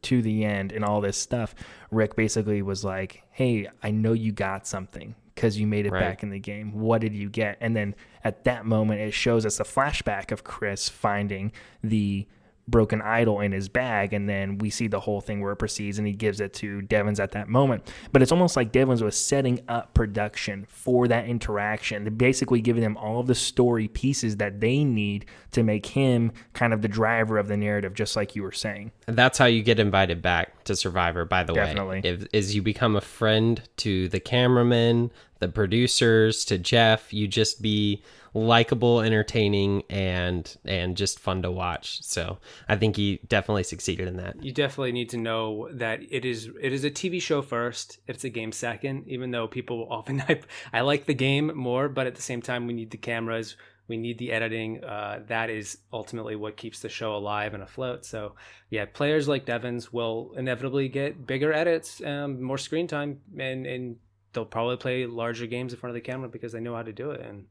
to 0.00 0.22
the 0.22 0.44
end 0.44 0.72
and 0.72 0.84
all 0.84 1.00
this 1.00 1.16
stuff. 1.16 1.54
Rick 1.90 2.16
basically 2.16 2.62
was 2.62 2.84
like, 2.84 3.24
hey, 3.30 3.68
I 3.82 3.90
know 3.90 4.12
you 4.12 4.32
got 4.32 4.66
something 4.66 5.14
because 5.38 5.56
you 5.56 5.68
made 5.68 5.86
it 5.86 5.92
right. 5.92 6.00
back 6.00 6.24
in 6.24 6.30
the 6.30 6.40
game. 6.40 6.72
What 6.72 7.00
did 7.00 7.14
you 7.14 7.30
get? 7.30 7.58
And 7.60 7.76
then 7.76 7.94
at 8.24 8.42
that 8.42 8.66
moment, 8.66 9.00
it 9.00 9.12
shows 9.12 9.46
us 9.46 9.60
a 9.60 9.62
flashback 9.62 10.32
of 10.32 10.42
Chris 10.42 10.88
finding 10.88 11.52
the 11.80 12.26
broken 12.68 13.02
idol 13.02 13.40
in 13.40 13.52
his 13.52 13.68
bag, 13.68 14.12
and 14.12 14.28
then 14.28 14.58
we 14.58 14.70
see 14.70 14.86
the 14.86 15.00
whole 15.00 15.20
thing 15.20 15.40
where 15.40 15.52
it 15.52 15.56
proceeds, 15.56 15.98
and 15.98 16.06
he 16.06 16.12
gives 16.12 16.40
it 16.40 16.52
to 16.54 16.82
Devens 16.82 17.18
at 17.18 17.32
that 17.32 17.48
moment. 17.48 17.90
But 18.12 18.22
it's 18.22 18.30
almost 18.30 18.56
like 18.56 18.70
Devens 18.70 19.02
was 19.02 19.16
setting 19.16 19.60
up 19.68 19.94
production 19.94 20.66
for 20.68 21.08
that 21.08 21.26
interaction, 21.26 22.14
basically 22.16 22.60
giving 22.60 22.82
them 22.82 22.96
all 22.96 23.20
of 23.20 23.26
the 23.26 23.34
story 23.34 23.88
pieces 23.88 24.36
that 24.36 24.60
they 24.60 24.84
need 24.84 25.26
to 25.52 25.62
make 25.62 25.86
him 25.86 26.30
kind 26.52 26.72
of 26.72 26.82
the 26.82 26.88
driver 26.88 27.38
of 27.38 27.48
the 27.48 27.56
narrative, 27.56 27.94
just 27.94 28.14
like 28.14 28.36
you 28.36 28.42
were 28.42 28.52
saying. 28.52 28.92
And 29.06 29.16
that's 29.16 29.38
how 29.38 29.46
you 29.46 29.62
get 29.62 29.80
invited 29.80 30.20
back 30.20 30.64
to 30.64 30.76
Survivor, 30.76 31.24
by 31.24 31.42
the 31.42 31.54
Definitely. 31.54 32.00
way. 32.02 32.08
If, 32.08 32.26
is 32.32 32.54
you 32.54 32.62
become 32.62 32.96
a 32.96 33.00
friend 33.00 33.60
to 33.78 34.08
the 34.08 34.20
cameraman, 34.20 35.10
the 35.38 35.48
producers, 35.48 36.44
to 36.46 36.58
Jeff. 36.58 37.12
You 37.12 37.28
just 37.28 37.62
be 37.62 38.02
likable, 38.34 39.00
entertaining, 39.00 39.82
and 39.88 40.56
and 40.64 40.96
just 40.96 41.18
fun 41.18 41.42
to 41.42 41.50
watch. 41.50 42.02
So 42.02 42.38
I 42.68 42.76
think 42.76 42.96
he 42.96 43.20
definitely 43.28 43.64
succeeded 43.64 44.08
in 44.08 44.16
that. 44.16 44.42
You 44.42 44.52
definitely 44.52 44.92
need 44.92 45.10
to 45.10 45.16
know 45.16 45.68
that 45.72 46.00
it 46.10 46.24
is 46.24 46.50
it 46.60 46.72
is 46.72 46.84
a 46.84 46.90
TV 46.90 47.20
show 47.20 47.42
first. 47.42 47.98
It's 48.06 48.24
a 48.24 48.30
game 48.30 48.52
second. 48.52 49.04
Even 49.08 49.30
though 49.30 49.48
people 49.48 49.86
often 49.90 50.22
I, 50.28 50.40
I 50.72 50.80
like 50.82 51.06
the 51.06 51.14
game 51.14 51.52
more, 51.54 51.88
but 51.88 52.06
at 52.06 52.14
the 52.14 52.22
same 52.22 52.42
time 52.42 52.66
we 52.66 52.72
need 52.72 52.90
the 52.90 52.98
cameras. 52.98 53.56
We 53.88 53.96
need 53.96 54.18
the 54.18 54.32
editing. 54.32 54.84
Uh, 54.84 55.22
that 55.28 55.48
is 55.48 55.78
ultimately 55.94 56.36
what 56.36 56.58
keeps 56.58 56.80
the 56.80 56.90
show 56.90 57.16
alive 57.16 57.54
and 57.54 57.62
afloat. 57.62 58.04
So, 58.04 58.34
yeah, 58.68 58.84
players 58.84 59.28
like 59.28 59.46
Devens 59.46 59.90
will 59.90 60.34
inevitably 60.36 60.90
get 60.90 61.26
bigger 61.26 61.54
edits, 61.54 62.02
um, 62.04 62.42
more 62.42 62.58
screen 62.58 62.86
time, 62.86 63.20
and 63.38 63.66
and 63.66 63.96
they'll 64.32 64.44
probably 64.44 64.76
play 64.76 65.06
larger 65.06 65.46
games 65.46 65.72
in 65.72 65.78
front 65.78 65.90
of 65.90 65.94
the 65.94 66.06
camera 66.06 66.28
because 66.28 66.52
they 66.52 66.60
know 66.60 66.74
how 66.74 66.82
to 66.82 66.92
do 66.92 67.10
it. 67.10 67.20
And 67.20 67.46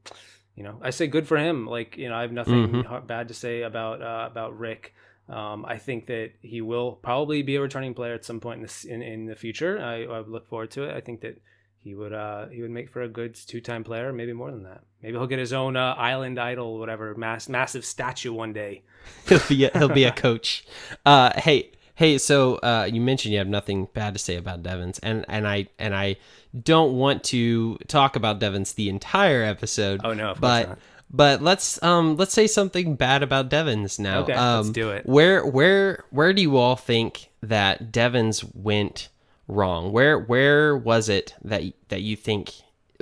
you 0.58 0.64
know, 0.64 0.76
I 0.82 0.90
say 0.90 1.06
good 1.06 1.28
for 1.28 1.36
him. 1.36 1.68
Like 1.68 1.96
you 1.96 2.08
know, 2.08 2.16
I 2.16 2.22
have 2.22 2.32
nothing 2.32 2.68
mm-hmm. 2.68 3.06
bad 3.06 3.28
to 3.28 3.34
say 3.34 3.62
about 3.62 4.02
uh, 4.02 4.28
about 4.28 4.58
Rick. 4.58 4.92
Um, 5.28 5.64
I 5.64 5.78
think 5.78 6.06
that 6.06 6.32
he 6.42 6.60
will 6.62 6.92
probably 6.92 7.42
be 7.42 7.54
a 7.54 7.60
returning 7.60 7.94
player 7.94 8.12
at 8.12 8.24
some 8.24 8.40
point 8.40 8.60
in 8.60 8.66
the 8.66 8.92
in, 8.92 9.02
in 9.02 9.26
the 9.26 9.36
future. 9.36 9.78
I, 9.80 10.02
I 10.02 10.20
look 10.20 10.48
forward 10.48 10.72
to 10.72 10.82
it. 10.82 10.96
I 10.96 11.00
think 11.00 11.20
that 11.20 11.40
he 11.78 11.94
would 11.94 12.12
uh, 12.12 12.48
he 12.48 12.60
would 12.60 12.72
make 12.72 12.90
for 12.90 13.02
a 13.02 13.08
good 13.08 13.36
two 13.36 13.60
time 13.60 13.84
player, 13.84 14.12
maybe 14.12 14.32
more 14.32 14.50
than 14.50 14.64
that. 14.64 14.82
Maybe 15.00 15.16
he'll 15.16 15.28
get 15.28 15.38
his 15.38 15.52
own 15.52 15.76
uh, 15.76 15.94
island 15.96 16.40
idol, 16.40 16.80
whatever, 16.80 17.14
mass 17.14 17.48
massive 17.48 17.84
statue 17.84 18.32
one 18.32 18.52
day. 18.52 18.82
he'll 19.28 19.38
be 19.48 19.64
a, 19.64 19.78
he'll 19.78 19.88
be 19.88 20.04
a 20.04 20.12
coach. 20.12 20.66
Uh, 21.06 21.38
hey, 21.38 21.70
Hey, 21.98 22.18
so 22.18 22.58
uh, 22.58 22.88
you 22.88 23.00
mentioned 23.00 23.32
you 23.32 23.40
have 23.40 23.48
nothing 23.48 23.88
bad 23.92 24.12
to 24.12 24.20
say 24.20 24.36
about 24.36 24.62
Devens, 24.62 25.00
and 25.00 25.24
and 25.28 25.48
I 25.48 25.66
and 25.80 25.96
I 25.96 26.14
don't 26.56 26.96
want 26.96 27.24
to 27.24 27.76
talk 27.88 28.14
about 28.14 28.38
Devens 28.38 28.74
the 28.74 28.88
entire 28.88 29.42
episode. 29.42 30.02
Oh 30.04 30.12
no, 30.12 30.32
but 30.38 30.68
not. 30.68 30.78
but 31.10 31.42
let's 31.42 31.82
um 31.82 32.16
let's 32.16 32.32
say 32.32 32.46
something 32.46 32.94
bad 32.94 33.24
about 33.24 33.48
Devens 33.48 33.98
now. 33.98 34.20
Okay, 34.20 34.32
um, 34.32 34.58
let's 34.58 34.70
do 34.70 34.90
it. 34.90 35.06
Where 35.06 35.44
where 35.44 36.04
where 36.10 36.32
do 36.32 36.40
you 36.40 36.56
all 36.56 36.76
think 36.76 37.30
that 37.42 37.90
Devens 37.90 38.44
went 38.54 39.08
wrong? 39.48 39.90
Where 39.90 40.20
where 40.20 40.76
was 40.76 41.08
it 41.08 41.34
that 41.42 41.64
that 41.88 42.02
you 42.02 42.14
think 42.14 42.52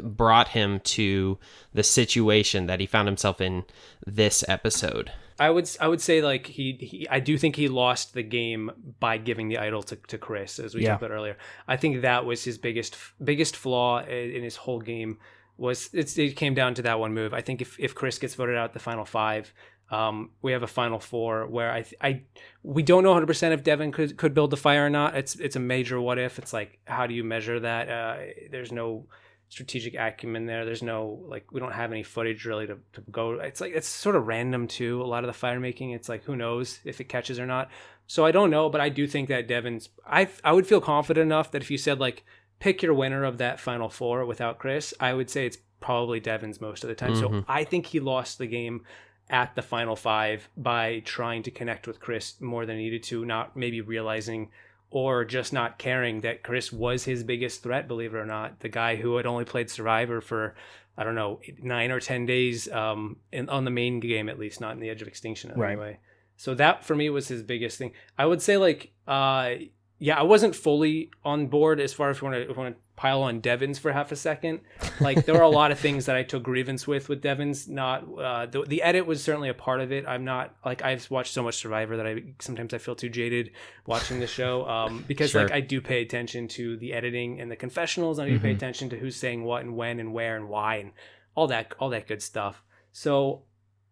brought 0.02 0.48
him 0.48 0.80
to 0.80 1.36
the 1.74 1.82
situation 1.82 2.64
that 2.64 2.80
he 2.80 2.86
found 2.86 3.08
himself 3.08 3.42
in 3.42 3.64
this 4.06 4.42
episode? 4.48 5.12
I 5.38 5.50
would 5.50 5.68
I 5.80 5.88
would 5.88 6.00
say 6.00 6.22
like 6.22 6.46
he, 6.46 6.72
he 6.80 7.08
I 7.10 7.20
do 7.20 7.36
think 7.36 7.56
he 7.56 7.68
lost 7.68 8.14
the 8.14 8.22
game 8.22 8.70
by 9.00 9.18
giving 9.18 9.48
the 9.48 9.58
idol 9.58 9.82
to, 9.84 9.96
to 10.08 10.18
Chris 10.18 10.58
as 10.58 10.74
we 10.74 10.82
yeah. 10.82 10.90
talked 10.90 11.02
about 11.02 11.14
earlier. 11.14 11.36
I 11.68 11.76
think 11.76 12.02
that 12.02 12.24
was 12.24 12.44
his 12.44 12.58
biggest 12.58 12.96
biggest 13.22 13.56
flaw 13.56 14.00
in 14.02 14.42
his 14.42 14.56
whole 14.56 14.80
game. 14.80 15.18
was 15.56 15.90
it 15.92 16.36
came 16.36 16.54
down 16.54 16.74
to 16.74 16.82
that 16.82 16.98
one 16.98 17.12
move. 17.12 17.34
I 17.34 17.42
think 17.42 17.60
if, 17.60 17.78
if 17.78 17.94
Chris 17.94 18.18
gets 18.18 18.34
voted 18.34 18.56
out 18.56 18.72
the 18.72 18.78
final 18.78 19.04
five, 19.04 19.52
um, 19.90 20.30
we 20.40 20.52
have 20.52 20.62
a 20.62 20.68
final 20.68 20.98
four 20.98 21.46
where 21.46 21.70
I 21.70 21.84
I 22.00 22.22
we 22.62 22.82
don't 22.82 23.02
know 23.02 23.10
100 23.10 23.26
percent 23.26 23.52
if 23.52 23.62
Devin 23.62 23.92
could 23.92 24.16
could 24.16 24.32
build 24.32 24.50
the 24.50 24.56
fire 24.56 24.86
or 24.86 24.90
not. 24.90 25.16
It's 25.16 25.36
it's 25.36 25.56
a 25.56 25.60
major 25.60 26.00
what 26.00 26.18
if. 26.18 26.38
It's 26.38 26.52
like 26.54 26.78
how 26.86 27.06
do 27.06 27.14
you 27.14 27.24
measure 27.24 27.60
that? 27.60 27.88
Uh, 27.88 28.16
there's 28.50 28.72
no 28.72 29.06
strategic 29.48 29.94
acumen 29.94 30.46
there. 30.46 30.64
There's 30.64 30.82
no 30.82 31.22
like 31.26 31.50
we 31.52 31.60
don't 31.60 31.72
have 31.72 31.92
any 31.92 32.02
footage 32.02 32.44
really 32.44 32.66
to, 32.66 32.78
to 32.94 33.00
go. 33.10 33.32
It's 33.32 33.60
like 33.60 33.72
it's 33.74 33.88
sort 33.88 34.16
of 34.16 34.26
random 34.26 34.66
too. 34.66 35.02
A 35.02 35.04
lot 35.04 35.24
of 35.24 35.28
the 35.28 35.32
fire 35.32 35.60
making, 35.60 35.90
it's 35.90 36.08
like 36.08 36.24
who 36.24 36.36
knows 36.36 36.80
if 36.84 37.00
it 37.00 37.08
catches 37.08 37.38
or 37.38 37.46
not. 37.46 37.70
So 38.06 38.24
I 38.24 38.32
don't 38.32 38.50
know, 38.50 38.68
but 38.68 38.80
I 38.80 38.88
do 38.88 39.06
think 39.06 39.28
that 39.28 39.48
Devens. 39.48 39.88
I 40.06 40.28
I 40.44 40.52
would 40.52 40.66
feel 40.66 40.80
confident 40.80 41.24
enough 41.26 41.50
that 41.52 41.62
if 41.62 41.70
you 41.70 41.78
said 41.78 42.00
like 42.00 42.24
pick 42.58 42.82
your 42.82 42.94
winner 42.94 43.24
of 43.24 43.38
that 43.38 43.60
final 43.60 43.88
four 43.88 44.24
without 44.24 44.58
Chris, 44.58 44.94
I 44.98 45.12
would 45.12 45.30
say 45.30 45.46
it's 45.46 45.58
probably 45.80 46.20
Devens 46.20 46.60
most 46.60 46.84
of 46.84 46.88
the 46.88 46.94
time. 46.94 47.14
Mm-hmm. 47.14 47.38
So 47.40 47.44
I 47.48 47.64
think 47.64 47.86
he 47.86 48.00
lost 48.00 48.38
the 48.38 48.46
game 48.46 48.84
at 49.28 49.54
the 49.54 49.62
final 49.62 49.96
five 49.96 50.48
by 50.56 51.00
trying 51.04 51.42
to 51.42 51.50
connect 51.50 51.86
with 51.86 52.00
Chris 52.00 52.40
more 52.40 52.64
than 52.64 52.76
he 52.76 52.84
needed 52.84 53.02
to, 53.04 53.24
not 53.24 53.56
maybe 53.56 53.80
realizing 53.80 54.50
or 54.90 55.24
just 55.24 55.52
not 55.52 55.78
caring 55.78 56.20
that 56.20 56.42
Chris 56.42 56.72
was 56.72 57.04
his 57.04 57.24
biggest 57.24 57.62
threat, 57.62 57.88
believe 57.88 58.14
it 58.14 58.18
or 58.18 58.26
not. 58.26 58.60
The 58.60 58.68
guy 58.68 58.96
who 58.96 59.16
had 59.16 59.26
only 59.26 59.44
played 59.44 59.68
Survivor 59.68 60.20
for, 60.20 60.54
I 60.96 61.04
don't 61.04 61.14
know, 61.14 61.40
nine 61.58 61.90
or 61.90 62.00
10 62.00 62.26
days 62.26 62.70
um, 62.70 63.16
in, 63.32 63.48
on 63.48 63.64
the 63.64 63.70
main 63.70 64.00
game, 64.00 64.28
at 64.28 64.38
least, 64.38 64.60
not 64.60 64.74
in 64.74 64.80
the 64.80 64.90
Edge 64.90 65.02
of 65.02 65.08
Extinction 65.08 65.50
anyway. 65.50 65.74
Right. 65.74 65.98
So 66.36 66.54
that 66.54 66.84
for 66.84 66.94
me 66.94 67.10
was 67.10 67.28
his 67.28 67.42
biggest 67.42 67.78
thing. 67.78 67.92
I 68.18 68.26
would 68.26 68.42
say, 68.42 68.58
like, 68.58 68.92
uh, 69.08 69.54
yeah, 69.98 70.18
I 70.18 70.22
wasn't 70.22 70.54
fully 70.54 71.10
on 71.24 71.46
board 71.46 71.80
as 71.80 71.92
far 71.92 72.10
as 72.10 72.20
we 72.20 72.28
want 72.28 72.48
to 72.54 72.74
pile 72.96 73.22
on 73.22 73.40
Devens 73.40 73.78
for 73.78 73.92
half 73.92 74.12
a 74.12 74.16
second. 74.16 74.60
Like 75.00 75.24
there 75.24 75.34
were 75.34 75.42
a 75.42 75.48
lot 75.48 75.70
of 75.70 75.78
things 75.78 76.06
that 76.06 76.16
I 76.16 76.22
took 76.22 76.42
grievance 76.42 76.86
with 76.86 77.08
with 77.08 77.22
Devens. 77.22 77.66
Not 77.66 78.04
uh, 78.18 78.46
the 78.46 78.62
the 78.62 78.82
edit 78.82 79.06
was 79.06 79.22
certainly 79.22 79.48
a 79.48 79.54
part 79.54 79.80
of 79.80 79.92
it. 79.92 80.06
I'm 80.06 80.24
not 80.24 80.54
like 80.64 80.82
I've 80.82 81.10
watched 81.10 81.32
so 81.32 81.42
much 81.42 81.56
Survivor 81.56 81.96
that 81.96 82.06
I 82.06 82.24
sometimes 82.40 82.74
I 82.74 82.78
feel 82.78 82.94
too 82.94 83.08
jaded 83.08 83.52
watching 83.86 84.20
the 84.20 84.26
show 84.26 84.66
um, 84.68 85.04
because 85.08 85.30
sure. 85.30 85.44
like 85.44 85.52
I 85.52 85.60
do 85.60 85.80
pay 85.80 86.02
attention 86.02 86.48
to 86.48 86.76
the 86.76 86.92
editing 86.92 87.40
and 87.40 87.50
the 87.50 87.56
confessionals. 87.56 88.18
I 88.18 88.26
do 88.26 88.34
mm-hmm. 88.34 88.42
pay 88.42 88.52
attention 88.52 88.90
to 88.90 88.98
who's 88.98 89.16
saying 89.16 89.44
what 89.44 89.62
and 89.62 89.76
when 89.76 89.98
and 89.98 90.12
where 90.12 90.36
and 90.36 90.48
why 90.48 90.76
and 90.76 90.92
all 91.34 91.46
that 91.46 91.74
all 91.78 91.88
that 91.90 92.06
good 92.06 92.22
stuff. 92.22 92.62
So 92.92 93.44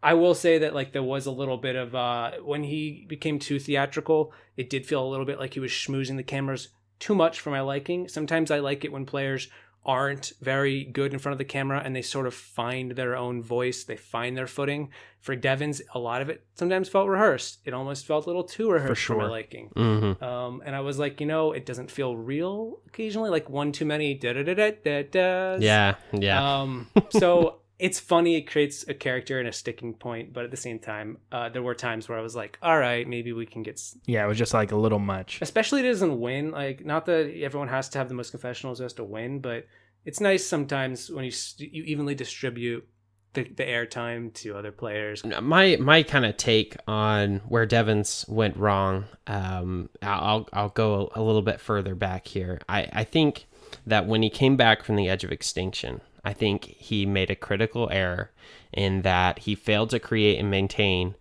I 0.05 0.13
will 0.13 0.35
say 0.35 0.59
that 0.59 0.75
like 0.75 0.93
there 0.93 1.03
was 1.03 1.25
a 1.25 1.31
little 1.31 1.57
bit 1.57 1.77
of 1.77 1.95
uh, 1.95 2.33
when 2.45 2.63
he 2.63 3.07
became 3.09 3.39
too 3.39 3.59
theatrical, 3.59 4.35
it 4.55 4.69
did 4.69 4.87
feel 4.87 5.03
a 5.03 5.09
little 5.09 5.25
bit 5.25 5.39
like 5.39 5.55
he 5.55 5.61
was 5.61 5.71
schmoozing 5.71 6.17
the 6.17 6.23
cameras 6.23 6.69
too 6.99 7.15
much 7.15 7.41
for 7.41 7.51
my 7.51 7.63
liking. 7.63 8.07
Sometimes 8.07 8.51
I 8.51 8.59
like 8.59 8.85
it 8.85 8.93
when 8.93 9.07
players 9.07 9.49
aren't 9.87 10.33
very 10.43 10.85
good 10.85 11.13
in 11.15 11.19
front 11.19 11.33
of 11.33 11.39
the 11.39 11.45
camera 11.45 11.81
and 11.83 11.97
they 11.97 12.03
sort 12.03 12.27
of 12.27 12.35
find 12.35 12.93
their 12.93 13.17
own 13.17 13.43
voice, 13.43 13.85
they 13.85 13.97
find 13.97 14.37
their 14.37 14.47
footing. 14.47 14.91
For 15.21 15.35
Devens, 15.35 15.81
a 15.95 15.99
lot 15.99 16.21
of 16.21 16.29
it 16.29 16.45
sometimes 16.55 16.91
felt 16.91 17.09
rehearsed. 17.09 17.61
It 17.65 17.73
almost 17.73 18.05
felt 18.05 18.27
a 18.27 18.29
little 18.29 18.45
too 18.45 18.71
rehearsed 18.71 18.91
for, 18.91 19.07
sure. 19.07 19.17
for 19.17 19.23
my 19.23 19.29
liking. 19.29 19.71
Mm-hmm. 19.75 20.23
Um, 20.23 20.63
and 20.67 20.77
I 20.77 20.81
was 20.81 20.99
like, 20.99 21.19
you 21.19 21.27
know, 21.27 21.53
it 21.53 21.65
doesn't 21.65 21.91
feel 21.91 22.15
real 22.15 22.81
occasionally, 22.89 23.31
like 23.31 23.49
one 23.49 23.73
too 23.73 23.87
many 23.87 24.13
da 24.13 24.35
da 24.35 24.43
da 24.43 24.71
da 24.85 25.03
da. 25.03 25.57
Yeah, 25.61 25.95
yeah. 26.13 26.61
Um, 26.61 26.89
so 27.11 27.61
it's 27.79 27.99
funny. 27.99 28.37
It 28.37 28.43
creates 28.43 28.87
a 28.87 28.95
character 28.95 29.39
and 29.39 29.49
a 29.49 29.53
sticking 29.53 29.95
point, 29.95 30.33
but 30.33 30.45
at 30.45 30.51
the 30.51 30.57
same 30.57 30.79
time, 30.79 31.19
uh, 31.33 31.49
there 31.49 31.63
were 31.63 31.75
times 31.75 32.09
where 32.09 32.19
I 32.19 32.23
was 32.23 32.37
like, 32.37 32.59
"All 32.63 32.79
right, 32.79 33.07
maybe 33.07 33.33
we 33.33 33.47
can 33.47 33.63
get." 33.63 33.75
S-. 33.75 33.99
Yeah, 34.07 34.25
it 34.25 34.29
was 34.29 34.39
just 34.39 34.55
like 34.55 34.73
a 34.73 34.77
little 34.77 34.99
much. 34.99 35.39
Especially 35.43 35.81
it 35.81 35.85
doesn't 35.85 36.21
win. 36.21 36.53
Like, 36.53 36.85
not 36.85 37.07
that 37.07 37.35
everyone 37.41 37.69
has 37.69 37.89
to 37.91 37.99
have 37.99 38.09
the 38.09 38.15
most 38.15 38.31
confessionals 38.31 38.79
just 38.79 38.97
to 38.97 39.05
win, 39.05 39.41
but 39.41 39.67
it's 40.05 40.21
nice 40.21 40.47
sometimes 40.47 41.11
when 41.11 41.25
you 41.25 41.33
you 41.59 41.83
evenly 41.83 42.15
distribute 42.15 42.87
the, 43.35 43.43
the 43.43 43.65
airtime 43.65 44.33
to 44.35 44.57
other 44.57 44.73
players. 44.73 45.25
My 45.25 45.77
my 45.81 46.03
kind 46.03 46.25
of 46.25 46.37
take 46.37 46.77
on 46.87 47.41
where 47.49 47.67
Devens 47.67 48.25
went 48.29 48.57
wrong. 48.57 49.07
Um, 49.27 49.91
I'll 50.01 50.49
I'll 50.53 50.69
go 50.69 51.11
a 51.15 51.23
little 51.23 51.43
bit 51.43 51.61
further 51.61 51.95
back 51.95 52.29
here. 52.29 52.61
I 52.69 52.89
I 52.93 53.05
think 53.05 53.47
that 53.87 54.07
when 54.07 54.23
he 54.23 54.31
came 54.31 54.57
back 54.57 54.85
from 54.85 54.97
the 54.97 55.09
edge 55.09 55.25
of 55.25 55.33
extinction 55.33 56.01
I 56.25 56.33
think 56.33 56.65
he 56.65 57.07
made 57.07 57.31
a 57.31 57.37
critical 57.37 57.89
error 57.91 58.31
in 58.73 59.03
that 59.03 59.41
he 59.41 59.55
failed 59.55 59.91
to 59.91 59.99
create 59.99 60.39
and 60.39 60.51
maintain 60.51 61.15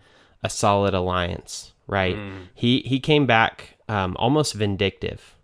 a 0.44 0.50
solid 0.50 0.94
alliance. 0.94 1.74
Right? 1.86 2.16
Mm. 2.16 2.48
He 2.54 2.80
he 2.82 3.00
came 3.00 3.26
back 3.26 3.78
um, 3.90 4.16
almost 4.18 4.54
vindictive, 4.54 5.36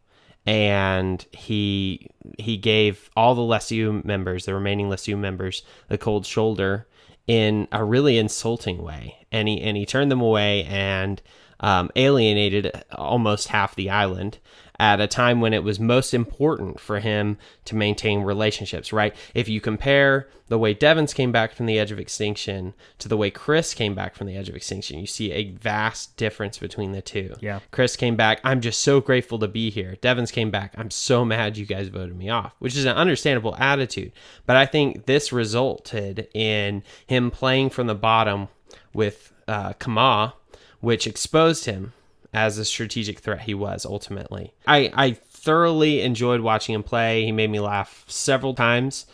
and 0.46 1.26
he 1.32 2.10
he 2.38 2.56
gave 2.56 3.10
all 3.16 3.36
the 3.36 3.42
Lesu 3.42 4.04
members, 4.06 4.46
the 4.46 4.54
remaining 4.54 4.88
Lesu 4.90 5.18
members, 5.18 5.64
the 5.90 5.98
cold 5.98 6.26
shoulder 6.26 6.88
in 7.28 7.68
a 7.72 7.84
really 7.84 8.18
insulting 8.18 8.82
way, 8.82 9.28
and 9.32 9.48
he 9.48 9.62
and 9.62 9.76
he 9.76 9.86
turned 9.86 10.12
them 10.12 10.22
away 10.22 10.64
and 10.64 11.22
um, 11.60 11.92
alienated 11.96 12.72
almost 12.92 13.50
half 13.50 13.76
the 13.76 13.90
island 13.90 14.40
at 14.80 15.02
a 15.02 15.08
time 15.08 15.42
when 15.42 15.54
it 15.54 15.64
was 15.64 15.80
most 15.80 16.14
important 16.14 16.80
for 16.80 17.00
him 17.00 17.38
to 17.66 17.76
maintain 17.76 18.22
relationships, 18.22 18.94
right? 18.94 19.14
If 19.34 19.50
you 19.50 19.60
compare 19.60 20.30
the 20.48 20.58
way 20.58 20.74
Devens 20.74 21.14
came 21.14 21.32
back 21.34 21.52
from 21.52 21.66
the 21.66 21.78
edge 21.78 21.92
of 21.92 22.00
extinction 22.00 22.74
to 23.00 23.10
the 23.10 23.18
way 23.18 23.30
Chris 23.30 23.74
came 23.74 23.94
back 23.94 24.16
from 24.16 24.26
the 24.28 24.38
edge 24.38 24.48
of 24.48 24.56
extinction, 24.56 24.98
you 24.98 25.06
see 25.06 25.32
a 25.34 25.52
vast 25.52 26.16
difference 26.16 26.58
between 26.58 26.94
the 26.94 27.02
two. 27.02 27.36
Yeah. 27.42 27.60
Chris 27.72 27.98
came 27.98 28.16
back, 28.16 28.40
I'm 28.44 28.62
just 28.62 28.82
so 28.82 29.02
grateful 29.02 29.38
to 29.40 29.48
be 29.50 29.70
here. 29.70 29.98
Devens 30.02 30.32
came 30.32 30.50
back, 30.50 30.74
I'm 30.78 30.92
so 30.92 31.26
mad 31.26 31.58
you 31.58 31.66
guys 31.66 31.90
voted 31.90 32.18
me 32.18 32.30
off, 32.30 32.54
which 32.60 32.78
is 32.78 32.86
an 32.86 32.96
understandable 32.96 33.56
attitude. 33.58 34.14
But 34.46 34.56
I 34.56 34.66
think 34.66 35.06
this 35.06 35.34
resulted 35.34 36.30
in 36.34 36.84
him 37.06 37.32
playing 37.32 37.72
from 37.72 37.88
the 37.88 37.96
bottom 37.96 38.48
with 38.94 39.34
uh, 39.48 39.74
Kama, 39.74 40.36
which 40.80 41.06
exposed 41.06 41.66
him 41.66 41.92
as 42.34 42.58
a 42.58 42.66
strategic 42.66 43.20
threat 43.20 43.42
he 43.42 43.54
was 43.54 43.86
ultimately. 43.86 44.54
I, 44.68 44.92
I 44.94 45.12
thoroughly 45.12 46.02
enjoyed 46.02 46.42
watching 46.42 46.76
him 46.76 46.84
play. 46.84 47.26
He 47.26 47.32
made 47.32 47.50
me 47.50 47.60
laugh 47.60 48.06
several 48.08 48.54
times. 48.54 49.06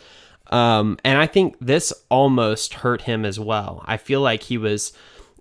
Um, 0.48 0.98
and 1.04 1.18
I 1.18 1.26
think 1.26 1.56
this 1.60 1.92
almost 2.08 2.74
hurt 2.74 3.02
him 3.02 3.24
as 3.24 3.40
well. 3.40 3.82
I 3.86 3.96
feel 3.96 4.20
like 4.20 4.44
he 4.44 4.58
was, 4.58 4.92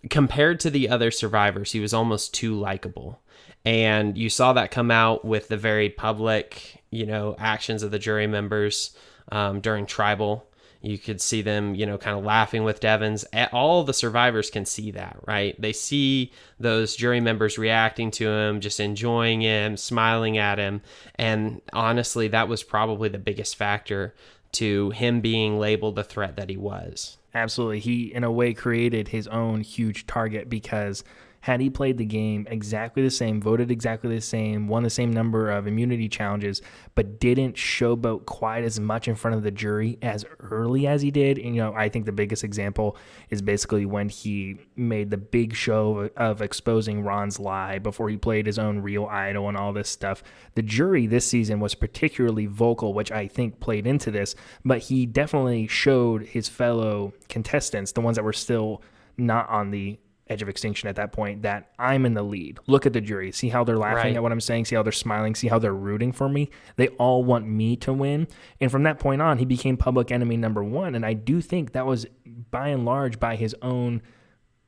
compared 0.09 0.59
to 0.61 0.69
the 0.69 0.89
other 0.89 1.11
survivors, 1.11 1.71
he 1.71 1.79
was 1.79 1.93
almost 1.93 2.33
too 2.33 2.55
likable. 2.55 3.19
And 3.65 4.17
you 4.17 4.29
saw 4.29 4.53
that 4.53 4.71
come 4.71 4.91
out 4.91 5.25
with 5.25 5.47
the 5.47 5.57
very 5.57 5.89
public, 5.89 6.83
you 6.91 7.05
know, 7.05 7.35
actions 7.39 7.83
of 7.83 7.91
the 7.91 7.99
jury 7.99 8.27
members 8.27 8.95
um, 9.31 9.59
during 9.59 9.85
tribal. 9.85 10.47
You 10.85 10.97
could 10.97 11.19
see 11.19 11.41
them, 11.41 11.75
you 11.75 11.85
know, 11.85 11.97
kind 11.97 12.17
of 12.17 12.23
laughing 12.23 12.63
with 12.63 12.79
Devens. 12.79 13.25
All 13.51 13.83
the 13.83 13.93
survivors 13.93 14.49
can 14.49 14.65
see 14.65 14.91
that, 14.91 15.17
right? 15.25 15.59
They 15.59 15.73
see 15.73 16.31
those 16.59 16.95
jury 16.95 17.19
members 17.19 17.57
reacting 17.57 18.11
to 18.11 18.29
him, 18.29 18.61
just 18.61 18.79
enjoying 18.79 19.41
him, 19.41 19.77
smiling 19.77 20.37
at 20.37 20.59
him. 20.59 20.81
And 21.15 21.61
honestly, 21.73 22.27
that 22.29 22.47
was 22.47 22.63
probably 22.63 23.09
the 23.09 23.17
biggest 23.17 23.55
factor 23.55 24.13
to 24.53 24.91
him 24.91 25.21
being 25.21 25.59
labeled 25.59 25.95
the 25.95 26.03
threat 26.03 26.37
that 26.37 26.49
he 26.49 26.57
was. 26.57 27.17
Absolutely. 27.33 27.79
He, 27.79 28.13
in 28.13 28.23
a 28.23 28.31
way, 28.31 28.53
created 28.53 29.09
his 29.09 29.27
own 29.27 29.61
huge 29.61 30.07
target 30.07 30.49
because 30.49 31.03
had 31.45 31.61
he 31.61 31.69
played 31.69 31.99
the 31.99 32.05
game 32.05 32.47
exactly 32.49 33.03
the 33.03 33.09
same, 33.11 33.39
voted 33.39 33.69
exactly 33.69 34.15
the 34.15 34.19
same, 34.19 34.67
won 34.67 34.81
the 34.81 34.89
same 34.89 35.13
number 35.13 35.51
of 35.51 35.67
immunity 35.67 36.09
challenges, 36.09 36.59
but 36.95 37.19
didn't 37.19 37.55
showboat 37.55 38.25
quite 38.25 38.63
as 38.63 38.79
much 38.79 39.07
in 39.07 39.13
front 39.13 39.37
of 39.37 39.43
the 39.43 39.51
jury 39.51 39.99
as 40.01 40.25
early 40.39 40.87
as 40.87 41.03
he 41.03 41.11
did. 41.11 41.37
And, 41.37 41.55
you 41.55 41.61
know, 41.61 41.71
I 41.75 41.87
think 41.87 42.07
the 42.07 42.11
biggest 42.11 42.43
example 42.43 42.97
is 43.29 43.43
basically 43.43 43.85
when 43.85 44.09
he 44.09 44.57
made 44.75 45.11
the 45.11 45.19
big 45.19 45.53
show 45.53 46.09
of 46.17 46.41
exposing 46.41 47.03
Ron's 47.03 47.39
lie 47.39 47.77
before 47.77 48.09
he 48.09 48.17
played 48.17 48.47
his 48.47 48.57
own 48.57 48.79
real 48.79 49.05
idol 49.05 49.47
and 49.47 49.55
all 49.55 49.71
this 49.71 49.87
stuff. 49.87 50.23
The 50.55 50.63
jury 50.63 51.05
this 51.05 51.27
season 51.27 51.59
was 51.59 51.75
particularly 51.75 52.47
vocal, 52.47 52.95
which 52.95 53.11
I 53.11 53.27
think 53.27 53.59
played 53.59 53.85
into 53.85 54.09
this, 54.09 54.33
but 54.63 54.79
he 54.79 55.05
definitely 55.05 55.67
showed 55.67 56.23
his 56.23 56.49
fellow 56.49 57.13
contestants, 57.29 57.91
the 57.91 58.01
ones 58.01 58.15
that 58.15 58.23
were 58.23 58.33
still 58.33 58.81
not 59.15 59.47
on 59.47 59.69
the 59.69 59.99
edge 60.27 60.41
of 60.41 60.49
extinction 60.49 60.89
at 60.89 60.95
that 60.95 61.11
point 61.11 61.43
that 61.43 61.71
I'm 61.77 62.05
in 62.05 62.13
the 62.13 62.23
lead. 62.23 62.59
Look 62.67 62.85
at 62.85 62.93
the 62.93 63.01
jury. 63.01 63.31
See 63.31 63.49
how 63.49 63.63
they're 63.63 63.77
laughing 63.77 64.13
right. 64.13 64.15
at 64.15 64.23
what 64.23 64.31
I'm 64.31 64.41
saying. 64.41 64.65
See 64.65 64.75
how 64.75 64.83
they're 64.83 64.91
smiling. 64.91 65.35
See 65.35 65.47
how 65.47 65.59
they're 65.59 65.73
rooting 65.73 66.11
for 66.11 66.27
me. 66.27 66.49
They 66.77 66.87
all 66.89 67.23
want 67.23 67.47
me 67.47 67.75
to 67.77 67.93
win. 67.93 68.27
And 68.59 68.71
from 68.71 68.83
that 68.83 68.99
point 68.99 69.21
on, 69.21 69.37
he 69.37 69.45
became 69.45 69.77
public 69.77 70.11
enemy 70.11 70.37
number 70.37 70.63
one. 70.63 70.95
And 70.95 71.05
I 71.05 71.13
do 71.13 71.41
think 71.41 71.73
that 71.73 71.85
was 71.85 72.07
by 72.49 72.69
and 72.69 72.85
large 72.85 73.19
by 73.19 73.35
his 73.35 73.55
own 73.61 74.01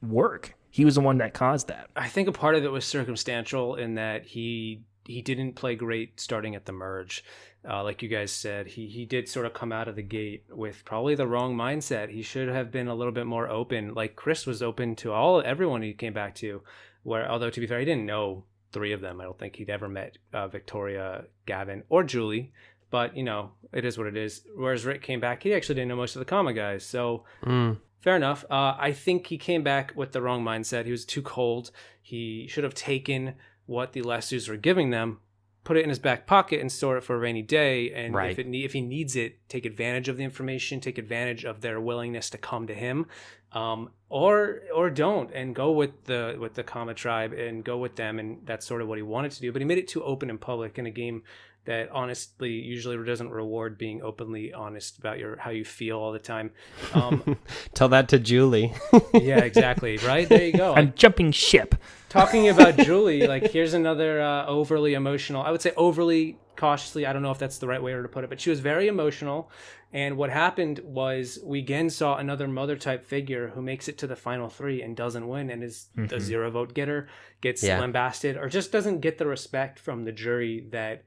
work. 0.02 0.54
He 0.70 0.86
was 0.86 0.96
the 0.96 1.02
one 1.02 1.18
that 1.18 1.34
caused 1.34 1.70
that. 1.70 1.90
I 1.96 2.08
think 2.08 2.28
a 2.28 2.32
part 2.32 2.56
of 2.56 2.64
it 2.64 2.72
was 2.72 2.86
circumstantial 2.86 3.76
in 3.76 3.96
that 3.96 4.26
he 4.26 4.84
he 5.08 5.22
didn't 5.22 5.54
play 5.54 5.76
great 5.76 6.20
starting 6.20 6.56
at 6.56 6.66
the 6.66 6.72
merge. 6.72 7.24
Uh, 7.68 7.84
like 7.84 8.02
you 8.02 8.08
guys 8.08 8.32
said, 8.32 8.68
he 8.68 8.88
he 8.88 9.06
did 9.06 9.28
sort 9.28 9.46
of 9.46 9.54
come 9.54 9.72
out 9.72 9.88
of 9.88 9.96
the 9.96 10.04
gate 10.04 10.44
with 10.50 10.86
probably 10.86 11.16
the 11.16 11.28
wrong 11.28 11.56
mindset. 11.56 12.10
He 12.10 12.22
should 12.22 12.50
have 12.50 12.72
been 12.72 12.88
a 12.88 12.96
little 12.96 13.12
bit 13.12 13.26
more 13.26 13.50
open. 13.50 13.94
Like 13.94 14.16
Chris 14.16 14.46
was 14.46 14.62
open 14.62 14.96
to 14.98 15.12
all 15.12 15.42
everyone 15.42 15.82
he 15.82 15.94
came 15.94 16.14
back 16.14 16.36
to. 16.36 16.62
Where 17.04 17.30
although 17.30 17.50
to 17.50 17.60
be 17.60 17.68
fair, 17.68 17.80
he 17.80 17.86
didn't 17.86 18.06
know 18.06 18.44
three 18.72 18.94
of 18.94 19.02
them. 19.02 19.20
I 19.20 19.24
don't 19.24 19.40
think 19.40 19.56
he'd 19.56 19.70
ever 19.70 19.90
met 19.90 20.18
uh, 20.34 20.48
Victoria, 20.48 21.26
Gavin, 21.46 21.84
or 21.90 22.04
Julie. 22.04 22.52
but 22.90 23.16
you 23.16 23.24
know, 23.24 23.52
it 23.74 23.86
is 23.86 23.98
what 23.98 24.08
it 24.08 24.18
is. 24.18 24.44
Whereas 24.56 24.86
Rick 24.86 25.02
came 25.02 25.20
back, 25.20 25.44
he 25.44 25.54
actually 25.54 25.76
didn't 25.76 25.90
know 25.90 25.96
most 25.96 26.16
of 26.16 26.20
the 26.20 26.26
Kama 26.26 26.54
guys, 26.54 26.86
so 26.86 27.26
mm. 27.44 27.78
fair 28.02 28.16
enough. 28.16 28.46
Uh, 28.50 28.76
I 28.78 28.94
think 28.94 29.28
he 29.28 29.38
came 29.38 29.64
back 29.64 29.94
with 29.96 30.12
the 30.12 30.22
wrong 30.22 30.44
mindset. 30.44 30.86
He 30.86 30.92
was 30.92 31.06
too 31.06 31.22
cold. 31.22 31.72
He 32.02 32.48
should 32.48 32.64
have 32.64 32.74
taken 32.74 33.36
what 33.68 33.94
the 33.94 34.02
Lesus 34.02 34.50
were 34.50 34.58
giving 34.58 34.90
them, 34.90 35.20
put 35.64 35.78
it 35.78 35.84
in 35.84 35.90
his 35.90 36.00
back 36.00 36.26
pocket 36.26 36.62
and 36.62 36.72
store 36.72 36.98
it 36.98 37.04
for 37.04 37.16
a 37.16 37.20
rainy 37.20 37.42
day. 37.42 37.92
And 37.92 38.16
right. 38.16 38.32
if 38.32 38.40
it 38.40 38.48
if 38.48 38.74
he 38.74 38.82
needs 38.82 39.16
it, 39.16 39.48
take 39.50 39.66
advantage 39.66 40.08
of 40.08 40.18
the 40.18 40.24
information, 40.24 40.80
take 40.80 40.98
advantage 40.98 41.44
of 41.46 41.62
their 41.62 41.80
willingness 41.80 42.30
to 42.32 42.38
come 42.38 42.68
to 42.68 42.74
him, 42.74 43.06
um, 43.52 43.90
or 44.10 44.62
or 44.74 44.90
don't 44.90 45.30
and 45.34 45.54
go 45.54 45.72
with 45.72 46.06
the 46.06 46.38
with 46.40 46.54
the 46.54 46.64
Kama 46.64 46.94
tribe 46.94 47.34
and 47.34 47.64
go 47.64 47.78
with 47.78 47.98
them. 47.98 48.18
And 48.18 48.40
that's 48.46 48.66
sort 48.66 48.82
of 48.82 48.88
what 48.88 48.98
he 48.98 49.02
wanted 49.04 49.32
to 49.32 49.42
do. 49.42 49.52
But 49.52 49.62
he 49.62 49.66
made 49.66 49.78
it 49.78 49.90
too 49.90 50.04
open 50.04 50.30
and 50.30 50.40
public 50.40 50.80
in 50.80 50.86
a 50.86 50.92
game 50.92 51.24
that 51.68 51.90
honestly 51.92 52.52
usually 52.52 52.98
doesn't 53.06 53.30
reward 53.30 53.78
being 53.78 54.02
openly 54.02 54.54
honest 54.54 54.98
about 54.98 55.20
your 55.20 55.36
how 55.36 55.52
you 55.52 55.66
feel 55.66 56.00
all 56.00 56.14
the 56.14 56.20
time. 56.20 56.52
Um, 56.94 57.38
Tell 57.74 57.90
that 57.90 58.08
to 58.10 58.20
Julie. 58.20 58.74
yeah, 59.14 59.40
exactly. 59.40 59.98
Right 59.98 60.28
there 60.28 60.46
you 60.46 60.54
go. 60.54 60.74
I'm 60.74 60.94
jumping 60.96 61.34
ship. 61.34 61.76
Talking 62.08 62.48
about 62.54 62.78
Julie, 62.78 63.28
like 63.28 63.52
here's 63.52 63.74
another 63.74 64.22
uh, 64.22 64.46
overly 64.46 64.94
emotional. 64.94 65.44
I 65.44 65.52
would 65.52 65.62
say 65.62 65.74
overly 65.76 66.38
cautiously. 66.56 67.06
I 67.06 67.12
don't 67.12 67.22
know 67.22 67.32
if 67.32 67.38
that's 67.38 67.58
the 67.58 67.68
right 67.68 67.84
way 67.84 67.92
to 67.92 68.08
put 68.08 68.24
it, 68.24 68.30
but 68.30 68.40
she 68.40 68.50
was 68.50 68.62
very 68.62 68.88
emotional. 68.88 69.52
And 69.92 70.16
what 70.16 70.30
happened 70.30 70.80
was 70.86 71.38
we 71.44 71.60
again 71.60 71.90
saw 71.90 72.16
another 72.16 72.48
mother 72.48 72.78
type 72.78 73.06
figure 73.06 73.50
who 73.50 73.62
makes 73.62 73.90
it 73.90 73.98
to 73.98 74.08
the 74.08 74.16
final 74.16 74.48
three 74.48 74.82
and 74.82 74.96
doesn't 74.96 75.28
win 75.28 75.50
and 75.50 75.62
is 75.62 75.88
mm-hmm. 75.98 76.16
a 76.16 76.22
zero 76.22 76.50
vote 76.50 76.74
getter, 76.74 77.10
gets 77.42 77.62
yeah. 77.62 77.78
lambasted, 77.78 78.38
or 78.38 78.48
just 78.48 78.72
doesn't 78.72 79.02
get 79.02 79.18
the 79.18 79.28
respect 79.28 79.80
from 79.80 80.06
the 80.06 80.14
jury 80.14 80.66
that 80.72 81.04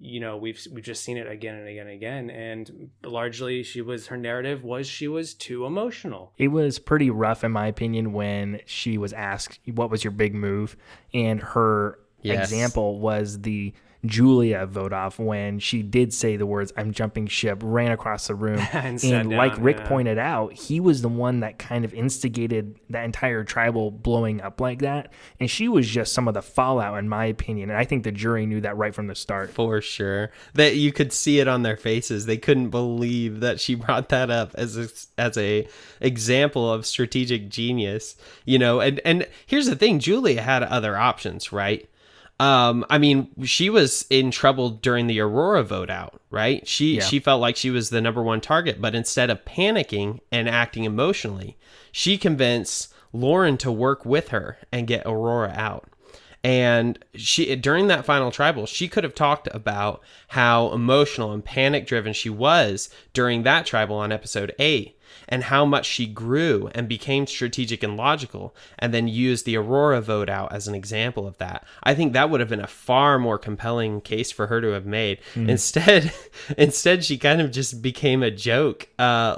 you 0.00 0.20
know 0.20 0.36
we've 0.36 0.60
we've 0.72 0.84
just 0.84 1.04
seen 1.04 1.16
it 1.16 1.30
again 1.30 1.54
and 1.54 1.68
again 1.68 1.86
and 1.86 1.94
again. 1.94 2.30
And 2.30 2.90
largely 3.02 3.62
she 3.62 3.80
was 3.80 4.08
her 4.08 4.16
narrative 4.16 4.64
was 4.64 4.86
she 4.86 5.08
was 5.08 5.34
too 5.34 5.66
emotional. 5.66 6.32
It 6.38 6.48
was 6.48 6.78
pretty 6.78 7.10
rough 7.10 7.44
in 7.44 7.52
my 7.52 7.66
opinion 7.66 8.12
when 8.12 8.60
she 8.66 8.98
was 8.98 9.12
asked 9.12 9.60
what 9.72 9.90
was 9.90 10.04
your 10.04 10.10
big 10.10 10.34
move? 10.34 10.76
And 11.12 11.40
her 11.40 11.98
yes. 12.22 12.50
example 12.50 12.98
was 12.98 13.40
the 13.42 13.72
Julia 14.06 14.66
Vodov 14.66 15.18
when 15.18 15.58
she 15.58 15.82
did 15.82 16.12
say 16.12 16.36
the 16.36 16.46
words 16.46 16.72
"I'm 16.76 16.92
jumping 16.92 17.26
ship," 17.26 17.60
ran 17.62 17.90
across 17.90 18.26
the 18.26 18.34
room, 18.34 18.58
and, 18.72 19.02
and 19.02 19.30
down, 19.30 19.30
like 19.30 19.54
Rick 19.58 19.78
yeah. 19.78 19.88
pointed 19.88 20.18
out, 20.18 20.52
he 20.52 20.80
was 20.80 21.02
the 21.02 21.08
one 21.08 21.40
that 21.40 21.58
kind 21.58 21.84
of 21.84 21.94
instigated 21.94 22.78
that 22.90 23.04
entire 23.04 23.44
tribal 23.44 23.90
blowing 23.90 24.40
up 24.40 24.60
like 24.60 24.80
that, 24.80 25.12
and 25.40 25.50
she 25.50 25.68
was 25.68 25.88
just 25.88 26.12
some 26.12 26.28
of 26.28 26.34
the 26.34 26.42
fallout, 26.42 26.98
in 26.98 27.08
my 27.08 27.24
opinion. 27.26 27.70
And 27.70 27.78
I 27.78 27.84
think 27.84 28.04
the 28.04 28.12
jury 28.12 28.46
knew 28.46 28.60
that 28.60 28.76
right 28.76 28.94
from 28.94 29.06
the 29.06 29.14
start, 29.14 29.50
for 29.50 29.80
sure. 29.80 30.30
That 30.54 30.76
you 30.76 30.92
could 30.92 31.12
see 31.12 31.40
it 31.40 31.48
on 31.48 31.62
their 31.62 31.76
faces; 31.76 32.26
they 32.26 32.38
couldn't 32.38 32.70
believe 32.70 33.40
that 33.40 33.60
she 33.60 33.74
brought 33.84 34.10
that 34.10 34.30
up 34.30 34.54
as 34.54 34.76
a, 34.76 34.88
as 35.18 35.38
a 35.38 35.66
example 36.00 36.70
of 36.70 36.86
strategic 36.86 37.48
genius, 37.48 38.16
you 38.44 38.58
know. 38.58 38.80
And 38.80 39.00
and 39.04 39.26
here's 39.46 39.66
the 39.66 39.76
thing: 39.76 39.98
Julia 39.98 40.42
had 40.42 40.62
other 40.62 40.96
options, 40.96 41.52
right? 41.52 41.88
Um, 42.40 42.84
I 42.90 42.98
mean, 42.98 43.28
she 43.44 43.70
was 43.70 44.06
in 44.10 44.30
trouble 44.30 44.70
during 44.70 45.06
the 45.06 45.20
Aurora 45.20 45.62
vote 45.62 45.90
out, 45.90 46.20
right? 46.30 46.66
She 46.66 46.96
yeah. 46.96 47.02
she 47.02 47.20
felt 47.20 47.40
like 47.40 47.56
she 47.56 47.70
was 47.70 47.90
the 47.90 48.00
number 48.00 48.22
one 48.22 48.40
target, 48.40 48.80
but 48.80 48.94
instead 48.94 49.30
of 49.30 49.44
panicking 49.44 50.20
and 50.32 50.48
acting 50.48 50.84
emotionally, 50.84 51.56
she 51.92 52.18
convinced 52.18 52.92
Lauren 53.12 53.56
to 53.58 53.70
work 53.70 54.04
with 54.04 54.28
her 54.28 54.58
and 54.72 54.88
get 54.88 55.06
Aurora 55.06 55.52
out. 55.54 55.88
And 56.42 56.98
she 57.14 57.54
during 57.54 57.86
that 57.86 58.04
final 58.04 58.32
tribal, 58.32 58.66
she 58.66 58.88
could 58.88 59.04
have 59.04 59.14
talked 59.14 59.48
about 59.52 60.02
how 60.28 60.72
emotional 60.72 61.32
and 61.32 61.44
panic 61.44 61.86
driven 61.86 62.12
she 62.12 62.28
was 62.28 62.90
during 63.12 63.44
that 63.44 63.64
tribal 63.64 63.96
on 63.96 64.12
episode 64.12 64.54
8 64.58 64.93
and 65.28 65.44
how 65.44 65.64
much 65.64 65.86
she 65.86 66.06
grew 66.06 66.70
and 66.74 66.88
became 66.88 67.26
strategic 67.26 67.82
and 67.82 67.96
logical, 67.96 68.54
and 68.78 68.92
then 68.92 69.08
used 69.08 69.46
the 69.46 69.56
Aurora 69.56 70.00
vote 70.00 70.28
out 70.28 70.52
as 70.52 70.68
an 70.68 70.74
example 70.74 71.26
of 71.26 71.38
that. 71.38 71.64
I 71.82 71.94
think 71.94 72.12
that 72.12 72.30
would 72.30 72.40
have 72.40 72.48
been 72.48 72.60
a 72.60 72.66
far 72.66 73.18
more 73.18 73.38
compelling 73.38 74.00
case 74.00 74.30
for 74.30 74.46
her 74.48 74.60
to 74.60 74.68
have 74.68 74.86
made. 74.86 75.20
Mm. 75.34 75.48
Instead, 75.48 76.12
instead 76.58 77.04
she 77.04 77.18
kind 77.18 77.40
of 77.40 77.50
just 77.50 77.82
became 77.82 78.22
a 78.22 78.30
joke. 78.30 78.88
Uh, 78.98 79.36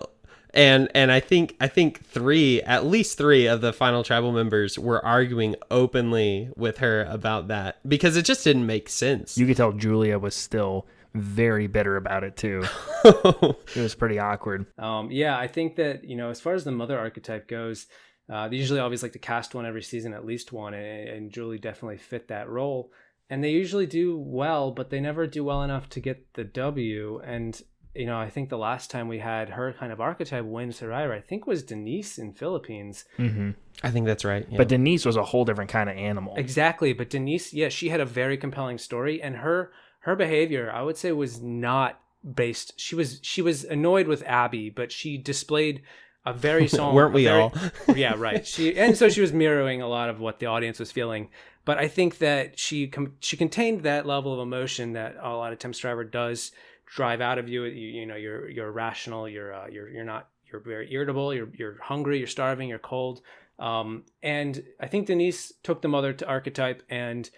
and 0.56 0.88
and 0.94 1.12
I 1.12 1.20
think 1.20 1.54
I 1.60 1.68
think 1.68 2.04
three 2.04 2.62
at 2.62 2.86
least 2.86 3.18
three 3.18 3.46
of 3.46 3.60
the 3.60 3.74
final 3.74 4.02
tribal 4.02 4.32
members 4.32 4.78
were 4.78 5.04
arguing 5.04 5.54
openly 5.70 6.48
with 6.56 6.78
her 6.78 7.04
about 7.04 7.48
that 7.48 7.76
because 7.86 8.16
it 8.16 8.24
just 8.24 8.42
didn't 8.42 8.66
make 8.66 8.88
sense. 8.88 9.36
You 9.36 9.46
could 9.46 9.58
tell 9.58 9.72
Julia 9.72 10.18
was 10.18 10.34
still 10.34 10.86
very 11.20 11.66
bitter 11.66 11.96
about 11.96 12.24
it 12.24 12.36
too. 12.36 12.64
it 13.04 13.76
was 13.76 13.94
pretty 13.94 14.18
awkward. 14.18 14.66
Um, 14.78 15.10
yeah, 15.10 15.38
I 15.38 15.46
think 15.46 15.76
that 15.76 16.04
you 16.04 16.16
know, 16.16 16.30
as 16.30 16.40
far 16.40 16.54
as 16.54 16.64
the 16.64 16.72
mother 16.72 16.98
archetype 16.98 17.48
goes, 17.48 17.86
uh, 18.32 18.48
they 18.48 18.56
usually 18.56 18.80
always 18.80 19.02
like 19.02 19.12
to 19.12 19.18
cast 19.18 19.54
one 19.54 19.66
every 19.66 19.82
season, 19.82 20.12
at 20.12 20.26
least 20.26 20.52
one, 20.52 20.74
and, 20.74 21.08
and 21.08 21.32
Julie 21.32 21.58
definitely 21.58 21.98
fit 21.98 22.28
that 22.28 22.48
role. 22.48 22.90
And 23.28 23.42
they 23.42 23.50
usually 23.50 23.86
do 23.86 24.16
well, 24.18 24.70
but 24.70 24.90
they 24.90 25.00
never 25.00 25.26
do 25.26 25.42
well 25.42 25.62
enough 25.62 25.88
to 25.90 26.00
get 26.00 26.34
the 26.34 26.44
W. 26.44 27.20
And 27.24 27.60
you 27.96 28.06
know, 28.06 28.18
I 28.18 28.28
think 28.28 28.50
the 28.50 28.58
last 28.58 28.90
time 28.90 29.08
we 29.08 29.18
had 29.18 29.48
her 29.50 29.72
kind 29.72 29.92
of 29.92 30.00
archetype 30.00 30.44
win 30.44 30.70
Survivor, 30.72 31.12
I 31.12 31.20
think 31.20 31.46
was 31.46 31.62
Denise 31.62 32.18
in 32.18 32.32
Philippines. 32.32 33.04
Mm-hmm. 33.18 33.50
I 33.82 33.90
think 33.90 34.06
that's 34.06 34.24
right. 34.24 34.46
Yeah. 34.50 34.58
But 34.58 34.68
Denise 34.68 35.06
was 35.06 35.16
a 35.16 35.24
whole 35.24 35.44
different 35.44 35.70
kind 35.70 35.88
of 35.88 35.96
animal. 35.96 36.34
Exactly. 36.36 36.92
But 36.92 37.10
Denise, 37.10 37.52
yeah, 37.52 37.68
she 37.68 37.88
had 37.88 38.00
a 38.00 38.06
very 38.06 38.36
compelling 38.36 38.78
story, 38.78 39.22
and 39.22 39.36
her 39.36 39.72
her 40.06 40.14
behavior, 40.14 40.70
I 40.72 40.82
would 40.82 40.96
say, 40.96 41.10
was 41.10 41.42
not 41.42 42.00
based. 42.22 42.78
She 42.78 42.94
was 42.94 43.18
she 43.22 43.42
was 43.42 43.64
annoyed 43.64 44.06
with 44.06 44.26
Abi, 44.26 44.70
but 44.70 44.92
she 44.92 45.18
displayed 45.18 45.82
a 46.24 46.32
very 46.32 46.68
strong. 46.68 46.94
Weren't 46.94 47.12
we 47.12 47.24
very, 47.24 47.42
all? 47.42 47.52
yeah, 47.96 48.14
right. 48.16 48.46
She 48.46 48.78
and 48.78 48.96
so 48.96 49.08
she 49.08 49.20
was 49.20 49.32
mirroring 49.32 49.82
a 49.82 49.88
lot 49.88 50.08
of 50.08 50.20
what 50.20 50.38
the 50.38 50.46
audience 50.46 50.78
was 50.78 50.92
feeling. 50.92 51.28
But 51.64 51.78
I 51.78 51.88
think 51.88 52.18
that 52.18 52.56
she 52.56 52.88
she 53.18 53.36
contained 53.36 53.82
that 53.82 54.06
level 54.06 54.32
of 54.32 54.38
emotion 54.38 54.92
that 54.92 55.16
a 55.20 55.30
lot 55.30 55.52
of 55.52 55.58
times 55.58 55.76
Driver 55.76 56.04
does 56.04 56.52
drive 56.86 57.20
out 57.20 57.38
of 57.38 57.48
you. 57.48 57.64
You, 57.64 58.00
you 58.00 58.06
know, 58.06 58.14
you're 58.14 58.48
you're 58.48 58.68
irrational. 58.68 59.28
You're 59.28 59.52
uh, 59.52 59.66
you're 59.66 59.88
you're 59.88 60.04
not. 60.04 60.28
You're 60.52 60.60
very 60.60 60.92
irritable. 60.92 61.34
You're 61.34 61.48
you're 61.52 61.78
hungry. 61.82 62.18
You're 62.18 62.28
starving. 62.28 62.68
You're 62.68 62.78
cold. 62.78 63.22
Um, 63.58 64.04
and 64.22 64.62
I 64.78 64.86
think 64.86 65.08
Denise 65.08 65.52
took 65.64 65.82
the 65.82 65.88
mother 65.88 66.12
to 66.12 66.28
archetype 66.28 66.84
and 66.88 67.28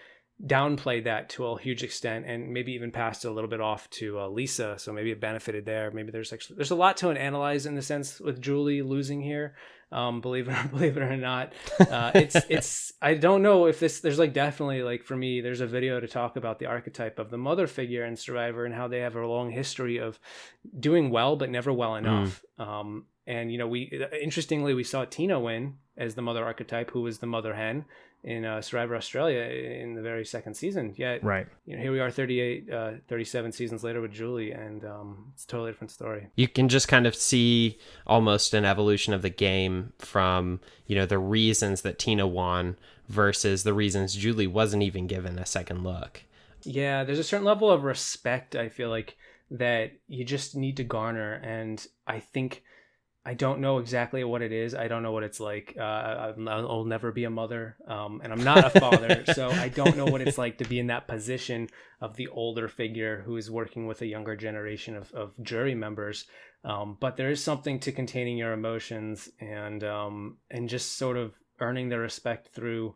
downplayed 0.44 1.05
that 1.05 1.29
to 1.31 1.44
a 1.46 1.59
huge 1.59 1.83
extent 1.83 2.24
and 2.27 2.53
maybe 2.53 2.72
even 2.72 2.92
passed 2.92 3.24
it 3.24 3.29
a 3.29 3.31
little 3.33 3.51
bit 3.51 3.61
off 3.61 3.90
to 3.90 4.20
uh, 4.20 4.29
Lisa. 4.29 4.77
So 4.79 4.92
maybe 4.92 5.11
it 5.11 5.20
benefited 5.20 5.64
there. 5.64 5.90
Maybe 5.90 6.12
there's 6.12 6.33
actually 6.33 6.57
there's 6.57 6.70
a 6.70 6.77
lot 6.77 6.96
to 6.98 7.11
analyze 7.11 7.66
in 7.66 7.74
the 7.74 7.83
sense 7.83 8.20
with 8.20 8.40
Julie 8.40 8.83
losing 8.83 9.20
here. 9.20 9.55
Um, 9.90 10.20
believe 10.22 10.48
it 10.48 10.53
or 10.53 10.68
believe 10.68 10.96
it 10.96 11.03
or 11.03 11.16
not, 11.16 11.55
uh, 11.81 12.12
it's 12.14 12.37
it's 12.48 12.92
I 13.03 13.14
don't 13.14 13.42
know 13.42 13.66
if 13.66 13.81
this 13.81 14.01
there's 14.01 14.18
like 14.18 14.33
definitely 14.33 14.83
like 14.83 15.03
for 15.03 15.16
me 15.16 15.40
there's 15.40 15.61
a 15.61 15.66
video 15.66 15.98
to 15.98 16.07
talk 16.07 16.37
about 16.37 16.59
the 16.59 16.66
archetype 16.66 17.18
of 17.18 17.31
the 17.31 17.38
mother 17.38 17.66
figure 17.66 18.05
in 18.05 18.14
Survivor 18.14 18.64
and 18.64 18.74
how 18.74 18.87
they 18.87 19.01
have 19.01 19.16
a 19.16 19.27
long 19.27 19.51
history 19.51 19.98
of 19.98 20.20
doing 20.79 21.11
well 21.11 21.37
but 21.37 21.51
never 21.51 21.72
well 21.72 21.92
hmm. 21.92 22.05
enough. 22.05 22.44
Mm. 22.61 22.66
Um, 22.66 23.07
and 23.27 23.51
you 23.51 23.59
know 23.59 23.66
we 23.66 24.07
interestingly 24.22 24.72
we 24.72 24.85
saw 24.85 25.05
Tina 25.05 25.40
win 25.40 25.79
as 25.96 26.14
the 26.14 26.22
mother 26.22 26.44
archetype, 26.44 26.92
who 26.92 27.03
was 27.03 27.18
the 27.18 27.27
mother 27.27 27.55
hen 27.55 27.85
in 28.24 28.44
uh, 28.44 28.61
Survivor 28.61 28.96
Australia 28.96 29.42
in 29.42 29.94
the 29.94 30.02
very 30.02 30.24
second 30.24 30.54
season. 30.54 30.94
Yet, 30.96 31.22
right? 31.22 31.46
You 31.66 31.76
know, 31.76 31.83
here 31.83 31.92
we 31.92 32.00
are, 32.00 32.11
38, 32.11 32.70
uh, 32.70 32.92
37 33.09 33.52
seasons 33.52 33.85
later 33.85 34.00
with 34.00 34.12
Julie, 34.12 34.52
and 34.52 34.85
um, 34.85 35.33
it's 35.35 35.44
a 35.44 35.46
totally 35.46 35.70
different 35.70 35.90
story. 35.90 36.28
You 36.35 36.48
can 36.48 36.68
just 36.68 36.88
kind 36.88 37.07
of 37.07 37.14
see 37.14 37.78
almost 38.07 38.54
an 38.54 38.64
evolution 38.64 39.14
of 39.14 39.22
the 39.22 39.31
game 39.31 39.92
from 39.98 40.61
you 40.87 40.96
know 40.96 41.07
the 41.07 41.18
reasons 41.18 41.83
that 41.83 41.98
Tina 41.98 42.26
won 42.26 42.76
versus 43.09 43.62
the 43.62 43.74
reasons 43.74 44.14
Julie 44.14 44.46
wasn't 44.46 44.83
even 44.83 45.07
given 45.07 45.38
a 45.38 45.46
second 45.46 45.85
look. 45.85 46.24
Yeah, 46.62 47.04
there's 47.04 47.18
a 47.18 47.24
certain 47.24 47.46
level 47.46 47.70
of 47.70 47.85
respect 47.85 48.57
I 48.57 48.68
feel 48.68 48.90
like 48.90 49.16
that 49.50 49.92
you 50.09 50.24
just 50.24 50.57
need 50.57 50.76
to 50.76 50.85
garner, 50.85 51.35
and 51.35 51.85
I 52.07 52.20
think 52.20 52.62
I 53.28 53.34
don't 53.34 53.60
know 53.60 53.76
exactly 53.76 54.24
what 54.24 54.40
it 54.40 54.52
is. 54.52 54.74
I 54.74 54.88
don't 54.88 55.02
know 55.02 55.12
what 55.12 55.22
it's 55.22 55.38
like. 55.38 55.76
Uh, 55.78 56.32
I'll 56.48 56.86
never 56.86 57.12
be 57.12 57.24
a 57.24 57.30
mother, 57.30 57.76
um, 57.86 58.22
and 58.24 58.32
I'm 58.32 58.42
not 58.42 58.64
a 58.64 58.80
father, 58.80 59.22
so 59.34 59.50
I 59.50 59.68
don't 59.68 59.98
know 59.98 60.06
what 60.06 60.22
it's 60.22 60.38
like 60.38 60.56
to 60.58 60.64
be 60.64 60.78
in 60.78 60.86
that 60.86 61.06
position 61.06 61.68
of 62.00 62.16
the 62.16 62.28
older 62.28 62.68
figure 62.68 63.20
who 63.26 63.36
is 63.36 63.50
working 63.50 63.86
with 63.86 64.00
a 64.00 64.06
younger 64.06 64.34
generation 64.34 64.96
of, 64.96 65.12
of 65.12 65.34
jury 65.42 65.74
members. 65.74 66.24
Um, 66.64 66.96
but 66.98 67.18
there 67.18 67.30
is 67.30 67.44
something 67.44 67.78
to 67.80 67.92
containing 67.92 68.38
your 68.38 68.54
emotions 68.54 69.28
and 69.38 69.84
um, 69.84 70.38
and 70.50 70.66
just 70.66 70.96
sort 70.96 71.18
of 71.18 71.34
earning 71.60 71.90
their 71.90 72.00
respect 72.00 72.54
through 72.54 72.94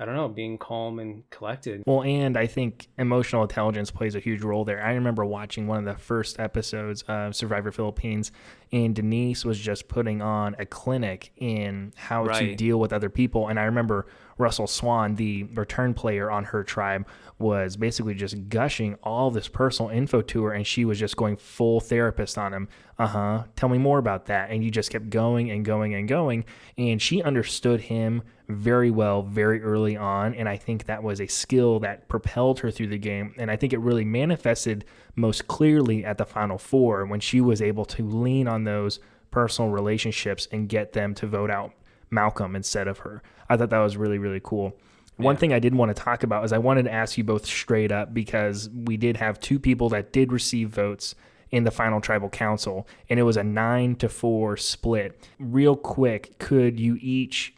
I 0.00 0.04
don't 0.04 0.14
know, 0.14 0.28
being 0.28 0.58
calm 0.58 1.00
and 1.00 1.28
collected. 1.30 1.82
Well, 1.84 2.04
and 2.04 2.36
I 2.36 2.46
think 2.46 2.86
emotional 2.98 3.42
intelligence 3.42 3.90
plays 3.90 4.14
a 4.14 4.20
huge 4.20 4.42
role 4.42 4.64
there. 4.64 4.80
I 4.80 4.92
remember 4.92 5.24
watching 5.24 5.66
one 5.66 5.78
of 5.78 5.84
the 5.84 6.00
first 6.00 6.38
episodes 6.38 7.02
of 7.08 7.34
Survivor 7.34 7.72
Philippines, 7.72 8.30
and 8.70 8.94
Denise 8.94 9.44
was 9.44 9.58
just 9.58 9.88
putting 9.88 10.22
on 10.22 10.54
a 10.60 10.66
clinic 10.66 11.32
in 11.36 11.92
how 11.96 12.24
right. 12.24 12.50
to 12.50 12.54
deal 12.54 12.78
with 12.78 12.92
other 12.92 13.08
people. 13.08 13.48
And 13.48 13.58
I 13.58 13.64
remember 13.64 14.06
Russell 14.38 14.66
Swan, 14.66 15.16
the 15.16 15.44
return 15.54 15.94
player 15.94 16.30
on 16.30 16.44
her 16.44 16.64
tribe, 16.64 17.06
was 17.38 17.76
basically 17.76 18.14
just 18.14 18.48
gushing 18.48 18.96
all 19.02 19.30
this 19.30 19.48
personal 19.48 19.90
info 19.90 20.22
to 20.22 20.44
her, 20.44 20.52
and 20.52 20.66
she 20.66 20.84
was 20.84 20.98
just 20.98 21.16
going 21.16 21.36
full 21.36 21.80
therapist 21.80 22.38
on 22.38 22.52
him. 22.52 22.68
Uh 22.98 23.06
huh. 23.06 23.44
Tell 23.54 23.68
me 23.68 23.78
more 23.78 23.98
about 23.98 24.26
that. 24.26 24.50
And 24.50 24.64
you 24.64 24.70
just 24.70 24.90
kept 24.90 25.10
going 25.10 25.50
and 25.50 25.64
going 25.64 25.94
and 25.94 26.08
going. 26.08 26.44
And 26.76 27.00
she 27.00 27.22
understood 27.22 27.82
him 27.82 28.22
very 28.48 28.90
well 28.90 29.22
very 29.22 29.62
early 29.62 29.96
on. 29.96 30.34
And 30.34 30.48
I 30.48 30.56
think 30.56 30.86
that 30.86 31.02
was 31.02 31.20
a 31.20 31.26
skill 31.26 31.78
that 31.80 32.08
propelled 32.08 32.60
her 32.60 32.70
through 32.70 32.88
the 32.88 32.98
game. 32.98 33.34
And 33.38 33.50
I 33.50 33.56
think 33.56 33.72
it 33.72 33.78
really 33.78 34.04
manifested 34.04 34.84
most 35.14 35.46
clearly 35.46 36.04
at 36.04 36.18
the 36.18 36.24
Final 36.24 36.58
Four 36.58 37.06
when 37.06 37.20
she 37.20 37.40
was 37.40 37.62
able 37.62 37.84
to 37.84 38.04
lean 38.04 38.48
on 38.48 38.64
those 38.64 38.98
personal 39.30 39.70
relationships 39.70 40.48
and 40.50 40.68
get 40.68 40.92
them 40.92 41.14
to 41.14 41.26
vote 41.26 41.50
out 41.50 41.72
Malcolm 42.10 42.56
instead 42.56 42.88
of 42.88 42.98
her. 42.98 43.22
I 43.48 43.56
thought 43.56 43.70
that 43.70 43.78
was 43.78 43.96
really, 43.96 44.18
really 44.18 44.40
cool. 44.42 44.76
One 45.16 45.36
thing 45.36 45.52
I 45.52 45.58
did 45.58 45.74
want 45.74 45.94
to 45.94 46.00
talk 46.00 46.22
about 46.22 46.44
is 46.44 46.52
I 46.52 46.58
wanted 46.58 46.84
to 46.84 46.92
ask 46.92 47.18
you 47.18 47.24
both 47.24 47.44
straight 47.44 47.90
up 47.90 48.14
because 48.14 48.70
we 48.70 48.96
did 48.96 49.16
have 49.16 49.40
two 49.40 49.58
people 49.58 49.88
that 49.88 50.12
did 50.12 50.32
receive 50.32 50.68
votes 50.68 51.16
in 51.50 51.64
the 51.64 51.70
final 51.70 52.00
tribal 52.00 52.28
council, 52.28 52.86
and 53.08 53.18
it 53.18 53.24
was 53.24 53.36
a 53.36 53.42
nine 53.42 53.96
to 53.96 54.08
four 54.08 54.56
split. 54.56 55.28
Real 55.38 55.76
quick, 55.76 56.38
could 56.38 56.78
you 56.78 56.98
each 57.00 57.54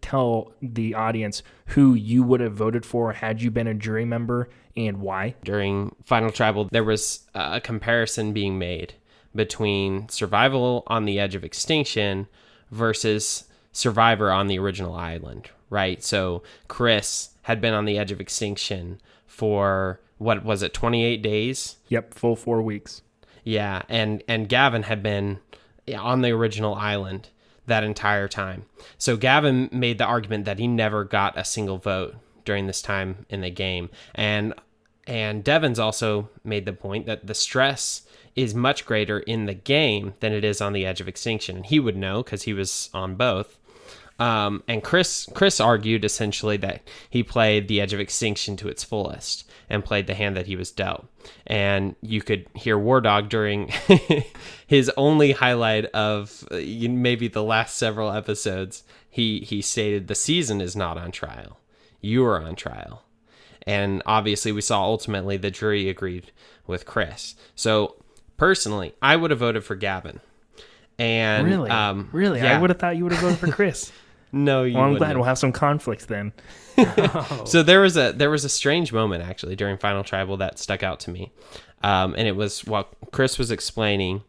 tell 0.00 0.52
the 0.60 0.94
audience 0.94 1.42
who 1.66 1.94
you 1.94 2.22
would 2.22 2.40
have 2.40 2.54
voted 2.54 2.84
for 2.84 3.12
had 3.12 3.42
you 3.42 3.50
been 3.50 3.66
a 3.66 3.74
jury 3.74 4.04
member 4.04 4.48
and 4.76 5.00
why? 5.00 5.34
During 5.44 5.94
final 6.02 6.30
tribal, 6.30 6.68
there 6.70 6.84
was 6.84 7.28
a 7.34 7.60
comparison 7.60 8.32
being 8.32 8.58
made 8.58 8.94
between 9.34 10.08
survival 10.08 10.82
on 10.86 11.04
the 11.04 11.18
edge 11.18 11.34
of 11.34 11.44
extinction 11.44 12.26
versus 12.70 13.44
survivor 13.72 14.30
on 14.30 14.46
the 14.46 14.58
original 14.58 14.94
island, 14.94 15.50
right? 15.70 16.02
So 16.02 16.42
Chris 16.68 17.30
had 17.42 17.60
been 17.60 17.74
on 17.74 17.86
the 17.86 17.98
edge 17.98 18.12
of 18.12 18.20
extinction 18.20 19.00
for 19.26 20.00
what 20.18 20.44
was 20.44 20.62
it, 20.62 20.72
28 20.72 21.22
days? 21.22 21.76
Yep, 21.88 22.14
full 22.14 22.36
4 22.36 22.62
weeks. 22.62 23.02
Yeah, 23.44 23.82
and 23.88 24.22
and 24.28 24.48
Gavin 24.48 24.84
had 24.84 25.02
been 25.02 25.40
on 25.98 26.22
the 26.22 26.30
original 26.30 26.74
island 26.74 27.28
that 27.66 27.82
entire 27.82 28.28
time. 28.28 28.66
So 28.98 29.16
Gavin 29.16 29.68
made 29.72 29.98
the 29.98 30.04
argument 30.04 30.44
that 30.44 30.58
he 30.58 30.68
never 30.68 31.04
got 31.04 31.36
a 31.36 31.44
single 31.44 31.78
vote 31.78 32.14
during 32.44 32.66
this 32.66 32.82
time 32.82 33.26
in 33.28 33.40
the 33.40 33.50
game. 33.50 33.90
And 34.14 34.54
and 35.06 35.42
Devens 35.42 35.80
also 35.80 36.28
made 36.44 36.66
the 36.66 36.72
point 36.72 37.06
that 37.06 37.26
the 37.26 37.34
stress 37.34 38.02
is 38.36 38.54
much 38.54 38.86
greater 38.86 39.18
in 39.20 39.46
the 39.46 39.54
game 39.54 40.14
than 40.20 40.32
it 40.32 40.44
is 40.44 40.60
on 40.60 40.72
the 40.72 40.86
edge 40.86 41.00
of 41.00 41.08
extinction. 41.08 41.56
And 41.56 41.66
he 41.66 41.80
would 41.80 41.96
know 41.96 42.22
because 42.22 42.44
he 42.44 42.52
was 42.52 42.88
on 42.94 43.16
both. 43.16 43.58
Um, 44.22 44.62
and 44.68 44.84
Chris 44.84 45.28
Chris 45.34 45.58
argued 45.58 46.04
essentially 46.04 46.56
that 46.58 46.82
he 47.10 47.24
played 47.24 47.66
the 47.66 47.80
Edge 47.80 47.92
of 47.92 47.98
Extinction 47.98 48.56
to 48.58 48.68
its 48.68 48.84
fullest 48.84 49.50
and 49.68 49.84
played 49.84 50.06
the 50.06 50.14
hand 50.14 50.36
that 50.36 50.46
he 50.46 50.54
was 50.54 50.70
dealt. 50.70 51.06
And 51.44 51.96
you 52.02 52.22
could 52.22 52.46
hear 52.54 52.78
War 52.78 53.00
Dog 53.00 53.28
during 53.28 53.72
his 54.68 54.92
only 54.96 55.32
highlight 55.32 55.86
of 55.86 56.46
uh, 56.52 56.56
maybe 56.56 57.26
the 57.26 57.42
last 57.42 57.76
several 57.76 58.12
episodes. 58.12 58.84
He 59.10 59.40
he 59.40 59.60
stated 59.60 60.06
the 60.06 60.14
season 60.14 60.60
is 60.60 60.76
not 60.76 60.96
on 60.96 61.10
trial. 61.10 61.58
You 62.00 62.24
are 62.24 62.40
on 62.40 62.54
trial. 62.54 63.02
And 63.66 64.04
obviously, 64.06 64.52
we 64.52 64.60
saw 64.60 64.84
ultimately 64.84 65.36
the 65.36 65.50
jury 65.50 65.88
agreed 65.88 66.30
with 66.64 66.86
Chris. 66.86 67.34
So 67.56 67.96
personally, 68.36 68.94
I 69.02 69.16
would 69.16 69.32
have 69.32 69.40
voted 69.40 69.64
for 69.64 69.74
Gavin. 69.74 70.20
And 70.96 71.48
really, 71.48 71.70
um, 71.70 72.08
really, 72.12 72.38
yeah. 72.38 72.56
I 72.56 72.60
would 72.60 72.70
have 72.70 72.78
thought 72.78 72.96
you 72.96 73.02
would 73.02 73.12
have 73.12 73.22
voted 73.22 73.38
for 73.38 73.50
Chris. 73.52 73.90
No, 74.32 74.64
you. 74.64 74.76
Well, 74.76 74.84
I'm 74.84 74.96
glad 74.96 75.16
we'll 75.16 75.26
have 75.26 75.38
some 75.38 75.52
conflict 75.52 76.08
then. 76.08 76.32
So 77.44 77.62
there 77.62 77.80
was 77.80 77.96
a 77.96 78.12
there 78.12 78.30
was 78.30 78.44
a 78.44 78.48
strange 78.48 78.92
moment 78.92 79.22
actually 79.22 79.56
during 79.56 79.76
Final 79.76 80.02
Tribal 80.02 80.38
that 80.38 80.58
stuck 80.58 80.82
out 80.82 81.00
to 81.00 81.10
me, 81.10 81.30
um, 81.82 82.14
and 82.16 82.26
it 82.26 82.34
was 82.34 82.64
while 82.64 82.88
Chris 83.12 83.38
was 83.38 83.50
explaining 83.50 84.22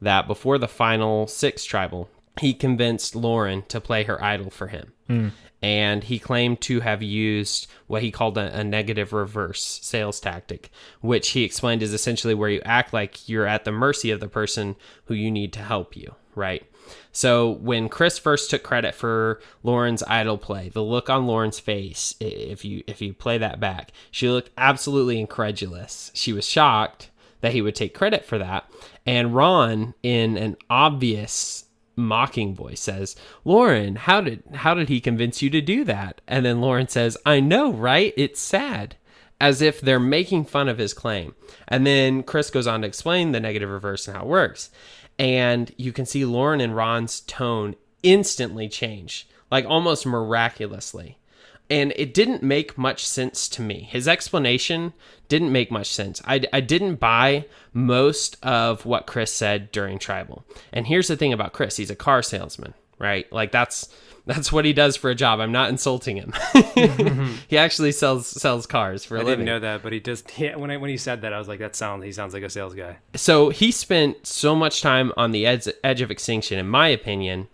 that 0.00 0.26
before 0.26 0.58
the 0.58 0.68
final 0.68 1.26
six 1.26 1.64
tribal, 1.64 2.08
he 2.38 2.54
convinced 2.54 3.16
Lauren 3.16 3.62
to 3.68 3.80
play 3.80 4.04
her 4.04 4.22
idol 4.22 4.50
for 4.50 4.68
him. 4.68 4.92
Mm. 5.08 5.32
And 5.60 6.04
he 6.04 6.20
claimed 6.20 6.60
to 6.62 6.80
have 6.80 7.02
used 7.02 7.66
what 7.88 8.02
he 8.02 8.12
called 8.12 8.38
a, 8.38 8.60
a, 8.60 8.62
negative 8.62 9.12
reverse 9.12 9.80
sales 9.82 10.20
tactic, 10.20 10.70
which 11.00 11.30
he 11.30 11.42
explained 11.42 11.82
is 11.82 11.92
essentially 11.92 12.34
where 12.34 12.50
you 12.50 12.60
act 12.64 12.92
like 12.92 13.28
you're 13.28 13.46
at 13.46 13.64
the 13.64 13.72
mercy 13.72 14.12
of 14.12 14.20
the 14.20 14.28
person 14.28 14.76
who 15.06 15.14
you 15.14 15.32
need 15.32 15.52
to 15.54 15.60
help 15.60 15.96
you, 15.96 16.14
right? 16.36 16.64
So 17.12 17.50
when 17.50 17.88
Chris 17.88 18.18
first 18.18 18.50
took 18.50 18.62
credit 18.62 18.94
for 18.94 19.40
Lauren's 19.62 20.02
idol 20.04 20.38
play, 20.38 20.68
the 20.68 20.82
look 20.82 21.10
on 21.10 21.26
Lauren's 21.26 21.58
face, 21.58 22.14
if 22.20 22.64
you 22.64 22.82
if 22.86 23.00
you 23.00 23.12
play 23.14 23.38
that 23.38 23.60
back, 23.60 23.92
she 24.10 24.28
looked 24.28 24.50
absolutely 24.56 25.20
incredulous. 25.20 26.10
She 26.14 26.32
was 26.32 26.48
shocked 26.48 27.10
that 27.40 27.52
he 27.52 27.62
would 27.62 27.74
take 27.74 27.94
credit 27.94 28.24
for 28.24 28.38
that. 28.38 28.70
And 29.06 29.34
Ron, 29.34 29.94
in 30.02 30.36
an 30.36 30.56
obvious 30.68 31.64
mocking 31.96 32.54
voice, 32.54 32.80
says, 32.80 33.16
"Lauren, 33.44 33.96
how 33.96 34.20
did 34.20 34.42
how 34.54 34.74
did 34.74 34.88
he 34.88 35.00
convince 35.00 35.42
you 35.42 35.50
to 35.50 35.60
do 35.60 35.84
that?" 35.84 36.20
And 36.26 36.44
then 36.44 36.60
Lauren 36.60 36.88
says, 36.88 37.16
"I 37.26 37.40
know, 37.40 37.72
right? 37.72 38.14
It's 38.16 38.40
sad." 38.40 38.96
As 39.40 39.62
if 39.62 39.80
they're 39.80 40.00
making 40.00 40.46
fun 40.46 40.68
of 40.68 40.78
his 40.78 40.92
claim. 40.92 41.32
And 41.68 41.86
then 41.86 42.24
Chris 42.24 42.50
goes 42.50 42.66
on 42.66 42.80
to 42.80 42.88
explain 42.88 43.30
the 43.30 43.38
negative 43.38 43.70
reverse 43.70 44.08
and 44.08 44.16
how 44.16 44.24
it 44.24 44.28
works 44.28 44.70
and 45.18 45.72
you 45.76 45.92
can 45.92 46.06
see 46.06 46.24
Lauren 46.24 46.60
and 46.60 46.76
Ron's 46.76 47.20
tone 47.20 47.74
instantly 48.02 48.68
change, 48.68 49.28
like 49.50 49.64
almost 49.66 50.06
miraculously. 50.06 51.18
And 51.70 51.92
it 51.96 52.14
didn't 52.14 52.42
make 52.42 52.78
much 52.78 53.06
sense 53.06 53.46
to 53.50 53.62
me. 53.62 53.86
His 53.90 54.08
explanation 54.08 54.94
didn't 55.28 55.52
make 55.52 55.70
much 55.70 55.92
sense. 55.92 56.22
I, 56.24 56.42
I 56.50 56.60
didn't 56.60 56.94
buy 56.96 57.44
most 57.74 58.42
of 58.42 58.86
what 58.86 59.06
Chris 59.06 59.32
said 59.32 59.70
during 59.70 59.98
Tribal. 59.98 60.44
And 60.72 60.86
here's 60.86 61.08
the 61.08 61.16
thing 61.16 61.32
about 61.32 61.52
Chris 61.52 61.76
he's 61.76 61.90
a 61.90 61.96
car 61.96 62.22
salesman, 62.22 62.72
right? 62.98 63.30
Like, 63.30 63.52
that's 63.52 63.92
that's 64.28 64.52
what 64.52 64.66
he 64.66 64.74
does 64.74 64.94
for 64.96 65.08
a 65.08 65.14
job. 65.14 65.40
I'm 65.40 65.52
not 65.52 65.70
insulting 65.70 66.16
him. 66.16 66.32
Mm-hmm. 66.32 67.34
he 67.48 67.56
actually 67.56 67.92
sells 67.92 68.26
sells 68.26 68.66
cars 68.66 69.02
for 69.02 69.16
a 69.16 69.20
I 69.20 69.22
living. 69.22 69.32
I 69.32 69.36
didn't 69.36 69.46
know 69.46 69.60
that, 69.60 69.82
but 69.82 69.92
he 69.94 70.00
does. 70.00 70.22
Yeah, 70.36 70.56
when 70.56 70.70
I, 70.70 70.76
when 70.76 70.90
he 70.90 70.98
said 70.98 71.22
that, 71.22 71.32
I 71.32 71.38
was 71.38 71.48
like, 71.48 71.60
that 71.60 71.74
sounds. 71.74 72.04
He 72.04 72.12
sounds 72.12 72.34
like 72.34 72.42
a 72.42 72.50
sales 72.50 72.74
guy. 72.74 72.98
So 73.14 73.48
he 73.48 73.72
spent 73.72 74.26
so 74.26 74.54
much 74.54 74.82
time 74.82 75.12
on 75.16 75.32
the 75.32 75.46
edge 75.46 75.66
edge 75.82 76.02
of 76.02 76.10
extinction. 76.10 76.58
In 76.58 76.68
my 76.68 76.88
opinion, 76.88 77.48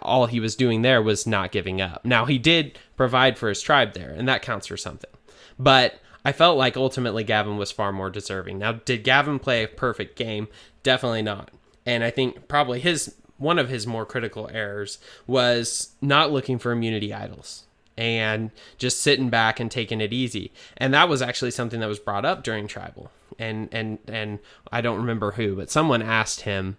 all 0.00 0.26
he 0.26 0.38
was 0.38 0.54
doing 0.54 0.82
there 0.82 1.02
was 1.02 1.26
not 1.26 1.50
giving 1.50 1.80
up. 1.80 2.04
Now 2.04 2.24
he 2.24 2.38
did 2.38 2.78
provide 2.96 3.36
for 3.36 3.48
his 3.48 3.60
tribe 3.60 3.94
there, 3.94 4.10
and 4.10 4.28
that 4.28 4.42
counts 4.42 4.68
for 4.68 4.76
something. 4.76 5.10
But 5.58 6.00
I 6.24 6.30
felt 6.30 6.56
like 6.56 6.76
ultimately 6.76 7.24
Gavin 7.24 7.56
was 7.56 7.72
far 7.72 7.92
more 7.92 8.10
deserving. 8.10 8.58
Now, 8.58 8.72
did 8.72 9.04
Gavin 9.04 9.38
play 9.38 9.64
a 9.64 9.68
perfect 9.68 10.16
game? 10.16 10.48
Definitely 10.82 11.22
not. 11.22 11.50
And 11.84 12.02
I 12.04 12.10
think 12.10 12.48
probably 12.48 12.80
his 12.80 13.14
one 13.38 13.58
of 13.58 13.68
his 13.68 13.86
more 13.86 14.06
critical 14.06 14.48
errors 14.52 14.98
was 15.26 15.90
not 16.00 16.32
looking 16.32 16.58
for 16.58 16.72
immunity 16.72 17.12
idols 17.12 17.64
and 17.96 18.50
just 18.78 19.00
sitting 19.00 19.30
back 19.30 19.58
and 19.58 19.70
taking 19.70 20.00
it 20.00 20.12
easy. 20.12 20.52
And 20.76 20.92
that 20.94 21.08
was 21.08 21.22
actually 21.22 21.50
something 21.50 21.80
that 21.80 21.88
was 21.88 21.98
brought 21.98 22.24
up 22.24 22.42
during 22.42 22.68
tribal. 22.68 23.10
And 23.38 23.68
and 23.72 23.98
and 24.08 24.38
I 24.72 24.80
don't 24.80 24.98
remember 24.98 25.32
who, 25.32 25.56
but 25.56 25.70
someone 25.70 26.02
asked 26.02 26.42
him, 26.42 26.76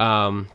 um, 0.00 0.48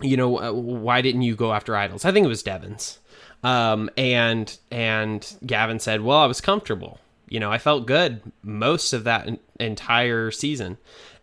you 0.00 0.16
know, 0.16 0.40
uh, 0.40 0.52
why 0.52 1.00
didn't 1.00 1.22
you 1.22 1.34
go 1.34 1.52
after 1.52 1.76
idols? 1.76 2.04
I 2.04 2.12
think 2.12 2.24
it 2.24 2.28
was 2.28 2.42
Devens. 2.42 2.98
Um, 3.42 3.90
and 3.96 4.56
and 4.70 5.34
Gavin 5.44 5.78
said, 5.78 6.02
well, 6.02 6.18
I 6.18 6.26
was 6.26 6.40
comfortable. 6.40 6.98
You 7.28 7.40
know, 7.40 7.50
I 7.50 7.58
felt 7.58 7.86
good 7.86 8.20
most 8.42 8.92
of 8.92 9.04
that 9.04 9.28
entire 9.58 10.30
season 10.30 10.76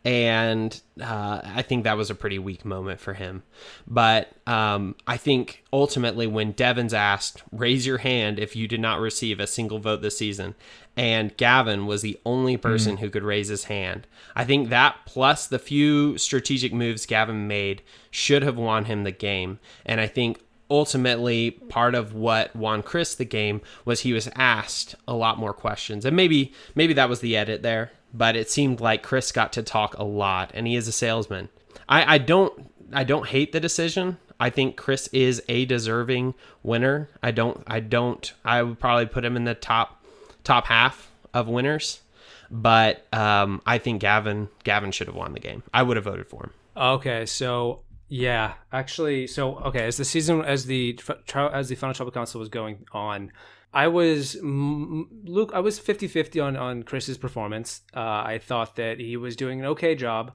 and 0.05 0.81
uh, 1.01 1.41
I 1.43 1.61
think 1.61 1.83
that 1.83 1.97
was 1.97 2.09
a 2.09 2.15
pretty 2.15 2.39
weak 2.39 2.63
moment 2.63 3.01
for 3.01 3.13
him. 3.13 3.43
But 3.85 4.31
um, 4.47 4.95
I 5.05 5.17
think 5.17 5.63
ultimately, 5.73 6.25
when 6.25 6.53
Devens 6.53 6.93
asked, 6.93 7.43
"Raise 7.51 7.85
your 7.85 7.97
hand 7.97 8.39
if 8.39 8.55
you 8.55 8.67
did 8.67 8.79
not 8.79 8.99
receive 8.99 9.39
a 9.39 9.47
single 9.47 9.79
vote 9.79 10.01
this 10.01 10.17
season," 10.17 10.55
and 10.95 11.35
Gavin 11.35 11.85
was 11.85 12.01
the 12.01 12.19
only 12.25 12.55
person 12.55 12.95
mm. 12.95 12.99
who 12.99 13.09
could 13.09 13.23
raise 13.23 13.49
his 13.49 13.65
hand, 13.65 14.07
I 14.35 14.45
think 14.45 14.69
that 14.69 14.95
plus 15.05 15.47
the 15.47 15.59
few 15.59 16.17
strategic 16.17 16.73
moves 16.73 17.05
Gavin 17.05 17.47
made 17.47 17.81
should 18.09 18.41
have 18.43 18.57
won 18.57 18.85
him 18.85 19.03
the 19.03 19.11
game. 19.11 19.59
And 19.85 19.99
I 19.99 20.07
think 20.07 20.39
ultimately 20.71 21.51
part 21.51 21.95
of 21.95 22.13
what 22.13 22.55
won 22.55 22.83
Chris 22.83 23.15
the 23.15 23.25
game 23.25 23.59
was 23.85 24.01
he 24.01 24.13
was 24.13 24.29
asked 24.35 24.95
a 25.07 25.13
lot 25.13 25.37
more 25.37 25.53
questions. 25.53 26.05
And 26.05 26.15
maybe 26.15 26.53
maybe 26.75 26.93
that 26.93 27.09
was 27.09 27.19
the 27.19 27.35
edit 27.35 27.63
there 27.63 27.91
but 28.13 28.35
it 28.35 28.49
seemed 28.49 28.81
like 28.81 29.03
Chris 29.03 29.31
got 29.31 29.53
to 29.53 29.63
talk 29.63 29.97
a 29.97 30.03
lot, 30.03 30.51
and 30.53 30.67
he 30.67 30.75
is 30.75 30.87
a 30.87 30.91
salesman. 30.91 31.49
I, 31.87 32.15
I 32.15 32.17
don't 32.17 32.71
I 32.93 33.03
don't 33.03 33.27
hate 33.27 33.51
the 33.51 33.59
decision. 33.59 34.17
I 34.39 34.49
think 34.49 34.77
Chris 34.77 35.07
is 35.11 35.43
a 35.49 35.65
deserving 35.65 36.33
winner. 36.63 37.09
I 37.21 37.31
don't 37.31 37.63
I 37.67 37.79
don't 37.79 38.31
I 38.45 38.63
would 38.63 38.79
probably 38.79 39.05
put 39.05 39.25
him 39.25 39.35
in 39.35 39.43
the 39.43 39.55
top 39.55 40.03
top 40.43 40.67
half 40.67 41.11
of 41.33 41.47
winners, 41.47 42.01
but 42.49 43.05
um, 43.13 43.61
I 43.65 43.77
think 43.77 44.01
Gavin 44.01 44.49
Gavin 44.63 44.91
should 44.91 45.07
have 45.07 45.15
won 45.15 45.33
the 45.33 45.39
game. 45.39 45.63
I 45.73 45.83
would 45.83 45.97
have 45.97 46.05
voted 46.05 46.27
for 46.27 46.43
him. 46.43 46.51
Okay, 46.77 47.25
so 47.25 47.81
Yeah, 48.07 48.53
actually, 48.71 49.27
so 49.27 49.57
okay, 49.57 49.85
as 49.85 49.97
the 49.97 50.05
season, 50.05 50.41
as 50.43 50.65
the 50.65 50.99
as 51.35 51.69
the 51.69 51.75
final 51.75 51.93
tribal 51.93 52.11
council 52.11 52.39
was 52.39 52.49
going 52.49 52.85
on, 52.91 53.31
I 53.73 53.87
was 53.87 54.35
Luke. 54.41 55.51
I 55.53 55.59
was 55.59 55.79
50-50 55.79 56.43
on 56.43 56.57
on 56.57 56.83
Chris's 56.83 57.17
performance. 57.17 57.81
Uh, 57.95 57.99
I 57.99 58.39
thought 58.43 58.75
that 58.77 58.99
he 58.99 59.17
was 59.17 59.35
doing 59.35 59.59
an 59.59 59.65
okay 59.67 59.95
job. 59.95 60.31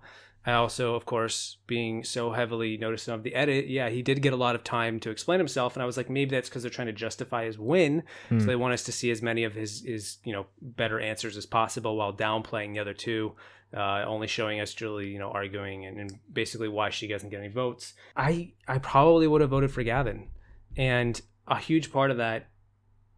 I 0.47 0.53
also, 0.53 0.95
of 0.95 1.07
course, 1.07 1.57
being 1.66 2.05
so 2.05 2.32
heavily 2.32 2.76
noticing 2.76 3.14
of 3.14 3.22
the 3.22 3.35
edit, 3.35 3.66
yeah, 3.66 3.89
he 3.89 4.03
did 4.03 4.20
get 4.20 4.35
a 4.35 4.37
lot 4.37 4.55
of 4.55 4.62
time 4.62 5.01
to 5.01 5.11
explain 5.11 5.41
himself, 5.41 5.74
and 5.74 5.82
I 5.82 5.87
was 5.87 5.97
like, 5.97 6.11
maybe 6.11 6.32
that's 6.32 6.51
because 6.51 6.62
they're 6.62 6.70
trying 6.70 6.89
to 6.89 6.93
justify 6.93 7.47
his 7.47 7.59
win, 7.59 8.03
mm. 8.28 8.41
so 8.41 8.47
they 8.47 8.57
want 8.57 8.74
us 8.74 8.85
to 8.85 8.93
see 8.93 9.11
as 9.11 9.22
many 9.22 9.45
of 9.45 9.55
his 9.55 9.82
his 9.87 10.18
you 10.22 10.32
know 10.32 10.47
better 10.61 11.01
answers 11.01 11.37
as 11.37 11.47
possible 11.47 11.97
while 11.97 12.12
downplaying 12.12 12.74
the 12.74 12.80
other 12.80 12.93
two, 12.93 13.32
uh, 13.74 14.05
only 14.07 14.26
showing 14.26 14.61
us 14.61 14.74
Julie 14.74 15.09
you 15.09 15.18
know 15.18 15.30
arguing 15.30 15.87
and, 15.87 15.99
and 15.99 16.18
basically 16.30 16.68
why 16.68 16.91
she 16.91 17.09
doesn't 17.09 17.30
get 17.30 17.41
any 17.41 17.49
votes. 17.49 17.95
I 18.14 18.53
I 18.68 18.78
probably 18.78 19.26
would 19.26 19.41
have 19.41 19.51
voted 19.51 19.70
for 19.70 19.82
Gavin, 19.82 20.28
and 20.76 21.20
a 21.49 21.59
huge 21.59 21.91
part 21.91 22.11
of 22.11 22.18
that, 22.18 22.49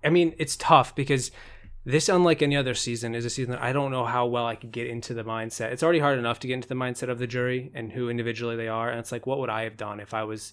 I 0.05 0.11
mean, 0.11 0.35
it's 0.39 0.57
tough 0.57 0.95
because 0.95 1.31
this, 1.85 2.09
unlike 2.09 2.43
any 2.43 2.57
other 2.57 2.75
season, 2.75 3.15
is 3.15 3.25
a 3.25 3.31
season 3.31 3.53
that 3.53 3.63
I 3.63 3.73
don't 3.73 3.93
know 3.93 4.05
how 4.05 4.27
well 4.27 4.45
I 4.45 4.57
could 4.57 4.73
get 4.73 4.89
into 4.89 5.15
the 5.15 5.25
mindset. 5.25 5.73
It's 5.73 5.83
already 5.83 6.01
hard 6.01 6.19
enough 6.19 6.41
to 6.41 6.49
get 6.49 6.55
into 6.55 6.69
the 6.69 6.75
mindset 6.75 7.09
of 7.09 7.19
the 7.19 7.29
jury 7.29 7.71
and 7.75 7.93
who 7.93 8.09
individually 8.09 8.57
they 8.57 8.69
are. 8.69 8.91
And 8.91 8.99
it's 8.99 9.13
like, 9.13 9.27
what 9.27 9.39
would 9.39 9.51
I 9.51 9.63
have 9.63 9.77
done 9.77 10.01
if 10.01 10.13
I 10.13 10.25
was, 10.25 10.53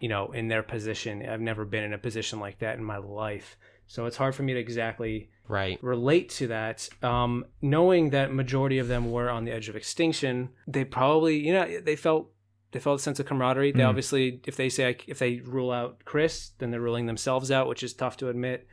you 0.00 0.08
know, 0.08 0.32
in 0.32 0.48
their 0.48 0.64
position? 0.64 1.28
I've 1.28 1.40
never 1.40 1.64
been 1.64 1.84
in 1.84 1.92
a 1.92 1.98
position 1.98 2.40
like 2.40 2.58
that 2.58 2.78
in 2.78 2.84
my 2.84 2.96
life. 2.96 3.56
So 3.86 4.06
it's 4.06 4.16
hard 4.16 4.34
for 4.34 4.42
me 4.42 4.54
to 4.54 4.58
exactly 4.58 5.30
right 5.48 5.78
relate 5.82 6.30
to 6.30 6.48
that. 6.48 6.88
Um, 7.02 7.44
knowing 7.60 8.10
that 8.10 8.32
majority 8.32 8.78
of 8.78 8.88
them 8.88 9.12
were 9.12 9.30
on 9.30 9.44
the 9.44 9.52
edge 9.52 9.68
of 9.68 9.76
extinction, 9.76 10.50
they 10.66 10.84
probably, 10.84 11.38
you 11.38 11.52
know, 11.52 11.80
they 11.80 11.94
felt 11.94 12.30
they 12.72 12.80
felt 12.80 13.00
a 13.00 13.02
sense 13.02 13.20
of 13.20 13.26
camaraderie. 13.26 13.70
They 13.70 13.82
hmm. 13.82 13.88
obviously, 13.88 14.40
if 14.46 14.56
they 14.56 14.68
say 14.68 14.96
if 15.06 15.18
they 15.18 15.40
rule 15.40 15.70
out 15.70 16.04
Chris, 16.04 16.52
then 16.58 16.70
they're 16.70 16.80
ruling 16.80 17.06
themselves 17.06 17.50
out, 17.50 17.68
which 17.68 17.82
is 17.82 17.92
tough 17.92 18.16
to 18.16 18.28
admit. 18.28 18.66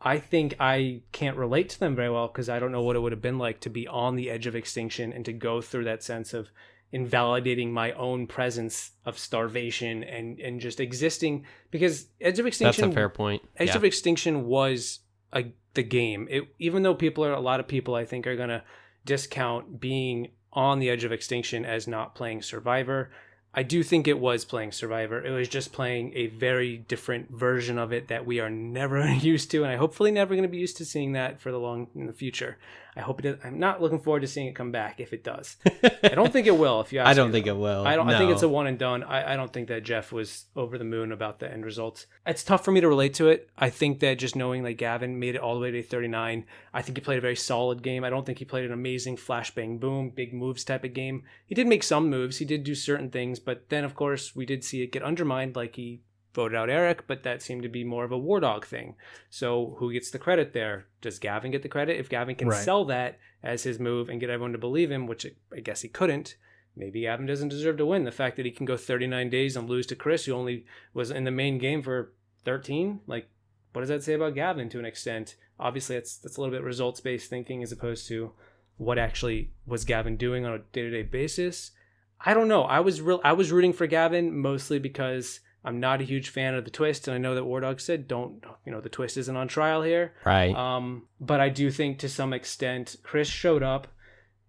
I 0.00 0.18
think 0.18 0.54
I 0.60 1.00
can't 1.10 1.36
relate 1.36 1.70
to 1.70 1.80
them 1.80 1.96
very 1.96 2.10
well 2.10 2.28
because 2.28 2.48
I 2.48 2.58
don't 2.58 2.72
know 2.72 2.82
what 2.82 2.96
it 2.96 3.00
would 3.00 3.12
have 3.12 3.22
been 3.22 3.38
like 3.38 3.60
to 3.60 3.70
be 3.70 3.88
on 3.88 4.14
the 4.14 4.30
edge 4.30 4.46
of 4.46 4.54
extinction 4.54 5.12
and 5.12 5.24
to 5.24 5.32
go 5.32 5.60
through 5.60 5.84
that 5.84 6.04
sense 6.04 6.34
of 6.34 6.50
invalidating 6.92 7.72
my 7.72 7.92
own 7.92 8.26
presence 8.26 8.92
of 9.04 9.18
starvation 9.18 10.02
and 10.04 10.40
and 10.40 10.60
just 10.60 10.80
existing 10.80 11.44
because 11.70 12.06
edge 12.20 12.38
of 12.38 12.46
extinction 12.46 12.82
that's 12.82 12.92
a 12.92 12.94
fair 12.94 13.10
point 13.10 13.42
edge 13.58 13.68
yeah. 13.68 13.76
of 13.76 13.84
extinction 13.84 14.46
was 14.46 15.00
a, 15.34 15.44
the 15.74 15.82
game 15.82 16.26
it, 16.30 16.44
even 16.58 16.82
though 16.82 16.94
people 16.94 17.22
are 17.22 17.32
a 17.32 17.40
lot 17.40 17.60
of 17.60 17.68
people 17.68 17.94
i 17.94 18.06
think 18.06 18.26
are 18.26 18.36
going 18.36 18.48
to 18.48 18.62
discount 19.04 19.78
being 19.78 20.28
on 20.50 20.78
the 20.78 20.88
edge 20.88 21.04
of 21.04 21.12
extinction 21.12 21.66
as 21.66 21.86
not 21.86 22.14
playing 22.14 22.40
survivor 22.40 23.10
I 23.58 23.64
do 23.64 23.82
think 23.82 24.06
it 24.06 24.20
was 24.20 24.44
playing 24.44 24.70
Survivor. 24.70 25.20
It 25.20 25.32
was 25.32 25.48
just 25.48 25.72
playing 25.72 26.12
a 26.14 26.28
very 26.28 26.76
different 26.76 27.28
version 27.28 27.76
of 27.76 27.92
it 27.92 28.06
that 28.06 28.24
we 28.24 28.38
are 28.38 28.48
never 28.48 29.04
used 29.12 29.50
to, 29.50 29.64
and 29.64 29.72
I 29.72 29.74
hopefully 29.74 30.12
never 30.12 30.36
going 30.36 30.44
to 30.44 30.48
be 30.48 30.58
used 30.58 30.76
to 30.76 30.84
seeing 30.84 31.14
that 31.14 31.40
for 31.40 31.50
the 31.50 31.58
long 31.58 31.88
in 31.96 32.06
the 32.06 32.12
future. 32.12 32.56
I 32.98 33.02
hope 33.02 33.20
it. 33.20 33.22
Does, 33.22 33.36
I'm 33.44 33.60
not 33.60 33.80
looking 33.80 34.00
forward 34.00 34.20
to 34.20 34.26
seeing 34.26 34.48
it 34.48 34.56
come 34.56 34.72
back 34.72 34.98
if 34.98 35.12
it 35.12 35.22
does. 35.22 35.56
I 36.02 36.08
don't 36.08 36.32
think 36.32 36.48
it 36.48 36.56
will. 36.58 36.80
If 36.80 36.92
you, 36.92 37.00
I 37.00 37.14
don't 37.14 37.30
think 37.30 37.46
though. 37.46 37.52
it 37.52 37.58
will. 37.58 37.86
I 37.86 37.94
don't. 37.94 38.08
No. 38.08 38.14
I 38.14 38.18
think 38.18 38.32
it's 38.32 38.42
a 38.42 38.48
one 38.48 38.66
and 38.66 38.76
done. 38.76 39.04
I, 39.04 39.34
I 39.34 39.36
don't 39.36 39.52
think 39.52 39.68
that 39.68 39.84
Jeff 39.84 40.10
was 40.10 40.46
over 40.56 40.76
the 40.76 40.84
moon 40.84 41.12
about 41.12 41.38
the 41.38 41.48
end 41.50 41.64
results. 41.64 42.06
It's 42.26 42.42
tough 42.42 42.64
for 42.64 42.72
me 42.72 42.80
to 42.80 42.88
relate 42.88 43.14
to 43.14 43.28
it. 43.28 43.48
I 43.56 43.70
think 43.70 44.00
that 44.00 44.18
just 44.18 44.34
knowing 44.34 44.64
like 44.64 44.78
Gavin 44.78 45.20
made 45.20 45.36
it 45.36 45.40
all 45.40 45.54
the 45.54 45.60
way 45.60 45.70
to 45.70 45.82
39. 45.82 46.44
I 46.74 46.82
think 46.82 46.98
he 46.98 47.00
played 47.00 47.18
a 47.18 47.22
very 47.22 47.36
solid 47.36 47.82
game. 47.82 48.02
I 48.02 48.10
don't 48.10 48.26
think 48.26 48.38
he 48.38 48.44
played 48.44 48.64
an 48.64 48.72
amazing 48.72 49.16
flash 49.16 49.54
bang 49.54 49.78
boom 49.78 50.10
big 50.10 50.34
moves 50.34 50.64
type 50.64 50.82
of 50.82 50.92
game. 50.92 51.22
He 51.46 51.54
did 51.54 51.68
make 51.68 51.84
some 51.84 52.10
moves. 52.10 52.38
He 52.38 52.44
did 52.44 52.64
do 52.64 52.74
certain 52.74 53.10
things, 53.10 53.38
but 53.38 53.68
then 53.68 53.84
of 53.84 53.94
course 53.94 54.34
we 54.34 54.44
did 54.44 54.64
see 54.64 54.82
it 54.82 54.90
get 54.90 55.04
undermined 55.04 55.54
like 55.54 55.76
he 55.76 56.00
voted 56.38 56.56
out 56.56 56.70
Eric, 56.70 57.08
but 57.08 57.24
that 57.24 57.42
seemed 57.42 57.64
to 57.64 57.68
be 57.68 57.82
more 57.82 58.04
of 58.04 58.12
a 58.12 58.16
War 58.16 58.38
Dog 58.38 58.64
thing. 58.64 58.94
So 59.28 59.74
who 59.78 59.92
gets 59.92 60.12
the 60.12 60.20
credit 60.20 60.52
there? 60.52 60.86
Does 61.00 61.18
Gavin 61.18 61.50
get 61.50 61.62
the 61.62 61.68
credit? 61.68 61.98
If 61.98 62.08
Gavin 62.08 62.36
can 62.36 62.46
right. 62.46 62.62
sell 62.62 62.84
that 62.84 63.18
as 63.42 63.64
his 63.64 63.80
move 63.80 64.08
and 64.08 64.20
get 64.20 64.30
everyone 64.30 64.52
to 64.52 64.58
believe 64.58 64.92
him, 64.92 65.08
which 65.08 65.26
I 65.52 65.58
guess 65.58 65.82
he 65.82 65.88
couldn't, 65.88 66.36
maybe 66.76 67.00
Gavin 67.00 67.26
doesn't 67.26 67.48
deserve 67.48 67.76
to 67.78 67.86
win. 67.86 68.04
The 68.04 68.12
fact 68.12 68.36
that 68.36 68.46
he 68.46 68.52
can 68.52 68.66
go 68.66 68.76
39 68.76 69.28
days 69.30 69.56
and 69.56 69.68
lose 69.68 69.84
to 69.88 69.96
Chris, 69.96 70.26
who 70.26 70.32
only 70.32 70.64
was 70.94 71.10
in 71.10 71.24
the 71.24 71.32
main 71.32 71.58
game 71.58 71.82
for 71.82 72.12
13, 72.44 73.00
like 73.08 73.28
what 73.72 73.80
does 73.80 73.88
that 73.88 74.04
say 74.04 74.14
about 74.14 74.36
Gavin 74.36 74.68
to 74.68 74.78
an 74.78 74.84
extent? 74.84 75.34
Obviously, 75.58 75.96
that's 75.96 76.18
that's 76.18 76.36
a 76.36 76.40
little 76.40 76.54
bit 76.54 76.62
results 76.62 77.00
based 77.00 77.28
thinking 77.28 77.64
as 77.64 77.72
opposed 77.72 78.06
to 78.08 78.30
what 78.76 78.96
actually 78.96 79.50
was 79.66 79.84
Gavin 79.84 80.16
doing 80.16 80.46
on 80.46 80.52
a 80.52 80.58
day 80.58 80.82
to 80.82 80.90
day 80.90 81.02
basis. 81.02 81.72
I 82.20 82.32
don't 82.32 82.46
know. 82.46 82.62
I 82.62 82.78
was 82.78 83.00
real. 83.00 83.20
I 83.24 83.32
was 83.32 83.50
rooting 83.50 83.72
for 83.72 83.88
Gavin 83.88 84.38
mostly 84.38 84.78
because 84.78 85.40
I'm 85.64 85.80
not 85.80 86.00
a 86.00 86.04
huge 86.04 86.28
fan 86.30 86.54
of 86.54 86.64
the 86.64 86.70
twist, 86.70 87.08
and 87.08 87.14
I 87.14 87.18
know 87.18 87.34
that 87.34 87.44
War 87.44 87.60
Dog 87.60 87.80
said 87.80 88.08
don't, 88.08 88.44
you 88.64 88.72
know, 88.72 88.80
the 88.80 88.88
twist 88.88 89.16
isn't 89.16 89.36
on 89.36 89.48
trial 89.48 89.82
here. 89.82 90.14
Right. 90.24 90.54
Um, 90.54 91.08
but 91.20 91.40
I 91.40 91.48
do 91.48 91.70
think 91.70 91.98
to 91.98 92.08
some 92.08 92.32
extent 92.32 92.96
Chris 93.02 93.28
showed 93.28 93.62
up 93.62 93.88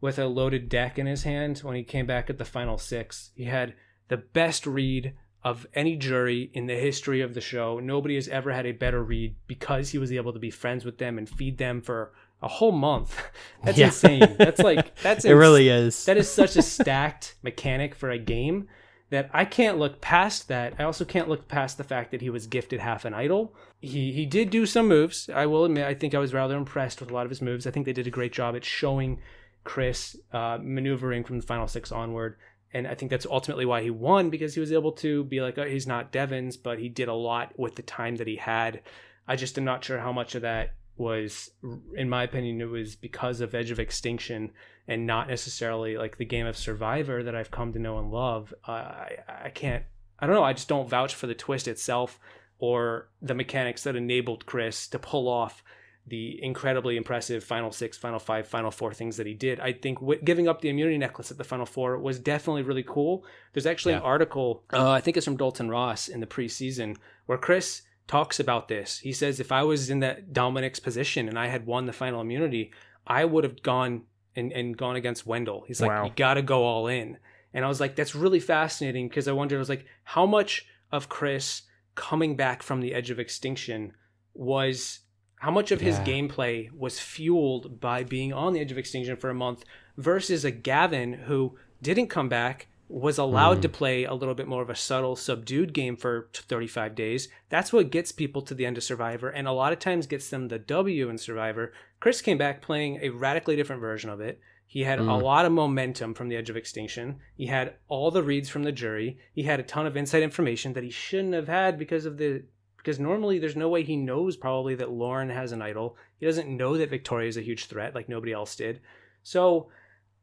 with 0.02 0.20
a 0.20 0.28
loaded 0.28 0.70
deck 0.70 0.98
in 0.98 1.08
his 1.08 1.24
hand 1.24 1.60
when 1.60 1.76
he 1.76 1.84
came 1.84 2.06
back 2.06 2.30
at 2.30 2.38
the 2.38 2.46
final 2.46 2.78
six. 2.78 3.32
He 3.36 3.46
had 3.46 3.74
the 4.08 4.18
best 4.18 4.66
read 4.66 5.14
of 5.44 5.66
any 5.74 5.96
jury 5.96 6.52
in 6.54 6.68
the 6.68 6.76
history 6.76 7.22
of 7.22 7.34
the 7.34 7.42
show. 7.42 7.80
Nobody 7.80 8.16
has 8.16 8.28
ever 8.28 8.52
had 8.52 8.66
a 8.66 8.72
better 8.72 9.04
read 9.04 9.36
because 9.48 9.90
he 9.90 9.98
was 9.98 10.12
able 10.12 10.34
to 10.34 10.40
be 10.40 10.52
friends 10.52 10.86
with 10.86 10.98
them 10.98 11.18
and 11.18 11.28
feed 11.28 11.58
them 11.58 11.82
for 11.82 12.14
a 12.42 12.48
whole 12.48 12.72
month. 12.72 13.22
That's 13.64 13.78
yeah. 13.78 13.88
insane. 13.88 14.36
That's 14.38 14.62
like 14.62 14.98
that's 15.00 15.26
it. 15.26 15.32
Ins- 15.32 15.38
really 15.38 15.70
is. 15.70 16.06
That 16.06 16.18
is 16.18 16.30
such 16.30 16.56
a 16.56 16.62
stacked 16.62 17.36
mechanic 17.42 17.96
for 17.96 18.10
a 18.10 18.18
game 18.18 18.68
that 19.10 19.30
I 19.34 19.46
can't 19.46 19.80
look 19.80 20.02
past 20.02 20.48
that. 20.50 20.74
I 20.78 20.84
also 20.84 21.06
can't 21.06 21.30
look 21.30 21.48
past 21.48 21.78
the 21.78 21.84
fact 21.84 22.12
that 22.12 22.22
he 22.22 22.30
was 22.30 22.48
gifted 22.48 22.80
half 22.80 23.06
an 23.06 23.14
idol. 23.14 23.56
He 23.82 24.12
he 24.12 24.26
did 24.26 24.50
do 24.50 24.66
some 24.66 24.88
moves. 24.88 25.30
I 25.34 25.46
will 25.46 25.66
admit, 25.66 25.86
I 25.86 25.94
think 25.94 26.14
I 26.14 26.20
was 26.20 26.34
rather 26.34 26.58
impressed 26.58 27.00
with 27.00 27.12
a 27.12 27.14
lot 27.14 27.26
of 27.26 27.32
his 27.32 27.42
moves. 27.42 27.66
I 27.66 27.72
think 27.72 27.86
they 27.86 27.94
did 27.94 28.08
a 28.08 28.12
great 28.12 28.34
job 28.34 28.56
at 28.56 28.66
showing 28.66 29.20
Chris 29.64 30.16
uh, 30.32 30.58
maneuvering 30.62 31.24
from 31.24 31.40
the 31.40 31.46
final 31.46 31.68
six 31.68 31.92
onward. 31.92 32.38
And 32.72 32.88
I 32.88 32.94
think 32.94 33.10
that's 33.10 33.26
ultimately 33.26 33.66
why 33.66 33.82
he 33.82 33.90
won 33.90 34.30
because 34.30 34.54
he 34.54 34.60
was 34.60 34.72
able 34.72 34.92
to 34.94 35.24
be 35.24 35.42
like, 35.42 35.58
oh, 35.58 35.66
he's 35.66 35.88
not 35.88 36.12
Devens, 36.12 36.56
but 36.56 36.78
he 36.78 36.88
did 36.88 37.08
a 37.08 37.14
lot 37.14 37.58
with 37.58 37.76
the 37.76 37.82
time 37.82 38.18
that 38.18 38.28
he 38.28 38.36
had. 38.36 38.82
I 39.28 39.36
just 39.36 39.58
am 39.58 39.64
not 39.66 39.84
sure 39.84 40.00
how 40.00 40.12
much 40.12 40.36
of 40.36 40.44
that 40.44 40.76
was, 40.96 41.50
in 41.96 42.10
my 42.10 42.24
opinion, 42.24 42.62
it 42.62 42.66
was 42.66 42.96
because 42.96 43.42
of 43.42 43.56
Edge 43.56 43.72
of 43.72 43.80
Extinction 43.80 44.52
and 44.90 45.06
not 45.06 45.30
necessarily 45.30 45.98
like 45.98 46.18
the 46.18 46.26
game 46.26 46.48
of 46.48 46.58
Survivor 46.58 47.24
that 47.24 47.36
I've 47.36 47.52
come 47.52 47.72
to 47.74 47.80
know 47.80 48.00
and 48.00 48.12
love. 48.12 48.54
Uh, 48.68 48.72
I 48.72 49.18
I 49.28 49.50
can't 49.50 49.86
I 50.18 50.26
don't 50.26 50.36
know. 50.36 50.44
I 50.44 50.54
just 50.54 50.68
don't 50.68 50.90
vouch 50.90 51.16
for 51.16 51.28
the 51.28 51.36
twist 51.36 51.68
itself 51.68 52.20
or 52.58 53.08
the 53.22 53.36
mechanics 53.36 53.84
that 53.84 53.96
enabled 53.96 54.46
Chris 54.46 54.88
to 54.90 55.00
pull 55.00 55.30
off 55.30 55.64
the 56.08 56.44
incredibly 56.44 56.98
impressive 56.98 57.44
final 57.44 57.72
six, 57.72 57.96
final 57.96 58.20
five, 58.20 58.48
final 58.48 58.72
four 58.72 58.94
things 58.94 59.18
that 59.18 59.28
he 59.28 59.34
did. 59.34 59.60
I 59.60 59.74
think 59.74 60.00
w- 60.00 60.20
giving 60.22 60.48
up 60.48 60.60
the 60.60 60.70
immunity 60.70 60.98
necklace 60.98 61.30
at 61.30 61.38
the 61.38 61.44
final 61.44 61.68
four 61.68 62.00
was 62.00 62.18
definitely 62.18 62.64
really 62.64 62.84
cool. 62.84 63.24
There's 63.54 63.68
actually 63.68 63.94
yeah. 63.94 64.00
an 64.00 64.06
article, 64.06 64.64
uh, 64.74 64.90
I 64.90 65.02
think 65.02 65.18
it's 65.18 65.26
from 65.26 65.38
Dalton 65.38 65.70
Ross 65.70 66.08
in 66.08 66.20
the 66.20 66.26
preseason, 66.26 66.98
where 67.28 67.38
Chris 67.38 67.84
talks 68.08 68.40
about 68.40 68.70
this. 68.70 69.00
He 69.00 69.14
says, 69.14 69.40
if 69.40 69.52
I 69.52 69.62
was 69.62 69.92
in 69.92 70.00
that 70.00 70.34
Dominic's 70.34 70.80
position 70.80 71.30
and 71.30 71.38
I 71.38 71.48
had 71.48 71.68
won 71.68 71.86
the 71.86 71.94
final 71.94 72.22
immunity, 72.22 72.72
I 73.06 73.24
would 73.24 73.44
have 73.44 73.62
gone 73.62 74.04
and, 74.36 74.52
and 74.52 74.78
gone 74.78 74.96
against 74.96 75.26
Wendell. 75.26 75.64
He's 75.68 75.82
like, 75.82 75.90
wow. 75.90 76.06
you 76.06 76.12
got 76.16 76.36
to 76.36 76.42
go 76.42 76.64
all 76.64 76.88
in. 76.88 77.18
And 77.54 77.66
I 77.66 77.68
was 77.68 77.80
like, 77.80 77.96
that's 77.96 78.16
really 78.16 78.40
fascinating 78.40 79.10
because 79.10 79.28
I 79.28 79.32
wondered, 79.32 79.56
I 79.56 79.60
was 79.60 79.70
like, 79.70 79.86
how 80.04 80.26
much 80.26 80.66
of 80.92 81.10
Chris 81.10 81.64
coming 81.96 82.36
back 82.36 82.64
from 82.64 82.82
the 82.82 82.94
edge 82.94 83.10
of 83.10 83.20
extinction 83.20 83.94
was 84.34 85.00
how 85.40 85.52
much 85.52 85.72
of 85.72 85.82
his 85.82 85.98
gameplay 86.00 86.72
was 86.72 87.00
fueled 87.00 87.80
by 87.80 88.04
being 88.04 88.34
on 88.34 88.54
the 88.54 88.60
edge 88.60 88.72
of 88.72 88.78
extinction 88.78 89.16
for 89.16 89.30
a 89.30 89.34
month 89.34 89.64
versus 89.98 90.46
a 90.46 90.52
Gavin 90.52 91.14
who 91.14 91.58
didn't 91.82 92.08
come 92.08 92.30
back 92.30 92.68
was 92.90 93.20
allowed 93.20 93.60
mm. 93.60 93.62
to 93.62 93.70
play 93.70 94.04
a 94.04 94.14
little 94.16 94.34
bit 94.34 94.48
more 94.48 94.64
of 94.64 94.70
a 94.70 94.76
subtle, 94.76 95.16
subdued 95.16 95.74
game 95.74 95.96
for 95.96 96.30
35 96.34 96.96
days. 96.96 97.30
That's 97.50 97.72
what 97.72 97.92
gets 97.92 98.12
people 98.12 98.42
to 98.42 98.56
the 98.56 98.66
end 98.66 98.78
of 98.78 98.84
Survivor, 98.84 99.30
and 99.30 99.48
a 99.48 99.52
lot 99.52 99.72
of 99.72 99.80
times 99.80 100.08
gets 100.08 100.30
them 100.30 100.48
the 100.48 100.58
W 100.58 101.08
in 101.08 101.20
Survivor. 101.20 101.72
Chris 102.00 102.22
came 102.22 102.40
back 102.40 102.64
playing 102.64 103.00
a 103.02 103.10
radically 103.10 103.56
different 103.56 103.82
version 103.82 104.10
of 104.10 104.20
it. 104.20 104.40
He 104.66 104.82
had 104.82 105.00
mm. 105.00 105.08
a 105.08 105.24
lot 105.24 105.46
of 105.46 105.52
momentum 105.52 106.16
from 106.16 106.30
the 106.30 106.36
edge 106.36 106.50
of 106.50 106.58
extinction. 106.58 107.20
He 107.36 107.46
had 107.46 107.76
all 107.88 108.10
the 108.10 108.24
reads 108.24 108.50
from 108.50 108.64
the 108.64 108.72
jury. 108.72 109.20
He 109.34 109.44
had 109.44 109.60
a 109.60 109.64
ton 109.64 109.86
of 109.86 109.96
inside 109.96 110.24
information 110.24 110.74
that 110.74 110.84
he 110.84 110.90
shouldn't 110.90 111.34
have 111.36 111.48
had 111.48 111.78
because 111.78 112.06
of 112.06 112.18
the 112.18 112.44
because 112.78 113.00
normally 113.00 113.40
there's 113.40 113.58
no 113.58 113.68
way 113.68 113.84
he 113.84 113.98
knows 113.98 114.38
probably 114.38 114.74
that 114.76 114.90
Lauren 114.90 115.30
has 115.30 115.52
an 115.52 115.62
idol. 115.62 115.98
He 116.18 116.26
doesn't 116.26 116.56
know 116.56 116.78
that 116.78 116.90
Victoria 116.90 117.28
is 117.28 117.36
a 117.36 117.42
huge 117.42 117.66
threat 117.66 117.94
like 117.94 118.08
nobody 118.08 118.32
else 118.32 118.56
did. 118.56 118.80
So 119.22 119.70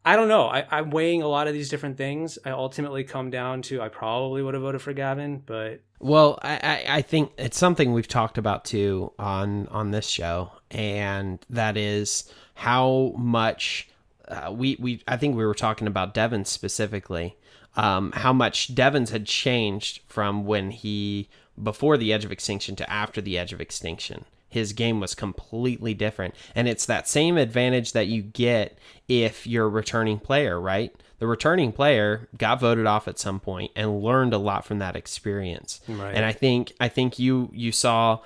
I 0.07 0.17
don't 0.17 0.29
know. 0.29 0.47
I, 0.47 0.65
I'm 0.71 0.91
weighing 0.91 1.23
a 1.23 1.29
lot 1.29 1.49
of 1.49 1.53
these 1.53 1.69
different 1.69 1.97
things. 1.99 2.39
I 2.45 2.51
ultimately 2.51 3.03
come 3.05 3.29
down 3.29 3.61
to 3.63 3.83
I 3.83 3.89
probably 3.89 4.41
would 4.41 4.55
have 4.55 4.63
voted 4.63 4.81
for 4.81 4.93
Gavin, 4.93 5.43
but 5.45 5.81
well, 5.99 6.39
I, 6.43 6.85
I 6.89 7.03
think 7.03 7.33
it's 7.37 7.59
something 7.59 7.93
we've 7.93 8.07
talked 8.07 8.39
about 8.39 8.65
too 8.65 9.13
on 9.19 9.67
on 9.69 9.91
this 9.91 10.07
show, 10.07 10.53
and 10.71 11.45
that 11.51 11.77
is 11.77 12.33
how 12.55 13.15
much 13.19 13.89
uh, 14.29 14.53
we 14.53 14.77
we 14.79 15.03
I 15.09 15.17
think 15.17 15.37
we 15.37 15.45
were 15.45 15.55
talking 15.55 15.87
about 15.89 16.15
Devens 16.15 16.49
specifically. 16.49 17.37
um, 17.77 18.13
how 18.13 18.33
much 18.33 18.75
Devens 18.75 19.11
had 19.11 19.27
changed 19.27 20.01
from 20.09 20.45
when 20.45 20.71
he 20.71 21.29
before 21.63 21.97
the 21.97 22.13
Edge 22.13 22.25
of 22.25 22.33
Extinction 22.33 22.77
to 22.77 22.91
after 22.91 23.21
the 23.21 23.39
Edge 23.39 23.53
of 23.53 23.61
Extinction. 23.61 24.25
His 24.49 24.73
game 24.73 25.01
was 25.01 25.15
completely 25.15 25.95
different, 25.95 26.35
and 26.55 26.69
it's 26.69 26.87
that 26.87 27.09
same 27.09 27.37
advantage 27.37 27.93
that 27.93 28.07
you 28.07 28.23
get 28.23 28.79
if 29.09 29.47
you're 29.47 29.67
a 29.67 29.69
returning 29.69 30.19
player, 30.19 30.61
right? 30.61 30.95
The 31.19 31.27
returning 31.27 31.73
player 31.73 32.29
got 32.37 32.61
voted 32.61 32.87
off 32.87 33.09
at 33.09 33.19
some 33.19 33.41
point 33.41 33.73
and 33.75 34.03
learned 34.03 34.35
a 34.35 34.39
lot 34.39 34.65
from 34.65 34.79
that 34.79 34.97
experience. 34.97 35.81
Right. 35.89 36.15
And 36.15 36.25
I 36.25 36.33
think 36.33 36.73
I 36.79 36.89
think 36.89 37.19
you 37.19 37.51
you 37.53 37.73
saw 37.73 38.21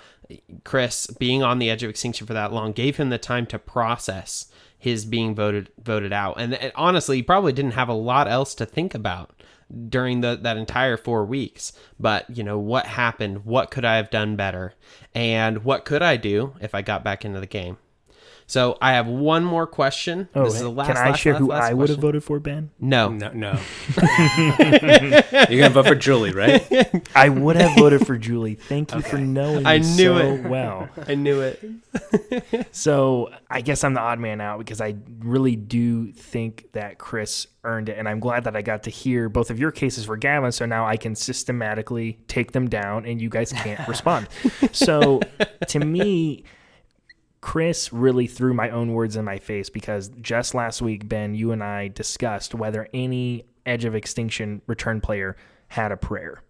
Chris 0.65 1.07
being 1.07 1.43
on 1.43 1.59
the 1.59 1.71
edge 1.71 1.83
of 1.83 1.91
extinction 1.91 2.27
for 2.27 2.35
that 2.35 2.53
long 2.53 2.73
gave 2.73 2.97
him 2.97 3.11
the 3.11 3.19
time 3.19 3.47
to 3.47 3.59
process 3.59 4.47
his 4.79 5.05
being 5.05 5.35
voted 5.35 5.71
voted 5.81 6.13
out. 6.13 6.41
And, 6.41 6.55
and 6.55 6.73
honestly, 6.75 7.19
he 7.19 7.23
probably 7.23 7.53
didn't 7.53 7.73
have 7.73 7.89
a 7.89 7.95
lot 7.95 8.27
else 8.27 8.55
to 8.57 8.67
think 8.67 8.95
about 8.95 9.40
during 9.89 10.21
the 10.21 10.39
that 10.43 10.57
entire 10.57 10.97
4 10.97 11.25
weeks. 11.25 11.73
But, 11.99 12.29
you 12.31 12.43
know, 12.43 12.59
what 12.59 12.87
happened? 12.87 13.45
What 13.45 13.71
could 13.71 13.85
I 13.85 13.97
have 13.97 14.11
done 14.11 14.37
better? 14.37 14.75
And 15.15 15.65
what 15.65 15.85
could 15.85 16.03
I 16.03 16.17
do 16.17 16.55
if 16.61 16.75
I 16.75 16.83
got 16.83 17.05
back 17.05 17.25
into 17.25 17.41
the 17.41 17.47
game? 17.47 17.79
So 18.51 18.77
I 18.83 18.95
have 18.95 19.07
one 19.07 19.45
more 19.45 19.65
question. 19.65 20.29
Oh, 20.35 20.43
this 20.43 20.55
is 20.55 20.63
the 20.63 20.71
last, 20.71 20.89
can 20.89 20.97
I 20.97 21.11
last, 21.11 21.21
share 21.21 21.35
last, 21.35 21.41
who 21.41 21.47
last 21.47 21.71
I 21.71 21.73
would 21.73 21.89
have 21.89 21.99
voted 22.01 22.25
for, 22.25 22.41
Ben? 22.41 22.71
No, 22.81 23.09
no, 23.09 23.31
no. 23.31 23.61
You're 25.49 25.61
gonna 25.61 25.71
vote 25.71 25.87
for 25.87 25.95
Julie, 25.95 26.33
right? 26.33 26.69
I 27.15 27.29
would 27.29 27.55
have 27.55 27.79
voted 27.79 28.05
for 28.05 28.19
Julie. 28.19 28.57
Thank 28.57 28.91
you 28.91 28.99
okay. 28.99 29.09
for 29.09 29.19
knowing. 29.19 29.67
I 29.67 29.79
knew 29.79 30.19
so 30.19 30.19
it 30.19 30.43
well. 30.49 30.89
I 31.07 31.15
knew 31.15 31.43
it. 31.43 31.63
so 32.73 33.33
I 33.49 33.61
guess 33.61 33.85
I'm 33.85 33.95
the 33.95 34.01
odd 34.01 34.19
man 34.19 34.41
out 34.41 34.59
because 34.59 34.81
I 34.81 34.97
really 35.21 35.55
do 35.55 36.11
think 36.11 36.73
that 36.73 36.99
Chris 36.99 37.47
earned 37.63 37.89
it, 37.89 37.99
and 37.99 38.09
I'm 38.09 38.19
glad 38.19 38.43
that 38.45 38.57
I 38.57 38.63
got 38.63 38.83
to 38.83 38.91
hear 38.91 39.29
both 39.29 39.51
of 39.51 39.61
your 39.61 39.71
cases 39.71 40.07
for 40.07 40.17
Gavin. 40.17 40.51
So 40.51 40.67
now 40.67 40.89
I 40.89 40.97
can 40.97 41.15
systematically 41.15 42.19
take 42.27 42.51
them 42.51 42.69
down, 42.69 43.07
and 43.07 43.23
you 43.23 43.29
guys 43.29 43.53
can't 43.53 43.87
respond. 43.87 44.27
So 44.73 45.21
to 45.69 45.79
me 45.79 46.45
Chris 47.41 47.93
really 47.93 48.27
threw 48.27 48.53
my 48.53 48.69
own 48.71 48.93
words 48.93 49.17
in 49.17 49.25
my 49.25 49.39
face 49.39 49.71
because 49.71 50.11
just 50.21 50.55
last 50.55 50.83
week, 50.83 51.09
Ben, 51.09 51.35
you 51.35 51.53
and 51.53 51.65
I 51.65 51.89
discussed 51.89 52.55
whether 52.55 52.89
any 52.93 53.45
Edge 53.65 53.85
of 53.85 53.95
Extinction 53.95 54.61
return 54.67 55.01
player 55.01 55.37
had 55.69 55.93
a 55.93 55.97
prayer. 55.97 56.43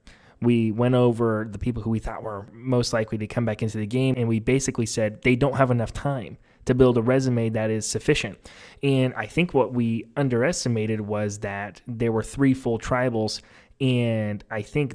We 0.43 0.72
went 0.72 0.95
over 0.95 1.47
the 1.51 1.59
people 1.59 1.82
who 1.82 1.91
we 1.91 1.99
thought 1.99 2.22
were 2.22 2.47
most 2.53 2.93
likely 2.93 3.18
to 3.18 3.26
come 3.26 3.45
back 3.45 3.62
into 3.62 3.78
the 3.78 3.86
game, 3.86 4.14
and 4.16 4.26
we 4.26 4.41
basically 4.41 4.86
said 4.86 5.22
they 5.22 5.36
don't 5.36 5.57
have 5.57 5.70
enough 5.70 5.93
time 5.93 6.38
to 6.64 6.74
build 6.74 6.97
a 6.97 7.03
resume 7.03 7.51
that 7.51 7.70
is 7.70 7.86
sufficient. 7.86 8.38
And 8.82 9.12
I 9.14 9.26
think 9.26 9.55
what 9.55 9.72
we 9.72 10.07
underestimated 10.16 11.01
was 11.01 11.41
that 11.41 11.82
there 11.86 12.11
were 12.11 12.22
three 12.22 12.55
full 12.55 12.78
tribals, 12.78 13.43
and 13.80 14.43
I 14.51 14.62
think 14.62 14.95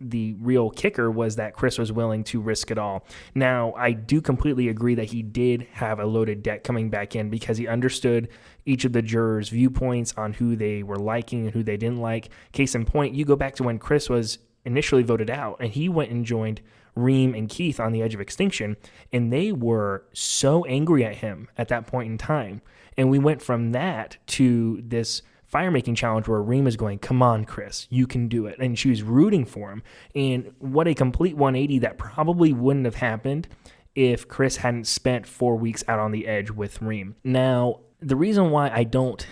the 0.00 0.34
real 0.40 0.70
kicker 0.70 1.10
was 1.10 1.36
that 1.36 1.54
Chris 1.54 1.78
was 1.78 1.92
willing 1.92 2.24
to 2.24 2.40
risk 2.40 2.70
it 2.70 2.78
all. 2.78 3.04
Now, 3.34 3.74
I 3.76 3.92
do 3.92 4.20
completely 4.20 4.68
agree 4.68 4.94
that 4.94 5.10
he 5.10 5.22
did 5.22 5.66
have 5.72 6.00
a 6.00 6.06
loaded 6.06 6.42
deck 6.42 6.64
coming 6.64 6.88
back 6.88 7.14
in 7.14 7.28
because 7.28 7.58
he 7.58 7.68
understood 7.68 8.28
each 8.64 8.84
of 8.84 8.92
the 8.92 9.02
jurors' 9.02 9.50
viewpoints 9.50 10.14
on 10.16 10.32
who 10.32 10.56
they 10.56 10.82
were 10.82 10.96
liking 10.96 11.44
and 11.44 11.50
who 11.50 11.62
they 11.62 11.76
didn't 11.76 12.00
like. 12.00 12.30
Case 12.52 12.74
in 12.74 12.86
point, 12.86 13.14
you 13.14 13.24
go 13.24 13.36
back 13.36 13.54
to 13.56 13.62
when 13.62 13.78
Chris 13.78 14.08
was 14.08 14.38
initially 14.64 15.02
voted 15.02 15.30
out 15.30 15.56
and 15.60 15.70
he 15.70 15.88
went 15.88 16.10
and 16.10 16.24
joined 16.24 16.60
Reem 16.94 17.34
and 17.34 17.48
Keith 17.48 17.78
on 17.78 17.92
the 17.92 18.02
edge 18.02 18.14
of 18.14 18.20
extinction, 18.20 18.76
and 19.12 19.32
they 19.32 19.52
were 19.52 20.04
so 20.12 20.64
angry 20.64 21.04
at 21.04 21.16
him 21.16 21.48
at 21.56 21.68
that 21.68 21.86
point 21.86 22.10
in 22.10 22.18
time. 22.18 22.62
And 22.96 23.10
we 23.10 23.18
went 23.18 23.42
from 23.42 23.72
that 23.72 24.18
to 24.28 24.82
this 24.84 25.22
fire 25.50 25.70
making 25.70 25.96
challenge 25.96 26.28
where 26.28 26.40
Reem 26.40 26.66
is 26.66 26.76
going, 26.76 26.98
Come 26.98 27.22
on, 27.22 27.44
Chris, 27.44 27.86
you 27.90 28.06
can 28.06 28.28
do 28.28 28.46
it. 28.46 28.58
And 28.58 28.78
she 28.78 28.88
was 28.88 29.02
rooting 29.02 29.44
for 29.44 29.70
him. 29.70 29.82
And 30.14 30.52
what 30.58 30.86
a 30.86 30.94
complete 30.94 31.36
180 31.36 31.80
that 31.80 31.98
probably 31.98 32.52
wouldn't 32.52 32.84
have 32.84 32.96
happened 32.96 33.48
if 33.94 34.28
Chris 34.28 34.58
hadn't 34.58 34.86
spent 34.86 35.26
four 35.26 35.56
weeks 35.56 35.82
out 35.88 35.98
on 35.98 36.12
the 36.12 36.26
edge 36.26 36.50
with 36.50 36.80
Reem. 36.80 37.16
Now, 37.24 37.80
the 38.00 38.16
reason 38.16 38.50
why 38.50 38.70
I 38.70 38.84
don't 38.84 39.26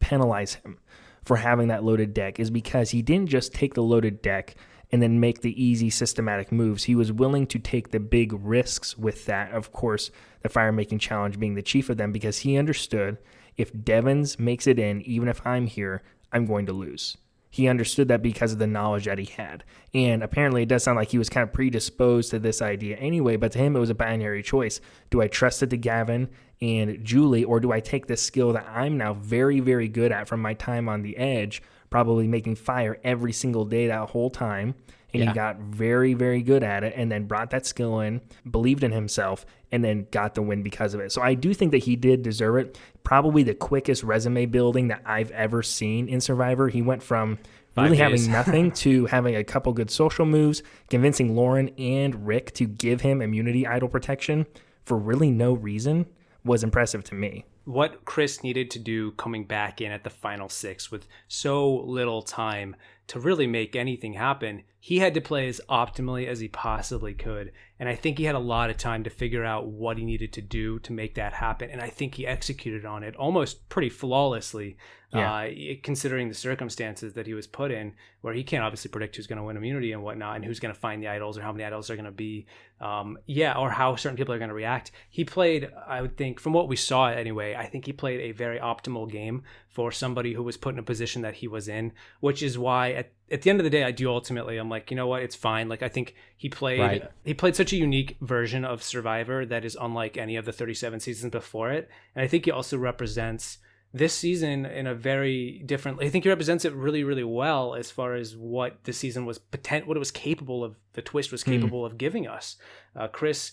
penalize 0.00 0.54
him 0.54 0.78
for 1.24 1.36
having 1.36 1.68
that 1.68 1.84
loaded 1.84 2.12
deck 2.12 2.40
is 2.40 2.50
because 2.50 2.90
he 2.90 3.00
didn't 3.00 3.28
just 3.28 3.54
take 3.54 3.74
the 3.74 3.82
loaded 3.82 4.20
deck 4.20 4.56
and 4.92 5.02
then 5.02 5.18
make 5.18 5.40
the 5.40 5.62
easy 5.62 5.88
systematic 5.88 6.52
moves. 6.52 6.84
He 6.84 6.94
was 6.94 7.10
willing 7.10 7.46
to 7.48 7.58
take 7.58 7.90
the 7.90 8.00
big 8.00 8.32
risks 8.32 8.96
with 8.98 9.24
that. 9.24 9.52
Of 9.52 9.72
course, 9.72 10.10
the 10.42 10.50
fire 10.50 10.70
making 10.70 10.98
challenge 10.98 11.40
being 11.40 11.54
the 11.54 11.62
chief 11.62 11.88
of 11.88 11.96
them 11.96 12.12
because 12.12 12.40
he 12.40 12.58
understood 12.58 13.16
if 13.56 13.72
Devens 13.84 14.38
makes 14.38 14.66
it 14.66 14.78
in, 14.78 15.00
even 15.02 15.28
if 15.28 15.44
I'm 15.46 15.66
here, 15.66 16.02
I'm 16.30 16.46
going 16.46 16.66
to 16.66 16.72
lose. 16.72 17.16
He 17.50 17.68
understood 17.68 18.08
that 18.08 18.22
because 18.22 18.52
of 18.52 18.58
the 18.58 18.66
knowledge 18.66 19.04
that 19.04 19.18
he 19.18 19.26
had. 19.26 19.62
And 19.92 20.22
apparently, 20.22 20.62
it 20.62 20.70
does 20.70 20.84
sound 20.84 20.96
like 20.96 21.10
he 21.10 21.18
was 21.18 21.28
kind 21.28 21.46
of 21.46 21.52
predisposed 21.52 22.30
to 22.30 22.38
this 22.38 22.62
idea 22.62 22.96
anyway, 22.96 23.36
but 23.36 23.52
to 23.52 23.58
him, 23.58 23.76
it 23.76 23.80
was 23.80 23.90
a 23.90 23.94
binary 23.94 24.42
choice. 24.42 24.80
Do 25.10 25.20
I 25.20 25.28
trust 25.28 25.62
it 25.62 25.68
to 25.70 25.76
Gavin 25.76 26.30
and 26.62 27.04
Julie, 27.04 27.44
or 27.44 27.60
do 27.60 27.70
I 27.70 27.80
take 27.80 28.06
this 28.06 28.22
skill 28.22 28.54
that 28.54 28.66
I'm 28.72 28.96
now 28.96 29.12
very, 29.12 29.60
very 29.60 29.88
good 29.88 30.12
at 30.12 30.28
from 30.28 30.40
my 30.40 30.54
time 30.54 30.88
on 30.88 31.02
the 31.02 31.16
edge, 31.18 31.62
probably 31.92 32.26
making 32.26 32.56
fire 32.56 32.98
every 33.04 33.32
single 33.32 33.64
day 33.64 33.86
that 33.86 34.10
whole 34.10 34.30
time? 34.30 34.74
and 35.14 35.22
yeah. 35.22 35.28
he 35.30 35.34
got 35.34 35.58
very, 35.58 36.14
very 36.14 36.42
good 36.42 36.62
at 36.62 36.84
it 36.84 36.94
and 36.96 37.10
then 37.10 37.26
brought 37.26 37.50
that 37.50 37.66
skill 37.66 38.00
in, 38.00 38.20
believed 38.50 38.82
in 38.82 38.92
himself, 38.92 39.44
and 39.70 39.84
then 39.84 40.06
got 40.10 40.34
the 40.34 40.42
win 40.42 40.62
because 40.62 40.94
of 40.94 41.00
it. 41.00 41.12
So 41.12 41.22
I 41.22 41.34
do 41.34 41.52
think 41.54 41.72
that 41.72 41.78
he 41.78 41.96
did 41.96 42.22
deserve 42.22 42.56
it. 42.56 42.78
Probably 43.04 43.42
the 43.42 43.54
quickest 43.54 44.02
resume 44.02 44.46
building 44.46 44.88
that 44.88 45.02
I've 45.04 45.30
ever 45.32 45.62
seen 45.62 46.08
in 46.08 46.20
Survivor. 46.20 46.68
He 46.68 46.82
went 46.82 47.02
from 47.02 47.38
Five 47.74 47.84
really 47.90 47.96
days. 47.98 48.26
having 48.26 48.32
nothing 48.32 48.72
to 48.72 49.06
having 49.06 49.36
a 49.36 49.44
couple 49.44 49.72
good 49.72 49.90
social 49.90 50.26
moves, 50.26 50.62
convincing 50.88 51.34
Lauren 51.34 51.70
and 51.78 52.26
Rick 52.26 52.52
to 52.54 52.66
give 52.66 53.00
him 53.00 53.20
immunity 53.20 53.66
idol 53.66 53.88
protection 53.88 54.46
for 54.84 54.96
really 54.96 55.30
no 55.30 55.52
reason 55.52 56.06
was 56.44 56.64
impressive 56.64 57.04
to 57.04 57.14
me 57.14 57.44
what 57.64 58.04
Chris 58.04 58.42
needed 58.42 58.70
to 58.70 58.78
do 58.78 59.12
coming 59.12 59.44
back 59.44 59.80
in 59.80 59.92
at 59.92 60.04
the 60.04 60.10
final 60.10 60.48
six 60.48 60.90
with 60.90 61.06
so 61.28 61.72
little 61.74 62.22
time 62.22 62.74
to 63.08 63.20
really 63.20 63.46
make 63.46 63.76
anything 63.76 64.14
happen, 64.14 64.62
he 64.84 64.98
had 64.98 65.14
to 65.14 65.20
play 65.20 65.46
as 65.46 65.60
optimally 65.70 66.26
as 66.26 66.40
he 66.40 66.48
possibly 66.48 67.14
could. 67.14 67.52
And 67.78 67.88
I 67.88 67.94
think 67.94 68.18
he 68.18 68.24
had 68.24 68.34
a 68.34 68.40
lot 68.40 68.68
of 68.68 68.76
time 68.76 69.04
to 69.04 69.10
figure 69.10 69.44
out 69.44 69.68
what 69.68 69.96
he 69.96 70.04
needed 70.04 70.32
to 70.32 70.42
do 70.42 70.80
to 70.80 70.92
make 70.92 71.14
that 71.14 71.32
happen. 71.32 71.70
And 71.70 71.80
I 71.80 71.88
think 71.88 72.16
he 72.16 72.26
executed 72.26 72.84
on 72.84 73.04
it 73.04 73.14
almost 73.14 73.68
pretty 73.68 73.90
flawlessly, 73.90 74.76
yeah. 75.12 75.32
uh, 75.32 75.50
considering 75.84 76.28
the 76.28 76.34
circumstances 76.34 77.12
that 77.12 77.28
he 77.28 77.34
was 77.34 77.46
put 77.46 77.70
in, 77.70 77.94
where 78.22 78.34
he 78.34 78.42
can't 78.42 78.64
obviously 78.64 78.90
predict 78.90 79.14
who's 79.14 79.28
going 79.28 79.36
to 79.36 79.44
win 79.44 79.56
immunity 79.56 79.92
and 79.92 80.02
whatnot, 80.02 80.34
and 80.34 80.44
who's 80.44 80.58
going 80.58 80.74
to 80.74 80.80
find 80.80 81.00
the 81.00 81.06
idols 81.06 81.38
or 81.38 81.42
how 81.42 81.52
many 81.52 81.62
idols 81.62 81.88
are 81.88 81.94
going 81.94 82.04
to 82.04 82.10
be. 82.10 82.46
Um, 82.80 83.18
yeah, 83.26 83.56
or 83.56 83.70
how 83.70 83.94
certain 83.94 84.16
people 84.16 84.34
are 84.34 84.38
going 84.38 84.48
to 84.48 84.54
react. 84.54 84.90
He 85.10 85.24
played, 85.24 85.70
I 85.86 86.02
would 86.02 86.16
think, 86.16 86.40
from 86.40 86.54
what 86.54 86.66
we 86.66 86.74
saw 86.74 87.06
anyway, 87.06 87.54
I 87.54 87.66
think 87.66 87.86
he 87.86 87.92
played 87.92 88.18
a 88.18 88.32
very 88.32 88.58
optimal 88.58 89.08
game 89.08 89.44
for 89.68 89.92
somebody 89.92 90.34
who 90.34 90.42
was 90.42 90.56
put 90.56 90.74
in 90.74 90.80
a 90.80 90.82
position 90.82 91.22
that 91.22 91.34
he 91.34 91.46
was 91.46 91.68
in, 91.68 91.92
which 92.18 92.42
is 92.42 92.58
why 92.58 92.90
at, 92.92 93.12
at 93.32 93.42
the 93.42 93.50
end 93.50 93.60
of 93.60 93.64
the 93.64 93.70
day, 93.70 93.82
I 93.82 93.90
do 93.90 94.10
ultimately, 94.10 94.58
I'm 94.58 94.68
like, 94.68 94.90
you 94.90 94.96
know 94.96 95.06
what, 95.06 95.22
it's 95.22 95.34
fine. 95.34 95.68
Like 95.68 95.82
I 95.82 95.88
think 95.88 96.14
he 96.36 96.48
played, 96.48 96.80
right. 96.80 97.10
he 97.24 97.32
played 97.32 97.56
such 97.56 97.72
a 97.72 97.76
unique 97.76 98.16
version 98.20 98.64
of 98.64 98.82
Survivor 98.82 99.46
that 99.46 99.64
is 99.64 99.76
unlike 99.80 100.16
any 100.18 100.36
of 100.36 100.44
the 100.44 100.52
37 100.52 101.00
seasons 101.00 101.30
before 101.30 101.72
it, 101.72 101.88
and 102.14 102.22
I 102.22 102.28
think 102.28 102.44
he 102.44 102.50
also 102.50 102.76
represents 102.76 103.58
this 103.94 104.14
season 104.14 104.64
in 104.66 104.86
a 104.86 104.94
very 104.94 105.62
different. 105.64 106.02
I 106.02 106.08
think 106.08 106.24
he 106.24 106.30
represents 106.30 106.64
it 106.64 106.74
really, 106.74 107.04
really 107.04 107.24
well 107.24 107.74
as 107.74 107.90
far 107.90 108.14
as 108.14 108.36
what 108.36 108.84
the 108.84 108.92
season 108.92 109.24
was 109.24 109.38
potent, 109.38 109.86
what 109.86 109.96
it 109.96 110.00
was 110.00 110.10
capable 110.10 110.62
of. 110.62 110.78
The 110.92 111.02
twist 111.02 111.32
was 111.32 111.42
hmm. 111.42 111.52
capable 111.52 111.82
mm. 111.82 111.86
of 111.86 111.98
giving 111.98 112.26
us. 112.26 112.56
Uh, 112.94 113.08
Chris, 113.08 113.52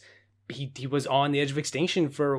he 0.50 0.72
he 0.76 0.88
was 0.88 1.08
on 1.08 1.32
the 1.32 1.40
edge 1.40 1.52
of 1.52 1.58
extinction 1.58 2.10
for 2.10 2.38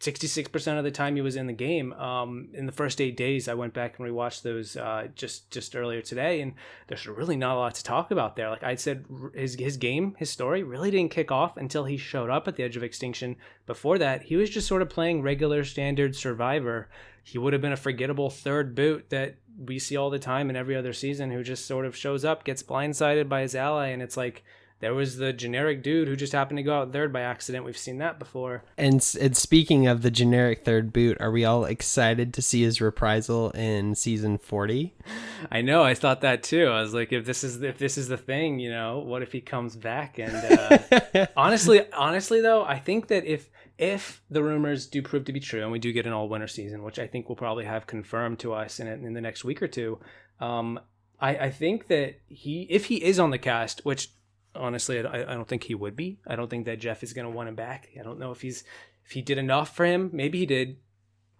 66% 0.00 0.78
of 0.78 0.84
the 0.84 0.90
time 0.90 1.14
he 1.14 1.20
was 1.20 1.36
in 1.36 1.46
the 1.46 1.52
game. 1.52 1.92
Um, 1.92 2.48
in 2.54 2.64
the 2.64 2.72
first 2.72 3.02
eight 3.02 3.18
days, 3.18 3.48
I 3.48 3.54
went 3.54 3.74
back 3.74 3.98
and 3.98 4.08
rewatched 4.08 4.40
those 4.40 4.74
uh, 4.74 5.08
just 5.14 5.50
just 5.50 5.76
earlier 5.76 6.00
today, 6.00 6.40
and 6.40 6.54
there's 6.86 7.06
really 7.06 7.36
not 7.36 7.56
a 7.56 7.58
lot 7.58 7.74
to 7.74 7.84
talk 7.84 8.10
about 8.10 8.34
there. 8.34 8.48
Like 8.48 8.62
I 8.62 8.76
said, 8.76 9.04
his 9.34 9.56
his 9.56 9.76
game, 9.76 10.16
his 10.18 10.30
story, 10.30 10.62
really 10.62 10.90
didn't 10.90 11.10
kick 11.10 11.30
off 11.30 11.58
until 11.58 11.84
he 11.84 11.98
showed 11.98 12.30
up 12.30 12.48
at 12.48 12.56
the 12.56 12.62
edge 12.62 12.78
of 12.78 12.82
extinction. 12.82 13.36
Before 13.66 13.98
that, 13.98 14.22
he 14.22 14.36
was 14.36 14.48
just 14.48 14.66
sort 14.66 14.80
of 14.80 14.88
playing 14.88 15.20
regular 15.20 15.64
standard 15.64 16.16
Survivor. 16.16 16.88
He 17.22 17.36
would 17.36 17.52
have 17.52 17.60
been 17.60 17.72
a 17.72 17.76
forgettable 17.76 18.30
third 18.30 18.74
boot 18.74 19.10
that 19.10 19.36
we 19.58 19.78
see 19.78 19.98
all 19.98 20.08
the 20.08 20.18
time 20.18 20.48
in 20.48 20.56
every 20.56 20.76
other 20.76 20.94
season, 20.94 21.30
who 21.30 21.42
just 21.42 21.66
sort 21.66 21.84
of 21.84 21.94
shows 21.94 22.24
up, 22.24 22.44
gets 22.44 22.62
blindsided 22.62 23.28
by 23.28 23.42
his 23.42 23.54
ally, 23.54 23.88
and 23.88 24.00
it's 24.00 24.16
like 24.16 24.42
there 24.80 24.94
was 24.94 25.18
the 25.18 25.32
generic 25.32 25.82
dude 25.82 26.08
who 26.08 26.16
just 26.16 26.32
happened 26.32 26.56
to 26.56 26.62
go 26.62 26.80
out 26.80 26.92
third 26.92 27.12
by 27.12 27.20
accident. 27.20 27.64
We've 27.66 27.76
seen 27.76 27.98
that 27.98 28.18
before. 28.18 28.64
And, 28.78 28.94
and 29.20 29.36
speaking 29.36 29.86
of 29.86 30.00
the 30.00 30.10
generic 30.10 30.64
third 30.64 30.90
boot, 30.92 31.18
are 31.20 31.30
we 31.30 31.44
all 31.44 31.66
excited 31.66 32.32
to 32.34 32.42
see 32.42 32.62
his 32.62 32.80
reprisal 32.80 33.50
in 33.50 33.94
season 33.94 34.38
40? 34.38 34.94
I 35.52 35.60
know. 35.60 35.82
I 35.82 35.94
thought 35.94 36.22
that 36.22 36.42
too. 36.42 36.66
I 36.66 36.80
was 36.80 36.94
like, 36.94 37.12
if 37.12 37.26
this 37.26 37.44
is 37.44 37.62
if 37.62 37.78
this 37.78 37.98
is 37.98 38.08
the 38.08 38.16
thing, 38.16 38.58
you 38.58 38.70
know, 38.70 39.00
what 39.00 39.22
if 39.22 39.32
he 39.32 39.42
comes 39.42 39.76
back? 39.76 40.18
And 40.18 40.34
uh, 40.34 41.26
honestly, 41.36 41.82
honestly 41.92 42.40
though, 42.40 42.64
I 42.64 42.78
think 42.78 43.08
that 43.08 43.24
if 43.26 43.50
if 43.78 44.22
the 44.30 44.42
rumors 44.42 44.86
do 44.86 45.02
prove 45.02 45.26
to 45.26 45.32
be 45.32 45.40
true 45.40 45.62
and 45.62 45.72
we 45.72 45.78
do 45.78 45.92
get 45.92 46.06
an 46.06 46.12
all 46.12 46.28
winter 46.28 46.48
season, 46.48 46.82
which 46.82 46.98
I 46.98 47.06
think 47.06 47.28
we'll 47.28 47.36
probably 47.36 47.64
have 47.66 47.86
confirmed 47.86 48.38
to 48.40 48.54
us 48.54 48.80
in 48.80 48.86
in 48.88 49.12
the 49.12 49.20
next 49.20 49.44
week 49.44 49.62
or 49.62 49.68
two, 49.68 49.98
Um, 50.40 50.80
I, 51.20 51.36
I 51.36 51.50
think 51.50 51.88
that 51.88 52.20
he, 52.28 52.66
if 52.70 52.86
he 52.86 53.04
is 53.04 53.18
on 53.18 53.30
the 53.30 53.38
cast, 53.38 53.84
which 53.84 54.10
honestly 54.54 55.00
I, 55.00 55.22
I 55.22 55.34
don't 55.34 55.48
think 55.48 55.64
he 55.64 55.74
would 55.74 55.96
be. 55.96 56.18
I 56.26 56.36
don't 56.36 56.48
think 56.48 56.66
that 56.66 56.80
Jeff 56.80 57.02
is 57.02 57.12
going 57.12 57.26
to 57.26 57.30
want 57.30 57.48
him 57.48 57.54
back. 57.54 57.88
I 57.98 58.02
don't 58.02 58.18
know 58.18 58.30
if 58.30 58.40
he's 58.40 58.64
if 59.04 59.12
he 59.12 59.22
did 59.22 59.38
enough 59.38 59.74
for 59.74 59.84
him. 59.84 60.10
Maybe 60.12 60.38
he 60.38 60.46
did. 60.46 60.76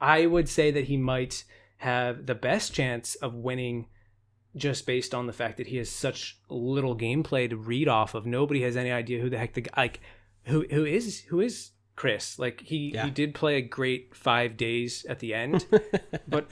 I 0.01 0.27
would 0.27 0.49
say 0.49 0.71
that 0.71 0.85
he 0.85 0.97
might 0.97 1.45
have 1.79 2.27
the 2.27 2.35
best 2.35 2.73
chance 2.73 3.15
of 3.17 3.35
winning 3.35 3.87
just 4.57 4.87
based 4.87 5.15
on 5.15 5.27
the 5.27 5.33
fact 5.33 5.57
that 5.59 5.69
he 5.69 5.77
has 5.77 5.89
such 5.89 6.39
little 6.49 6.97
gameplay 6.97 7.49
to 7.49 7.57
read 7.57 7.89
off 7.89 8.15
of. 8.15 8.27
Nobody 8.27 8.63
has 8.63 8.77
any 8.77 8.91
idea 8.91 9.21
who 9.21 9.31
the 9.31 9.39
heck 9.39 9.55
the 9.55 9.63
guy 9.63 9.73
like 9.77 10.01
who 10.45 10.67
who 10.71 10.85
is 10.85 11.21
who 11.29 11.41
is 11.41 11.71
Chris. 11.97 12.39
Like 12.39 12.63
he 12.63 12.93
yeah. 12.95 13.05
he 13.05 13.11
did 13.11 13.35
play 13.35 13.57
a 13.57 13.63
great 13.63 14.15
five 14.17 14.57
days 14.57 15.05
at 15.09 15.21
the 15.21 15.35
end, 15.35 15.67
but 16.29 16.49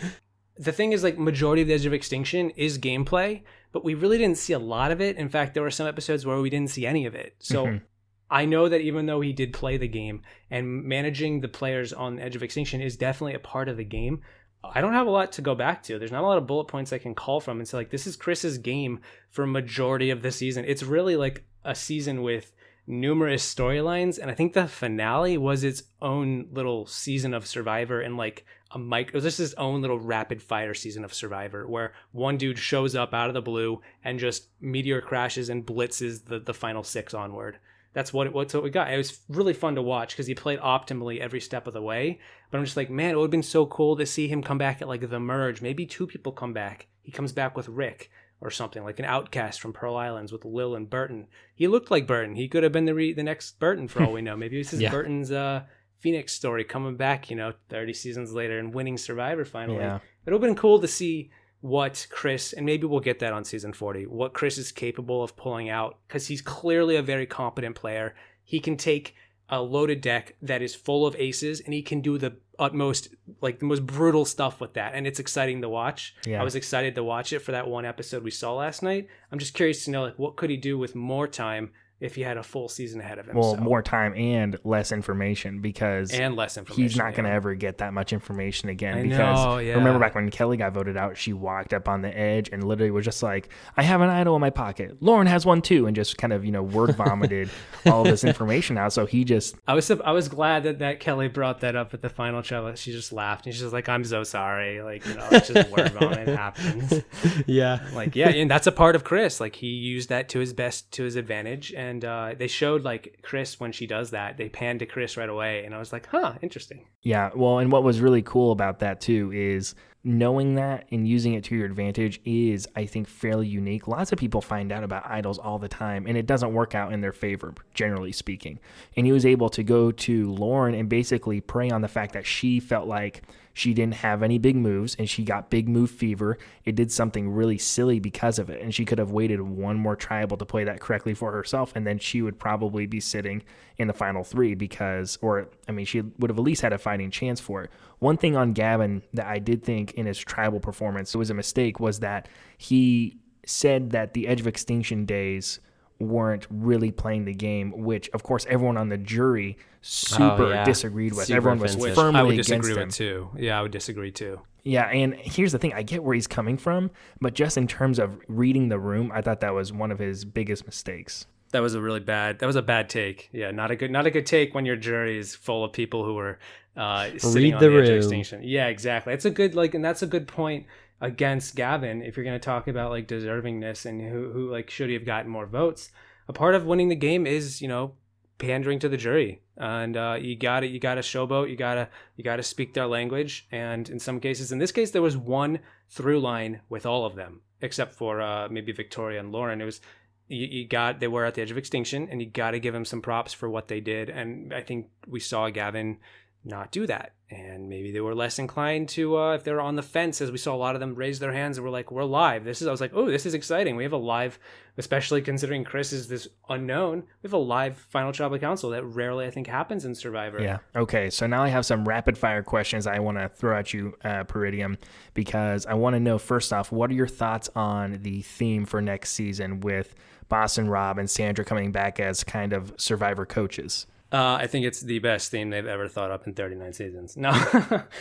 the 0.56 0.72
thing 0.72 0.92
is 0.92 1.02
like 1.02 1.18
majority 1.18 1.62
of 1.62 1.68
the 1.68 1.74
Edge 1.74 1.86
of 1.86 1.92
Extinction 1.92 2.50
is 2.50 2.78
gameplay, 2.78 3.42
but 3.72 3.84
we 3.84 3.94
really 3.94 4.18
didn't 4.18 4.38
see 4.38 4.52
a 4.52 4.58
lot 4.58 4.90
of 4.90 5.00
it. 5.00 5.16
In 5.16 5.28
fact, 5.28 5.54
there 5.54 5.62
were 5.62 5.70
some 5.70 5.86
episodes 5.86 6.24
where 6.24 6.40
we 6.40 6.50
didn't 6.50 6.70
see 6.70 6.86
any 6.86 7.06
of 7.06 7.14
it. 7.14 7.36
So. 7.38 7.66
Mm-hmm. 7.66 7.84
I 8.30 8.44
know 8.44 8.68
that 8.68 8.82
even 8.82 9.06
though 9.06 9.22
he 9.22 9.32
did 9.32 9.54
play 9.54 9.78
the 9.78 9.88
game 9.88 10.20
and 10.50 10.84
managing 10.84 11.40
the 11.40 11.48
players 11.48 11.94
on 11.94 12.18
Edge 12.18 12.36
of 12.36 12.42
Extinction 12.42 12.82
is 12.82 12.94
definitely 12.94 13.32
a 13.32 13.38
part 13.38 13.70
of 13.70 13.78
the 13.78 13.84
game, 13.84 14.20
I 14.62 14.80
don't 14.80 14.92
have 14.92 15.06
a 15.06 15.10
lot 15.10 15.32
to 15.32 15.42
go 15.42 15.54
back 15.54 15.82
to. 15.84 15.98
There's 15.98 16.12
not 16.12 16.24
a 16.24 16.26
lot 16.26 16.38
of 16.38 16.46
bullet 16.46 16.66
points 16.66 16.92
I 16.92 16.98
can 16.98 17.14
call 17.14 17.40
from 17.40 17.58
and 17.58 17.66
say 17.66 17.76
like 17.76 17.90
this 17.90 18.06
is 18.06 18.16
Chris's 18.16 18.58
game 18.58 19.00
for 19.30 19.46
majority 19.46 20.10
of 20.10 20.22
the 20.22 20.32
season. 20.32 20.64
It's 20.66 20.82
really 20.82 21.16
like 21.16 21.44
a 21.64 21.74
season 21.74 22.22
with 22.22 22.52
numerous 22.88 23.54
storylines 23.54 24.18
and 24.18 24.30
I 24.30 24.34
think 24.34 24.54
the 24.54 24.66
finale 24.66 25.36
was 25.36 25.62
its 25.62 25.82
own 26.00 26.48
little 26.52 26.86
season 26.86 27.34
of 27.34 27.46
Survivor 27.46 28.00
and 28.00 28.16
like 28.16 28.46
a 28.70 28.78
mic 28.78 29.08
it 29.08 29.14
was 29.14 29.24
just 29.24 29.38
his 29.38 29.54
own 29.54 29.82
little 29.82 30.00
rapid 30.00 30.42
fire 30.42 30.72
season 30.72 31.04
of 31.04 31.12
Survivor 31.12 31.68
where 31.68 31.92
one 32.12 32.38
dude 32.38 32.58
shows 32.58 32.94
up 32.94 33.12
out 33.12 33.28
of 33.28 33.34
the 33.34 33.42
blue 33.42 33.82
and 34.02 34.18
just 34.18 34.48
meteor 34.60 35.02
crashes 35.02 35.50
and 35.50 35.66
blitzes 35.66 36.24
the 36.24 36.40
the 36.40 36.54
final 36.54 36.82
six 36.82 37.12
onward 37.12 37.58
that's 37.92 38.12
what 38.12 38.26
it, 38.26 38.32
what's 38.32 38.54
what 38.54 38.62
we 38.62 38.70
got. 38.70 38.92
It 38.92 38.96
was 38.96 39.20
really 39.28 39.54
fun 39.54 39.74
to 39.74 39.82
watch 39.82 40.10
because 40.10 40.26
he 40.26 40.34
played 40.34 40.60
optimally 40.60 41.18
every 41.18 41.40
step 41.40 41.66
of 41.66 41.74
the 41.74 41.82
way. 41.82 42.20
But 42.50 42.58
I'm 42.58 42.64
just 42.64 42.76
like, 42.76 42.90
man, 42.90 43.10
it 43.10 43.16
would 43.16 43.24
have 43.24 43.30
been 43.30 43.42
so 43.42 43.66
cool 43.66 43.96
to 43.96 44.06
see 44.06 44.28
him 44.28 44.42
come 44.42 44.58
back 44.58 44.80
at 44.80 44.88
like 44.88 45.08
the 45.08 45.18
merge. 45.18 45.62
Maybe 45.62 45.86
two 45.86 46.06
people 46.06 46.30
come 46.30 46.52
back. 46.52 46.86
He 47.02 47.10
comes 47.10 47.32
back 47.32 47.56
with 47.56 47.68
Rick 47.68 48.10
or 48.40 48.50
something 48.50 48.84
like 48.84 48.98
an 48.98 49.04
outcast 49.04 49.60
from 49.60 49.72
Pearl 49.72 49.96
Islands 49.96 50.32
with 50.32 50.44
Lil 50.44 50.74
and 50.74 50.88
Burton. 50.88 51.26
He 51.54 51.66
looked 51.66 51.90
like 51.90 52.06
Burton. 52.06 52.36
He 52.36 52.48
could 52.48 52.62
have 52.62 52.72
been 52.72 52.84
the 52.84 52.94
re- 52.94 53.12
the 53.12 53.22
next 53.22 53.58
Burton 53.58 53.88
for 53.88 54.04
all 54.04 54.12
we 54.12 54.22
know. 54.22 54.36
Maybe 54.36 54.58
this 54.58 54.72
is 54.72 54.80
yeah. 54.82 54.90
Burton's 54.90 55.32
uh, 55.32 55.64
Phoenix 55.98 56.32
story 56.32 56.64
coming 56.64 56.96
back, 56.96 57.30
you 57.30 57.36
know, 57.36 57.52
30 57.68 57.92
seasons 57.94 58.32
later 58.32 58.58
and 58.58 58.72
winning 58.72 58.96
Survivor 58.96 59.44
finally. 59.44 59.78
Yeah. 59.78 59.96
It 59.96 60.32
would 60.32 60.34
have 60.34 60.40
been 60.40 60.54
cool 60.54 60.78
to 60.80 60.88
see 60.88 61.30
what 61.60 62.06
Chris, 62.10 62.52
and 62.52 62.64
maybe 62.64 62.86
we'll 62.86 63.00
get 63.00 63.18
that 63.18 63.32
on 63.32 63.44
season 63.44 63.72
40, 63.72 64.06
what 64.06 64.32
Chris 64.32 64.58
is 64.58 64.70
capable 64.70 65.24
of 65.24 65.36
pulling 65.36 65.68
out 65.68 65.98
because 66.06 66.26
he's 66.26 66.40
clearly 66.40 66.96
a 66.96 67.02
very 67.02 67.26
competent 67.26 67.74
player. 67.74 68.14
He 68.44 68.60
can 68.60 68.76
take 68.76 69.14
a 69.50 69.62
loaded 69.62 70.00
deck 70.00 70.36
that 70.42 70.62
is 70.62 70.74
full 70.74 71.06
of 71.06 71.16
aces 71.16 71.60
and 71.60 71.72
he 71.72 71.82
can 71.82 72.00
do 72.00 72.18
the 72.18 72.36
utmost, 72.58 73.08
like 73.40 73.60
the 73.60 73.64
most 73.64 73.86
brutal 73.86 74.24
stuff 74.24 74.60
with 74.60 74.74
that. 74.74 74.94
And 74.94 75.06
it's 75.06 75.20
exciting 75.20 75.62
to 75.62 75.68
watch. 75.68 76.14
Yeah. 76.26 76.40
I 76.40 76.44
was 76.44 76.54
excited 76.54 76.94
to 76.96 77.04
watch 77.04 77.32
it 77.32 77.38
for 77.38 77.52
that 77.52 77.68
one 77.68 77.86
episode 77.86 78.22
we 78.22 78.30
saw 78.30 78.54
last 78.54 78.82
night. 78.82 79.08
I'm 79.32 79.38
just 79.38 79.54
curious 79.54 79.84
to 79.84 79.90
know, 79.90 80.02
like, 80.02 80.18
what 80.18 80.36
could 80.36 80.50
he 80.50 80.56
do 80.56 80.76
with 80.76 80.94
more 80.94 81.26
time 81.26 81.70
if 82.00 82.14
he 82.14 82.22
had 82.22 82.36
a 82.36 82.42
full 82.42 82.68
season 82.68 83.00
ahead 83.00 83.18
of 83.18 83.26
him. 83.26 83.36
Well, 83.36 83.56
so. 83.56 83.60
more 83.60 83.82
time 83.82 84.14
and 84.14 84.56
less 84.62 84.92
information 84.92 85.60
because 85.60 86.12
and 86.12 86.36
less 86.36 86.56
information. 86.56 86.82
He's 86.82 86.96
not 86.96 87.14
going 87.14 87.24
to 87.24 87.30
ever 87.30 87.54
get 87.54 87.78
that 87.78 87.92
much 87.92 88.12
information 88.12 88.68
again. 88.68 88.98
I 88.98 89.02
because 89.02 89.44
know, 89.44 89.58
yeah. 89.58 89.74
remember 89.74 89.98
back 89.98 90.14
when 90.14 90.30
Kelley 90.30 90.56
got 90.56 90.72
voted 90.72 90.96
out, 90.96 91.16
she 91.16 91.32
walked 91.32 91.74
up 91.74 91.88
on 91.88 92.02
the 92.02 92.16
edge 92.16 92.50
and 92.52 92.62
literally 92.62 92.92
was 92.92 93.04
just 93.04 93.22
like, 93.22 93.48
"I 93.76 93.82
have 93.82 94.00
an 94.00 94.10
idol 94.10 94.36
in 94.36 94.40
my 94.40 94.50
pocket. 94.50 94.98
Lauren 95.00 95.26
has 95.26 95.44
one 95.44 95.60
too," 95.60 95.86
and 95.86 95.96
just 95.96 96.18
kind 96.18 96.32
of 96.32 96.44
you 96.44 96.52
know 96.52 96.62
word 96.62 96.94
vomited 96.94 97.50
all 97.86 98.04
this 98.04 98.22
information 98.22 98.78
out. 98.78 98.92
So 98.92 99.04
he 99.04 99.24
just. 99.24 99.56
I 99.66 99.74
was 99.74 99.90
I 99.90 100.12
was 100.12 100.28
glad 100.28 100.62
that 100.62 100.78
that 100.78 101.00
Kelley 101.00 101.26
brought 101.26 101.60
that 101.60 101.74
up 101.74 101.94
at 101.94 102.02
the 102.02 102.10
final 102.10 102.42
show. 102.42 102.72
She 102.76 102.92
just 102.92 103.12
laughed 103.12 103.46
and 103.46 103.54
she's 103.54 103.72
like, 103.72 103.88
"I'm 103.88 104.04
so 104.04 104.22
sorry." 104.22 104.82
Like 104.82 105.04
you 105.04 105.14
know, 105.14 105.26
it's 105.32 105.48
just 105.48 105.68
word 105.70 105.90
vomit 105.98 106.28
happens. 106.28 107.02
Yeah. 107.46 107.80
Like 107.92 108.14
yeah, 108.14 108.28
and 108.28 108.48
that's 108.48 108.68
a 108.68 108.72
part 108.72 108.94
of 108.94 109.02
Chris. 109.02 109.40
Like 109.40 109.56
he 109.56 109.66
used 109.66 110.10
that 110.10 110.28
to 110.28 110.38
his 110.38 110.52
best 110.52 110.92
to 110.92 111.02
his 111.02 111.16
advantage 111.16 111.72
and 111.72 111.87
and 111.88 112.04
uh, 112.04 112.34
they 112.36 112.46
showed 112.46 112.84
like 112.84 113.18
Chris 113.22 113.58
when 113.58 113.72
she 113.72 113.86
does 113.86 114.10
that. 114.10 114.36
They 114.36 114.48
panned 114.48 114.80
to 114.80 114.86
Chris 114.86 115.16
right 115.16 115.28
away, 115.28 115.64
and 115.64 115.74
I 115.74 115.78
was 115.78 115.92
like, 115.92 116.06
"Huh, 116.06 116.34
interesting." 116.42 116.86
Yeah, 117.02 117.30
well, 117.34 117.58
and 117.58 117.72
what 117.72 117.82
was 117.82 118.00
really 118.00 118.22
cool 118.22 118.52
about 118.52 118.80
that 118.80 119.00
too 119.00 119.32
is 119.32 119.74
knowing 120.04 120.54
that 120.54 120.86
and 120.92 121.06
using 121.08 121.34
it 121.34 121.44
to 121.44 121.56
your 121.56 121.66
advantage 121.66 122.20
is, 122.24 122.68
I 122.76 122.86
think, 122.86 123.08
fairly 123.08 123.46
unique. 123.46 123.88
Lots 123.88 124.12
of 124.12 124.18
people 124.18 124.40
find 124.40 124.70
out 124.70 124.84
about 124.84 125.06
idols 125.06 125.38
all 125.38 125.58
the 125.58 125.68
time, 125.68 126.06
and 126.06 126.16
it 126.16 126.26
doesn't 126.26 126.52
work 126.52 126.74
out 126.74 126.92
in 126.92 127.00
their 127.00 127.12
favor, 127.12 127.54
generally 127.74 128.12
speaking. 128.12 128.60
And 128.96 129.06
he 129.06 129.12
was 129.12 129.26
able 129.26 129.48
to 129.50 129.62
go 129.62 129.90
to 129.90 130.32
Lauren 130.32 130.74
and 130.74 130.88
basically 130.88 131.40
prey 131.40 131.70
on 131.70 131.82
the 131.82 131.88
fact 131.88 132.12
that 132.12 132.26
she 132.26 132.60
felt 132.60 132.86
like 132.86 133.22
she 133.58 133.74
didn't 133.74 133.94
have 133.94 134.22
any 134.22 134.38
big 134.38 134.54
moves 134.54 134.94
and 134.94 135.10
she 135.10 135.24
got 135.24 135.50
big 135.50 135.68
move 135.68 135.90
fever. 135.90 136.38
It 136.64 136.76
did 136.76 136.92
something 136.92 137.28
really 137.28 137.58
silly 137.58 137.98
because 137.98 138.38
of 138.38 138.50
it. 138.50 138.62
And 138.62 138.72
she 138.72 138.84
could 138.84 138.98
have 138.98 139.10
waited 139.10 139.40
one 139.40 139.76
more 139.76 139.96
tribal 139.96 140.36
to 140.36 140.46
play 140.46 140.62
that 140.62 140.78
correctly 140.78 141.12
for 141.12 141.32
herself. 141.32 141.72
And 141.74 141.84
then 141.84 141.98
she 141.98 142.22
would 142.22 142.38
probably 142.38 142.86
be 142.86 143.00
sitting 143.00 143.42
in 143.76 143.88
the 143.88 143.94
final 143.94 144.22
three 144.22 144.54
because, 144.54 145.18
or 145.20 145.48
I 145.66 145.72
mean, 145.72 145.86
she 145.86 146.02
would 146.02 146.30
have 146.30 146.38
at 146.38 146.44
least 146.44 146.62
had 146.62 146.72
a 146.72 146.78
fighting 146.78 147.10
chance 147.10 147.40
for 147.40 147.64
it. 147.64 147.70
One 147.98 148.16
thing 148.16 148.36
on 148.36 148.52
Gavin 148.52 149.02
that 149.14 149.26
I 149.26 149.38
did 149.38 149.62
think 149.62 149.94
in 149.94 150.06
his 150.06 150.18
tribal 150.18 150.60
performance 150.60 151.14
was 151.16 151.30
a 151.30 151.34
mistake 151.34 151.80
was 151.80 152.00
that 152.00 152.28
he 152.56 153.18
said 153.44 153.90
that 153.90 154.14
the 154.14 154.28
Edge 154.28 154.40
of 154.40 154.46
Extinction 154.46 155.04
days 155.04 155.60
weren't 155.98 156.46
really 156.50 156.92
playing 156.92 157.24
the 157.24 157.34
game, 157.34 157.72
which 157.82 158.08
of 158.10 158.22
course 158.22 158.46
everyone 158.48 158.76
on 158.76 158.88
the 158.88 158.98
jury 158.98 159.58
super 159.80 160.44
oh, 160.44 160.50
yeah. 160.50 160.64
disagreed 160.64 161.14
with. 161.14 161.26
Super 161.26 161.36
Everyone 161.38 161.58
was 161.58 161.74
offensive. 161.74 161.94
firmly 161.94 162.20
I 162.20 162.22
would 162.22 162.36
disagree 162.36 162.74
with 162.74 162.94
too. 162.94 163.30
Yeah, 163.36 163.58
I 163.58 163.62
would 163.62 163.72
disagree 163.72 164.10
too. 164.10 164.40
Yeah, 164.64 164.84
and 164.88 165.14
here's 165.14 165.52
the 165.52 165.58
thing: 165.58 165.72
I 165.72 165.82
get 165.82 166.02
where 166.02 166.14
he's 166.14 166.26
coming 166.26 166.58
from, 166.58 166.90
but 167.20 167.34
just 167.34 167.56
in 167.56 167.66
terms 167.66 167.98
of 167.98 168.20
reading 168.28 168.68
the 168.68 168.78
room, 168.78 169.10
I 169.14 169.22
thought 169.22 169.40
that 169.40 169.54
was 169.54 169.72
one 169.72 169.90
of 169.90 169.98
his 169.98 170.24
biggest 170.24 170.66
mistakes. 170.66 171.26
That 171.52 171.60
was 171.60 171.74
a 171.74 171.80
really 171.80 172.00
bad. 172.00 172.40
That 172.40 172.46
was 172.46 172.56
a 172.56 172.62
bad 172.62 172.90
take. 172.90 173.30
Yeah, 173.32 173.50
not 173.50 173.70
a 173.70 173.76
good, 173.76 173.90
not 173.90 174.06
a 174.06 174.10
good 174.10 174.26
take 174.26 174.54
when 174.54 174.66
your 174.66 174.76
jury 174.76 175.18
is 175.18 175.34
full 175.34 175.64
of 175.64 175.72
people 175.72 176.04
who 176.04 176.18
are 176.18 176.38
uh, 176.78 177.10
sitting 177.18 177.42
Read 177.42 177.54
on 177.54 177.60
the, 177.60 177.68
the 177.68 177.76
room. 177.76 177.96
extinction. 177.96 178.42
Yeah, 178.42 178.68
exactly. 178.68 179.12
It's 179.12 179.24
a 179.24 179.30
good 179.30 179.54
like, 179.54 179.74
and 179.74 179.84
that's 179.84 180.02
a 180.02 180.06
good 180.06 180.28
point 180.28 180.66
against 181.00 181.54
Gavin 181.54 182.02
if 182.02 182.16
you're 182.16 182.24
going 182.24 182.38
to 182.38 182.44
talk 182.44 182.68
about 182.68 182.90
like 182.90 183.06
deservingness 183.06 183.84
and 183.84 184.00
who 184.00 184.30
who 184.32 184.50
like 184.50 184.70
should 184.70 184.88
he 184.88 184.94
have 184.94 185.04
gotten 185.04 185.30
more 185.30 185.46
votes. 185.46 185.90
A 186.28 186.32
part 186.32 186.54
of 186.54 186.64
winning 186.64 186.88
the 186.88 186.96
game 186.96 187.26
is 187.26 187.60
you 187.60 187.68
know 187.68 187.94
pandering 188.38 188.78
to 188.78 188.88
the 188.88 188.96
jury 188.96 189.42
and 189.56 189.96
uh, 189.96 190.16
you 190.18 190.36
got 190.36 190.60
to 190.60 190.66
you 190.66 190.78
got 190.78 190.94
to 190.94 191.00
showboat 191.00 191.50
you 191.50 191.56
got 191.56 191.74
to 191.74 191.88
you 192.16 192.22
got 192.22 192.36
to 192.36 192.42
speak 192.42 192.72
their 192.72 192.86
language 192.86 193.46
and 193.50 193.88
in 193.90 193.98
some 193.98 194.20
cases 194.20 194.52
in 194.52 194.58
this 194.58 194.70
case 194.70 194.92
there 194.92 195.02
was 195.02 195.16
one 195.16 195.58
through 195.88 196.20
line 196.20 196.60
with 196.68 196.86
all 196.86 197.04
of 197.04 197.16
them 197.16 197.40
except 197.60 197.92
for 197.92 198.20
uh, 198.20 198.48
maybe 198.48 198.70
victoria 198.70 199.18
and 199.18 199.32
lauren 199.32 199.60
it 199.60 199.64
was 199.64 199.80
you, 200.28 200.46
you 200.46 200.68
got 200.68 201.00
they 201.00 201.08
were 201.08 201.24
at 201.24 201.34
the 201.34 201.42
edge 201.42 201.50
of 201.50 201.58
extinction 201.58 202.08
and 202.10 202.22
you 202.22 202.28
got 202.28 202.52
to 202.52 202.60
give 202.60 202.72
them 202.72 202.84
some 202.84 203.02
props 203.02 203.32
for 203.32 203.50
what 203.50 203.66
they 203.66 203.80
did 203.80 204.08
and 204.08 204.54
i 204.54 204.60
think 204.62 204.86
we 205.08 205.18
saw 205.18 205.48
gavin 205.50 205.98
not 206.44 206.70
do 206.70 206.86
that. 206.86 207.12
And 207.30 207.68
maybe 207.68 207.92
they 207.92 208.00
were 208.00 208.14
less 208.14 208.38
inclined 208.38 208.88
to, 208.90 209.18
uh, 209.18 209.34
if 209.34 209.44
they 209.44 209.52
were 209.52 209.60
on 209.60 209.76
the 209.76 209.82
fence, 209.82 210.22
as 210.22 210.30
we 210.30 210.38
saw 210.38 210.54
a 210.54 210.56
lot 210.56 210.74
of 210.74 210.80
them 210.80 210.94
raise 210.94 211.18
their 211.18 211.32
hands 211.32 211.58
and 211.58 211.64
were 211.64 211.70
like, 211.70 211.90
we're 211.90 212.04
live. 212.04 212.42
This 212.44 212.62
is, 212.62 212.68
I 212.68 212.70
was 212.70 212.80
like, 212.80 212.92
oh, 212.94 213.10
this 213.10 213.26
is 213.26 213.34
exciting. 213.34 213.76
We 213.76 213.82
have 213.82 213.92
a 213.92 213.98
live, 213.98 214.38
especially 214.78 215.20
considering 215.20 215.62
Chris 215.62 215.92
is 215.92 216.08
this 216.08 216.26
unknown, 216.48 217.02
we 217.22 217.26
have 217.26 217.34
a 217.34 217.36
live 217.36 217.76
Final 217.76 218.12
Tribal 218.12 218.38
Council 218.38 218.70
that 218.70 218.82
rarely, 218.82 219.26
I 219.26 219.30
think, 219.30 219.46
happens 219.46 219.84
in 219.84 219.94
Survivor. 219.94 220.40
Yeah. 220.40 220.58
Okay. 220.74 221.10
So 221.10 221.26
now 221.26 221.42
I 221.42 221.48
have 221.48 221.66
some 221.66 221.86
rapid 221.86 222.16
fire 222.16 222.42
questions 222.42 222.86
I 222.86 222.98
want 222.98 223.18
to 223.18 223.28
throw 223.28 223.58
at 223.58 223.74
you, 223.74 223.94
uh, 224.02 224.24
Peridiam, 224.24 224.78
because 225.12 225.66
I 225.66 225.74
want 225.74 225.94
to 225.94 226.00
know, 226.00 226.16
first 226.16 226.50
off, 226.54 226.72
what 226.72 226.90
are 226.90 226.94
your 226.94 227.08
thoughts 227.08 227.50
on 227.54 227.98
the 228.00 228.22
theme 228.22 228.64
for 228.64 228.80
next 228.80 229.12
season 229.12 229.60
with 229.60 229.94
Boston 230.30 230.70
Rob 230.70 230.96
and 230.96 231.10
Sandra 231.10 231.44
coming 231.44 231.72
back 231.72 232.00
as 232.00 232.24
kind 232.24 232.54
of 232.54 232.72
Survivor 232.78 233.26
coaches? 233.26 233.86
Uh, 234.10 234.38
I 234.40 234.46
think 234.46 234.64
it's 234.64 234.80
the 234.80 234.98
best 235.00 235.30
theme 235.30 235.50
they've 235.50 235.66
ever 235.66 235.86
thought 235.86 236.10
up 236.10 236.26
in 236.26 236.32
39 236.32 236.72
seasons. 236.72 237.16
No, 237.16 237.30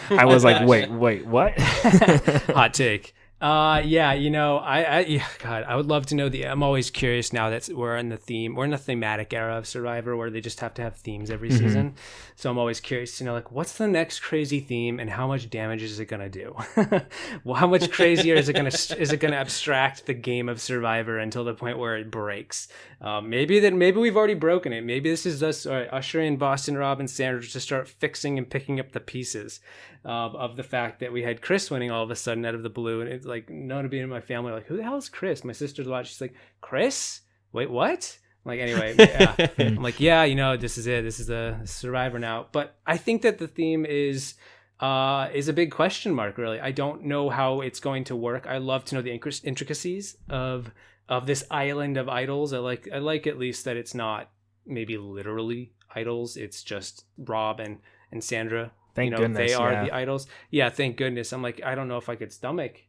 I 0.10 0.24
was 0.26 0.46
like, 0.46 0.66
wait, 0.68 0.90
wait, 0.90 1.26
what? 1.26 1.60
Hot 1.60 2.74
take. 2.74 3.14
Uh, 3.40 3.84
yeah, 3.86 4.14
you 4.14 4.32
know, 4.32 4.58
I, 4.58 4.82
I, 4.82 5.00
yeah, 5.02 5.28
God, 5.38 5.64
I 5.68 5.76
would 5.76 5.86
love 5.86 6.08
to 6.08 6.16
know 6.16 6.28
the. 6.28 6.48
I'm 6.48 6.64
always 6.64 6.90
curious 6.90 7.32
now 7.32 7.52
that 7.52 7.70
we're 7.70 7.96
in 7.96 8.10
the 8.10 8.18
theme, 8.18 8.56
we're 8.56 8.66
in 8.66 8.72
the 8.72 8.80
thematic 8.80 9.32
era 9.32 9.58
of 9.58 9.68
Survivor 9.68 10.18
where 10.18 10.32
they 10.32 10.42
just 10.42 10.60
have 10.62 10.74
to 10.76 10.82
have 10.82 10.96
themes 10.96 11.30
every 11.30 11.50
mm-hmm. 11.50 11.58
season. 11.60 11.94
So 12.36 12.50
I'm 12.50 12.58
always 12.58 12.80
curious 12.80 13.16
to 13.20 13.24
know, 13.24 13.34
like, 13.34 13.52
what's 13.52 13.78
the 13.78 13.88
next 13.88 14.22
crazy 14.22 14.60
theme 14.60 15.00
and 15.00 15.08
how 15.08 15.28
much 15.28 15.52
damage 15.52 15.84
is 15.84 16.00
it 16.00 16.06
gonna 16.06 16.30
do? 16.30 16.56
well, 17.44 17.56
how 17.56 17.68
much 17.68 17.92
crazier 17.92 18.34
is 18.34 18.50
it 18.50 18.54
gonna 18.54 18.70
is 18.70 19.12
it 19.12 19.20
gonna 19.20 19.36
abstract 19.36 20.08
the 20.08 20.16
game 20.16 20.50
of 20.50 20.60
Survivor 20.60 21.20
until 21.20 21.44
the 21.44 21.54
point 21.54 21.78
where 21.78 21.96
it 21.96 22.10
breaks? 22.10 22.70
Um, 23.02 23.30
maybe 23.30 23.60
that 23.60 23.72
maybe 23.72 24.00
we've 24.00 24.18
already 24.18 24.34
broken 24.34 24.74
it. 24.74 24.84
Maybe 24.84 25.12
this 25.12 25.28
is 25.28 25.44
us 25.44 25.68
uh, 25.68 25.88
ushering 25.92 26.38
Boston 26.38 26.76
Rob 26.76 27.00
and 27.00 27.08
Sandra 27.10 27.44
to 27.48 27.60
start 27.60 27.88
fixing 27.88 28.40
and 28.40 28.50
picking 28.50 28.80
up 28.80 28.94
the 28.94 29.00
pieces. 29.00 29.60
Uh, 30.08 30.30
of 30.30 30.56
the 30.56 30.64
fact 30.64 31.02
that 31.02 31.12
we 31.12 31.22
had 31.22 31.42
Chris 31.42 31.70
winning 31.70 31.92
all 31.92 32.04
of 32.04 32.10
a 32.10 32.16
sudden 32.16 32.46
out 32.46 32.56
of 32.56 32.64
the 32.64 32.70
blue, 32.70 33.02
and 33.02 33.10
it's 33.10 33.26
like 33.26 33.50
none 33.50 33.84
of 33.84 33.92
being 33.92 34.04
in 34.04 34.10
my 34.10 34.22
family 34.22 34.54
like, 34.54 34.66
who 34.66 34.78
the 34.78 34.84
hell 34.84 34.96
is 34.96 35.10
Chris? 35.10 35.44
My 35.44 35.52
sister's 35.52 35.88
watching. 35.88 36.08
She's 36.08 36.22
like, 36.22 36.34
Chris? 36.62 37.22
Wait, 37.52 37.70
what? 37.70 38.18
I'm 38.46 38.50
like 38.50 38.62
anyway, 38.62 38.96
yeah. 38.98 39.48
I'm 39.60 39.84
like, 39.84 40.00
yeah, 40.00 40.24
you 40.24 40.36
know, 40.36 40.56
this 40.56 40.78
is 40.78 40.88
it. 40.88 41.04
This 41.04 41.20
is 41.20 41.28
the 41.28 41.60
Survivor 41.66 42.20
now. 42.20 42.48
But 42.54 42.78
I 42.88 42.96
think 42.96 43.22
that 43.24 43.38
the 43.38 43.50
theme 43.50 43.86
is 43.86 44.36
uh, 44.80 45.28
is 45.34 45.50
a 45.50 45.54
big 45.54 45.72
question 45.72 46.14
mark. 46.14 46.38
Really, 46.38 46.62
I 46.62 46.72
don't 46.72 47.04
know 47.04 47.30
how 47.30 47.60
it's 47.60 47.82
going 47.82 48.06
to 48.06 48.16
work. 48.16 48.48
I 48.48 48.60
love 48.60 48.86
to 48.86 48.96
know 48.96 49.02
the 49.02 49.12
intricacies 49.12 50.16
of 50.30 50.72
of 51.10 51.26
this 51.26 51.44
island 51.52 51.98
of 51.98 52.08
idols. 52.08 52.54
I 52.54 52.60
like 52.60 52.88
I 52.94 53.00
like 53.00 53.28
at 53.28 53.38
least 53.38 53.66
that 53.66 53.76
it's 53.76 53.94
not 53.94 54.30
maybe 54.66 54.98
literally 54.98 55.74
idols. 55.94 56.38
It's 56.38 56.64
just 56.64 57.04
Rob 57.18 57.60
and 57.60 57.80
and 58.10 58.24
Sandra 58.24 58.72
Thank 58.98 59.12
you 59.12 59.12
know, 59.12 59.18
goodness. 59.18 59.52
They 59.52 59.54
are 59.54 59.72
yeah. 59.72 59.84
the 59.84 59.92
idols. 59.94 60.26
Yeah, 60.50 60.72
thank 60.72 60.98
goodness. 60.98 61.32
I'm 61.32 61.44
like, 61.44 61.62
I 61.64 61.76
don't 61.76 61.88
know 61.88 61.98
if 61.98 62.10
I 62.10 62.16
could 62.16 62.34
stomach. 62.34 62.82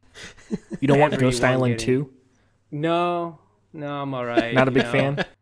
You 0.81 0.89
don't 0.89 0.99
want 0.99 1.19
Ghost 1.21 1.45
Island 1.45 1.79
too? 1.79 2.11
No, 2.71 3.41
no, 3.75 4.01
I'm 4.01 4.15
all 4.15 4.25
right. 4.35 4.55
Not 4.55 4.69
a 4.69 4.71
big 4.71 4.85
know? 4.85 4.93
fan. 4.93 5.25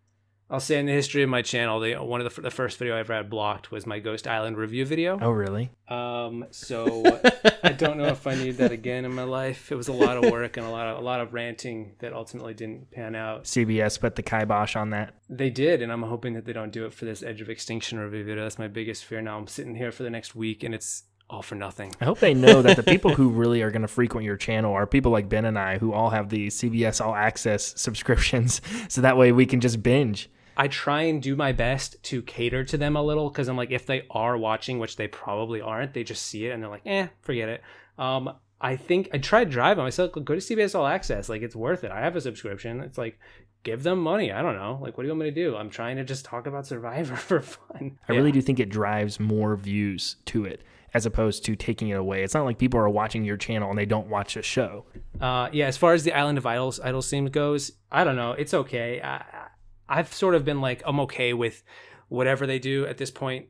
I'll 0.49 0.61
say 0.61 0.79
in 0.79 0.87
the 0.87 0.93
history 0.93 1.25
of 1.25 1.29
my 1.29 1.43
channel, 1.43 1.81
the 1.81 1.95
one 1.97 2.21
of 2.21 2.33
the, 2.33 2.41
the 2.41 2.51
first 2.53 2.79
video 2.79 2.97
I 2.97 3.01
ever 3.01 3.15
had 3.15 3.29
blocked 3.29 3.73
was 3.73 3.85
my 3.85 3.99
Ghost 3.99 4.29
Island 4.29 4.57
review 4.57 4.87
video. 4.87 5.19
Oh, 5.21 5.31
really? 5.31 5.71
Um, 5.89 6.47
so 6.53 7.03
I 7.65 7.73
don't 7.73 7.99
know 7.99 8.07
if 8.07 8.29
I 8.29 8.37
need 8.37 8.59
that 8.59 8.71
again 8.71 9.05
in 9.05 9.13
my 9.13 9.25
life. 9.25 9.73
It 9.73 9.75
was 9.75 9.89
a 9.89 9.93
lot 9.93 10.17
of 10.17 10.31
work 10.31 10.57
and 10.57 10.65
a 10.65 10.71
lot 10.71 10.87
of 10.87 10.99
a 10.99 11.01
lot 11.01 11.21
of 11.21 11.35
ranting 11.35 11.95
that 11.99 12.13
ultimately 12.13 12.55
didn't 12.55 12.93
pan 12.93 13.17
out. 13.17 13.45
CBS 13.45 13.99
put 13.99 14.15
the 14.15 14.23
kibosh 14.23 14.77
on 14.77 14.91
that. 14.91 15.15
They 15.29 15.51
did, 15.51 15.83
and 15.83 15.91
I'm 15.91 16.05
hoping 16.05 16.35
that 16.35 16.45
they 16.45 16.53
don't 16.53 16.73
do 16.73 16.87
it 16.87 16.93
for 16.93 17.07
this 17.07 17.25
Edge 17.25 17.41
of 17.41 17.51
Extinction 17.51 17.99
review 17.99 18.23
video. 18.23 18.45
That's 18.45 18.59
my 18.59 18.69
biggest 18.69 19.05
fear. 19.05 19.21
Now 19.21 19.39
I'm 19.39 19.49
sitting 19.49 19.75
here 19.75 19.91
for 19.91 20.05
the 20.05 20.11
next 20.11 20.37
week, 20.37 20.63
and 20.63 20.73
it's 20.73 21.03
all 21.29 21.43
for 21.43 21.57
nothing. 21.57 21.93
I 22.01 22.05
hope 22.05 22.21
they 22.21 22.35
know 22.35 22.63
that 22.63 22.77
the 22.77 22.83
people 22.93 23.13
who 23.13 23.31
really 23.31 23.63
are 23.63 23.73
going 23.73 23.83
to 23.83 23.89
frequent 23.89 24.25
your 24.25 24.37
channel 24.37 24.73
are 24.73 24.87
people 24.87 25.11
like 25.11 25.29
Ben 25.29 25.45
and 25.45 25.59
I 25.59 25.79
who 25.79 25.93
all 25.93 26.11
have 26.11 26.29
the 26.29 26.47
CBS 26.47 27.05
All 27.05 27.17
Access 27.17 27.75
subscriptions, 27.81 28.61
so 28.89 29.01
that 29.01 29.17
way 29.17 29.33
we 29.33 29.45
can 29.47 29.61
just 29.61 29.83
binge. 29.83 30.31
I 30.57 30.69
try 30.69 31.03
and 31.03 31.23
do 31.23 31.37
my 31.37 31.53
best 31.53 32.03
to 32.05 32.23
cater 32.23 32.65
to 32.65 32.77
them 32.77 32.97
a 32.97 33.03
little 33.03 33.29
because 33.29 33.49
I'm 33.49 33.57
like, 33.57 33.71
if 33.71 33.87
they 33.87 34.07
are 34.11 34.37
watching, 34.37 34.79
which 34.79 34.97
they 34.97 35.09
probably 35.09 35.61
aren't, 35.61 35.93
they 35.93 36.05
just 36.05 36.25
see 36.25 36.47
it 36.47 36.53
and 36.53 36.63
they're 36.63 36.71
like, 36.71 36.87
eh, 36.87 37.09
forget 37.23 37.49
it. 37.49 37.63
Um, 37.99 38.33
I 38.61 38.77
think 38.77 39.11
I 39.13 39.19
tried 39.19 39.51
driving. 39.51 39.85
I 39.85 39.91
said, 39.91 40.13
go 40.13 40.21
to 40.23 40.35
CBS 40.37 40.75
All 40.75 40.87
Access. 40.87 41.29
Like, 41.29 41.43
it's 41.43 41.57
worth 41.57 41.85
it. 41.85 41.91
I 41.91 42.01
have 42.01 42.17
a 42.17 42.21
subscription. 42.21 42.81
It's 42.81 42.97
like, 42.97 43.19
give 43.65 43.83
them 43.83 44.01
money. 44.01 44.33
I 44.33 44.41
don't 44.41 44.57
know. 44.57 44.79
Like, 44.81 44.97
what 44.97 45.03
do 45.03 45.09
you 45.09 45.13
want 45.13 45.25
me 45.25 45.31
to 45.31 45.35
do? 45.35 45.57
I'm 45.57 45.69
trying 45.69 45.97
to 45.97 46.05
just 46.05 46.25
talk 46.25 46.47
about 46.47 46.67
Survivor 46.67 47.17
for 47.17 47.43
fun. 47.43 47.99
I 48.09 48.13
yeah. 48.13 48.19
really 48.19 48.33
do 48.33 48.41
think 48.41 48.59
it 48.59 48.71
drives 48.71 49.21
more 49.21 49.57
views 49.57 50.17
to 50.27 50.45
it 50.47 50.63
as 50.95 51.05
opposed 51.05 51.45
to 51.45 51.55
taking 51.55 51.91
it 51.91 51.99
away. 51.99 52.23
It's 52.23 52.33
not 52.33 52.47
like 52.47 52.57
people 52.57 52.81
are 52.81 52.89
watching 52.89 53.25
your 53.25 53.37
channel 53.37 53.69
and 53.69 53.79
they 53.79 53.85
don't 53.85 54.09
watch 54.09 54.37
a 54.37 54.43
show. 54.43 54.87
Uh, 55.21 55.51
yeah, 55.53 55.67
as 55.67 55.77
far 55.77 55.93
as 55.93 56.05
the 56.05 56.13
Island 56.13 56.39
of 56.39 56.47
Idols 56.47 56.81
Idols 56.81 57.11
theme 57.11 57.27
goes, 57.27 57.73
I 57.93 58.05
don't 58.05 58.17
know. 58.17 58.33
It's 58.33 58.55
okay. 58.55 59.03
I, 59.03 59.46
I've 59.89 60.13
sort 60.13 60.35
of 60.35 60.45
been 60.45 60.61
like, 60.61 60.83
I'm 60.87 61.01
okay 61.01 61.33
with 61.33 61.63
whatever 62.09 62.47
they 62.47 62.59
do 62.59 62.87
at 62.87 62.99
this 62.99 63.11
point. 63.11 63.47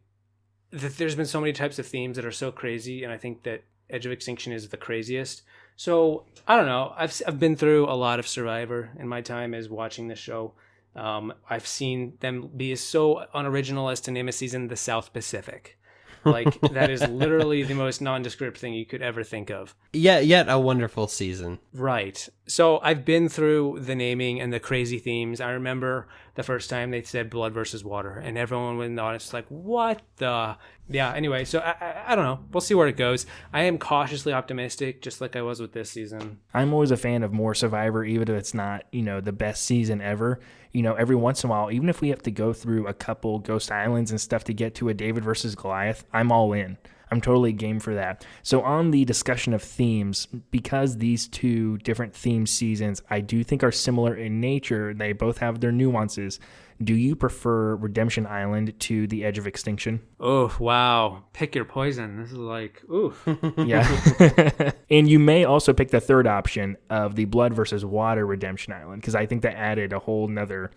That 0.71 0.97
There's 0.97 1.15
been 1.15 1.27
so 1.27 1.41
many 1.41 1.53
types 1.53 1.79
of 1.79 1.87
themes 1.87 2.17
that 2.17 2.25
are 2.25 2.33
so 2.33 2.51
crazy, 2.51 3.05
and 3.05 3.13
I 3.13 3.19
think 3.19 3.45
that 3.45 3.65
Edge 3.89 4.07
of 4.07 4.13
Extinction 4.13 4.53
is 4.53 4.69
the 4.69 4.77
craziest. 4.77 5.43
So 5.77 6.25
I 6.47 6.57
don't 6.57 6.67
know. 6.67 6.93
I've 6.97 7.21
I've 7.27 7.39
been 7.39 7.57
through 7.57 7.87
a 7.87 7.95
lot 7.95 8.19
of 8.19 8.27
Survivor 8.27 8.91
in 8.99 9.07
my 9.07 9.21
time 9.21 9.55
as 9.55 9.69
watching 9.69 10.09
this 10.09 10.19
show. 10.19 10.55
Um, 10.95 11.35
I've 11.49 11.67
seen 11.67 12.15
them 12.21 12.51
be 12.57 12.75
so 12.77 13.27
unoriginal 13.35 13.91
as 13.91 14.01
to 14.03 14.11
name 14.11 14.29
a 14.29 14.33
season 14.33 14.69
the 14.69 14.77
South 14.77 15.13
Pacific. 15.13 15.79
Like 16.25 16.61
that 16.61 16.91
is 16.91 17.03
literally 17.09 17.63
the 17.63 17.75
most 17.75 18.01
nondescript 18.01 18.59
thing 18.59 18.75
you 18.75 18.87
could 18.87 19.03
ever 19.03 19.23
think 19.23 19.51
of. 19.51 19.75
Yeah, 19.93 20.19
yet 20.19 20.47
a 20.49 20.59
wonderful 20.59 21.09
season. 21.09 21.59
Right. 21.73 22.29
So 22.47 22.79
I've 22.81 23.05
been 23.05 23.29
through 23.29 23.81
the 23.81 23.95
naming 23.95 24.41
and 24.41 24.53
the 24.53 24.61
crazy 24.61 24.99
themes. 24.99 25.41
I 25.41 25.51
remember 25.51 26.09
the 26.35 26.43
first 26.43 26.71
time 26.71 26.91
they 26.91 27.03
said 27.03 27.31
blood 27.31 27.53
versus 27.53 27.85
water, 27.85 28.19
and 28.19 28.37
everyone 28.39 28.81
in 28.83 28.95
the 28.95 29.03
audience 29.03 29.27
was 29.27 29.35
like, 29.35 29.47
"What 29.49 30.03
the?" 30.17 30.57
Yeah. 30.89 31.13
Anyway, 31.13 31.45
so 31.45 31.59
I, 31.59 31.75
I, 31.81 32.05
I 32.09 32.15
don't 32.15 32.25
know. 32.25 32.41
We'll 32.53 32.61
see 32.61 32.75
where 32.75 32.87
it 32.87 32.97
goes. 32.97 33.27
I 33.53 33.63
am 33.63 33.79
cautiously 33.79 34.33
optimistic, 34.33 35.03
just 35.03 35.21
like 35.21 35.35
I 35.35 35.43
was 35.43 35.61
with 35.61 35.73
this 35.73 35.91
season. 35.91 36.39
I'm 36.55 36.73
always 36.73 36.93
a 36.93 36.97
fan 36.97 37.23
of 37.23 37.33
more 37.33 37.55
Survivor, 37.55 38.05
even 38.05 38.29
if 38.29 38.37
it's 38.37 38.55
not 38.55 38.85
you 38.93 39.03
know 39.03 39.21
the 39.21 39.33
best 39.33 39.65
season 39.65 40.01
ever. 40.01 40.41
You 40.77 40.83
know, 40.83 40.93
every 40.93 41.17
once 41.17 41.43
in 41.43 41.49
a 41.49 41.51
while, 41.51 41.71
even 41.71 41.89
if 41.89 42.03
we 42.03 42.11
have 42.11 42.21
to 42.25 42.31
go 42.31 42.53
through 42.53 42.87
a 42.87 42.93
couple 42.93 43.39
Ghost 43.39 43.73
Islands 43.73 44.11
and 44.11 44.21
stuff 44.21 44.45
to 44.45 44.53
get 44.53 44.75
to 44.75 44.91
a 44.91 44.95
David 44.95 45.25
versus 45.25 45.55
Goliath, 45.55 46.05
I'm 46.13 46.31
all 46.31 46.53
in. 46.53 46.77
I'm 47.11 47.23
totally 47.23 47.55
game 47.55 47.81
for 47.81 47.95
that. 47.95 48.27
So, 48.43 48.61
on 48.61 48.91
the 48.91 49.07
discussion 49.07 49.55
of 49.55 49.63
themes, 49.63 50.29
because 50.51 50.99
these 50.99 51.29
two 51.29 51.79
different 51.79 52.15
theme 52.15 52.47
seasons 52.47 53.01
I 53.09 53.21
do 53.21 53.43
think 53.43 53.65
are 53.65 53.73
similar 53.73 54.15
in 54.15 54.39
nature, 54.39 54.93
they 54.93 55.15
both 55.15 55.39
have 55.39 55.61
their 55.61 55.73
nuances. 55.73 56.39
Do 56.83 56.95
you 56.95 57.17
prefer 57.17 57.77
Redemption 57.77 58.27
Island 58.27 58.79
to 58.81 59.07
The 59.07 59.25
Edge 59.25 59.39
of 59.39 59.47
Extinction? 59.47 60.01
Oh, 60.21 60.55
wow. 60.61 61.25
Pick 61.33 61.55
your 61.55 61.65
poison. 61.65 62.21
This 62.21 62.33
is 62.33 62.39
like, 62.39 62.83
ooh. 62.91 63.15
yeah. 63.57 64.73
and 64.91 65.09
you 65.09 65.19
may 65.19 65.45
also 65.45 65.73
pick 65.73 65.91
the 65.91 66.01
third 66.01 66.27
option 66.27 66.77
of 66.91 67.15
the 67.17 67.25
Blood 67.25 67.55
versus 67.55 67.85
Water 67.85 68.27
Redemption 68.27 68.75
Island, 68.75 69.01
because 69.01 69.15
I 69.15 69.25
think 69.27 69.43
that 69.43 69.57
added 69.57 69.93
a 69.93 69.99
whole 69.99 70.29
nother 70.29 70.71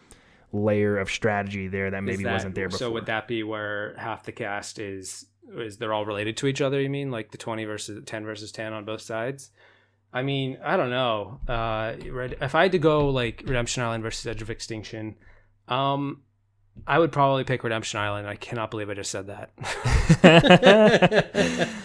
layer 0.51 0.97
of 0.97 1.11
strategy 1.11 1.67
there 1.67 1.91
that 1.91 2.03
maybe 2.03 2.23
that, 2.23 2.33
wasn't 2.33 2.55
there 2.55 2.69
before. 2.69 2.79
So 2.79 2.91
would 2.91 3.05
that 3.07 3.27
be 3.27 3.43
where 3.43 3.95
half 3.97 4.23
the 4.23 4.31
cast 4.31 4.79
is 4.79 5.25
is 5.57 5.77
they're 5.77 5.93
all 5.93 6.05
related 6.05 6.37
to 6.37 6.47
each 6.47 6.61
other? 6.61 6.79
You 6.81 6.89
mean 6.89 7.11
like 7.11 7.31
the 7.31 7.37
twenty 7.37 7.65
versus 7.65 8.03
ten 8.05 8.23
versus 8.23 8.51
ten 8.51 8.73
on 8.73 8.85
both 8.85 9.01
sides? 9.01 9.51
I 10.11 10.23
mean, 10.23 10.57
I 10.63 10.75
don't 10.75 10.89
know. 10.89 11.39
Uh, 11.47 11.93
if 11.99 12.55
I 12.55 12.63
had 12.63 12.71
to 12.71 12.79
go 12.79 13.09
like 13.09 13.43
Redemption 13.45 13.83
Island 13.83 14.03
versus 14.03 14.25
Edge 14.25 14.41
of 14.41 14.49
Extinction, 14.49 15.15
um, 15.69 16.21
I 16.87 16.99
would 16.99 17.11
probably 17.11 17.43
pick 17.43 17.63
Redemption 17.63 17.99
Island. 17.99 18.27
I 18.27 18.35
cannot 18.35 18.71
believe 18.71 18.89
I 18.89 18.93
just 18.93 19.11
said 19.11 19.27
that. 19.27 19.51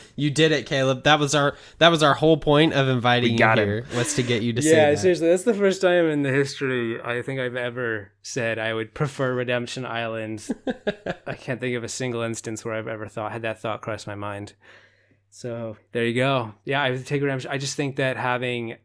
you 0.16 0.30
did 0.30 0.52
it, 0.52 0.66
Caleb. 0.66 1.04
That 1.04 1.18
was 1.18 1.34
our 1.34 1.56
that 1.78 1.88
was 1.88 2.02
our 2.02 2.14
whole 2.14 2.36
point 2.36 2.72
of 2.72 2.88
inviting 2.88 3.38
you 3.38 3.46
here. 3.46 3.82
Him. 3.82 3.96
Was 3.96 4.14
to 4.14 4.22
get 4.22 4.42
you 4.42 4.52
to 4.52 4.62
yeah, 4.62 4.70
say 4.70 4.90
Yeah, 4.90 4.94
seriously, 4.96 5.28
that's 5.28 5.44
the 5.44 5.54
first 5.54 5.80
time 5.82 6.06
in 6.06 6.22
the 6.22 6.30
history 6.30 7.00
I 7.02 7.22
think 7.22 7.40
I've 7.40 7.56
ever 7.56 8.12
said 8.22 8.58
I 8.58 8.74
would 8.74 8.94
prefer 8.94 9.34
Redemption 9.34 9.84
Island. 9.84 10.48
I 11.26 11.34
can't 11.34 11.60
think 11.60 11.76
of 11.76 11.84
a 11.84 11.88
single 11.88 12.22
instance 12.22 12.64
where 12.64 12.74
I've 12.74 12.88
ever 12.88 13.08
thought 13.08 13.32
had 13.32 13.42
that 13.42 13.60
thought 13.60 13.82
cross 13.82 14.06
my 14.06 14.14
mind. 14.14 14.54
So 15.30 15.76
there 15.92 16.04
you 16.04 16.14
go. 16.14 16.54
Yeah, 16.64 16.80
I 16.80 16.92
would 16.92 17.06
take 17.06 17.20
Redemption. 17.20 17.50
I 17.50 17.58
just 17.58 17.76
think 17.76 17.96
that 17.96 18.16
having 18.16 18.76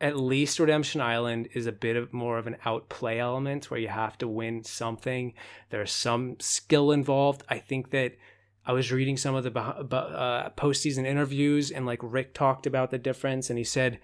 at 0.00 0.16
least 0.16 0.58
Redemption 0.58 1.00
Island 1.00 1.48
is 1.52 1.66
a 1.66 1.72
bit 1.72 1.96
of 1.96 2.12
more 2.12 2.38
of 2.38 2.46
an 2.46 2.56
outplay 2.64 3.18
element 3.18 3.70
where 3.70 3.80
you 3.80 3.88
have 3.88 4.16
to 4.18 4.28
win 4.28 4.64
something. 4.64 5.34
There's 5.68 5.92
some 5.92 6.36
skill 6.40 6.90
involved. 6.90 7.42
I 7.48 7.58
think 7.58 7.90
that 7.90 8.16
I 8.64 8.72
was 8.72 8.92
reading 8.92 9.16
some 9.16 9.34
of 9.34 9.44
the 9.44 9.58
uh, 9.58 10.50
postseason 10.50 11.06
interviews, 11.06 11.70
and 11.70 11.86
like 11.86 12.00
Rick 12.02 12.34
talked 12.34 12.66
about 12.66 12.90
the 12.90 12.98
difference, 12.98 13.50
and 13.50 13.58
he 13.58 13.64
said, 13.64 14.00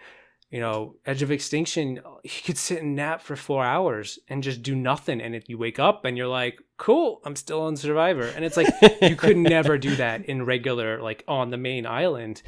you 0.51 0.61
know, 0.61 0.97
Edge 1.05 1.23
of 1.23 1.31
Extinction, 1.31 2.01
you 2.25 2.43
could 2.45 2.59
sit 2.59 2.83
and 2.83 2.95
nap 2.95 3.23
for 3.23 3.37
four 3.37 3.65
hours 3.65 4.19
and 4.29 4.43
just 4.43 4.63
do 4.63 4.75
nothing, 4.75 5.21
and 5.21 5.35
if 5.35 5.49
you 5.49 5.57
wake 5.57 5.79
up 5.79 6.05
and 6.05 6.17
you're 6.17 6.29
like, 6.29 6.59
cool, 6.77 7.21
I'm 7.25 7.37
still 7.37 7.63
on 7.63 7.77
Survivor, 7.77 8.27
and 8.27 8.45
it's 8.45 8.57
like 8.57 8.69
you 9.01 9.17
could 9.17 9.37
never 9.37 9.79
do 9.79 9.97
that 9.97 10.27
in 10.27 10.45
regular, 10.45 11.01
like 11.03 11.25
on 11.27 11.51
the 11.51 11.57
main 11.57 11.87
island. 11.87 12.43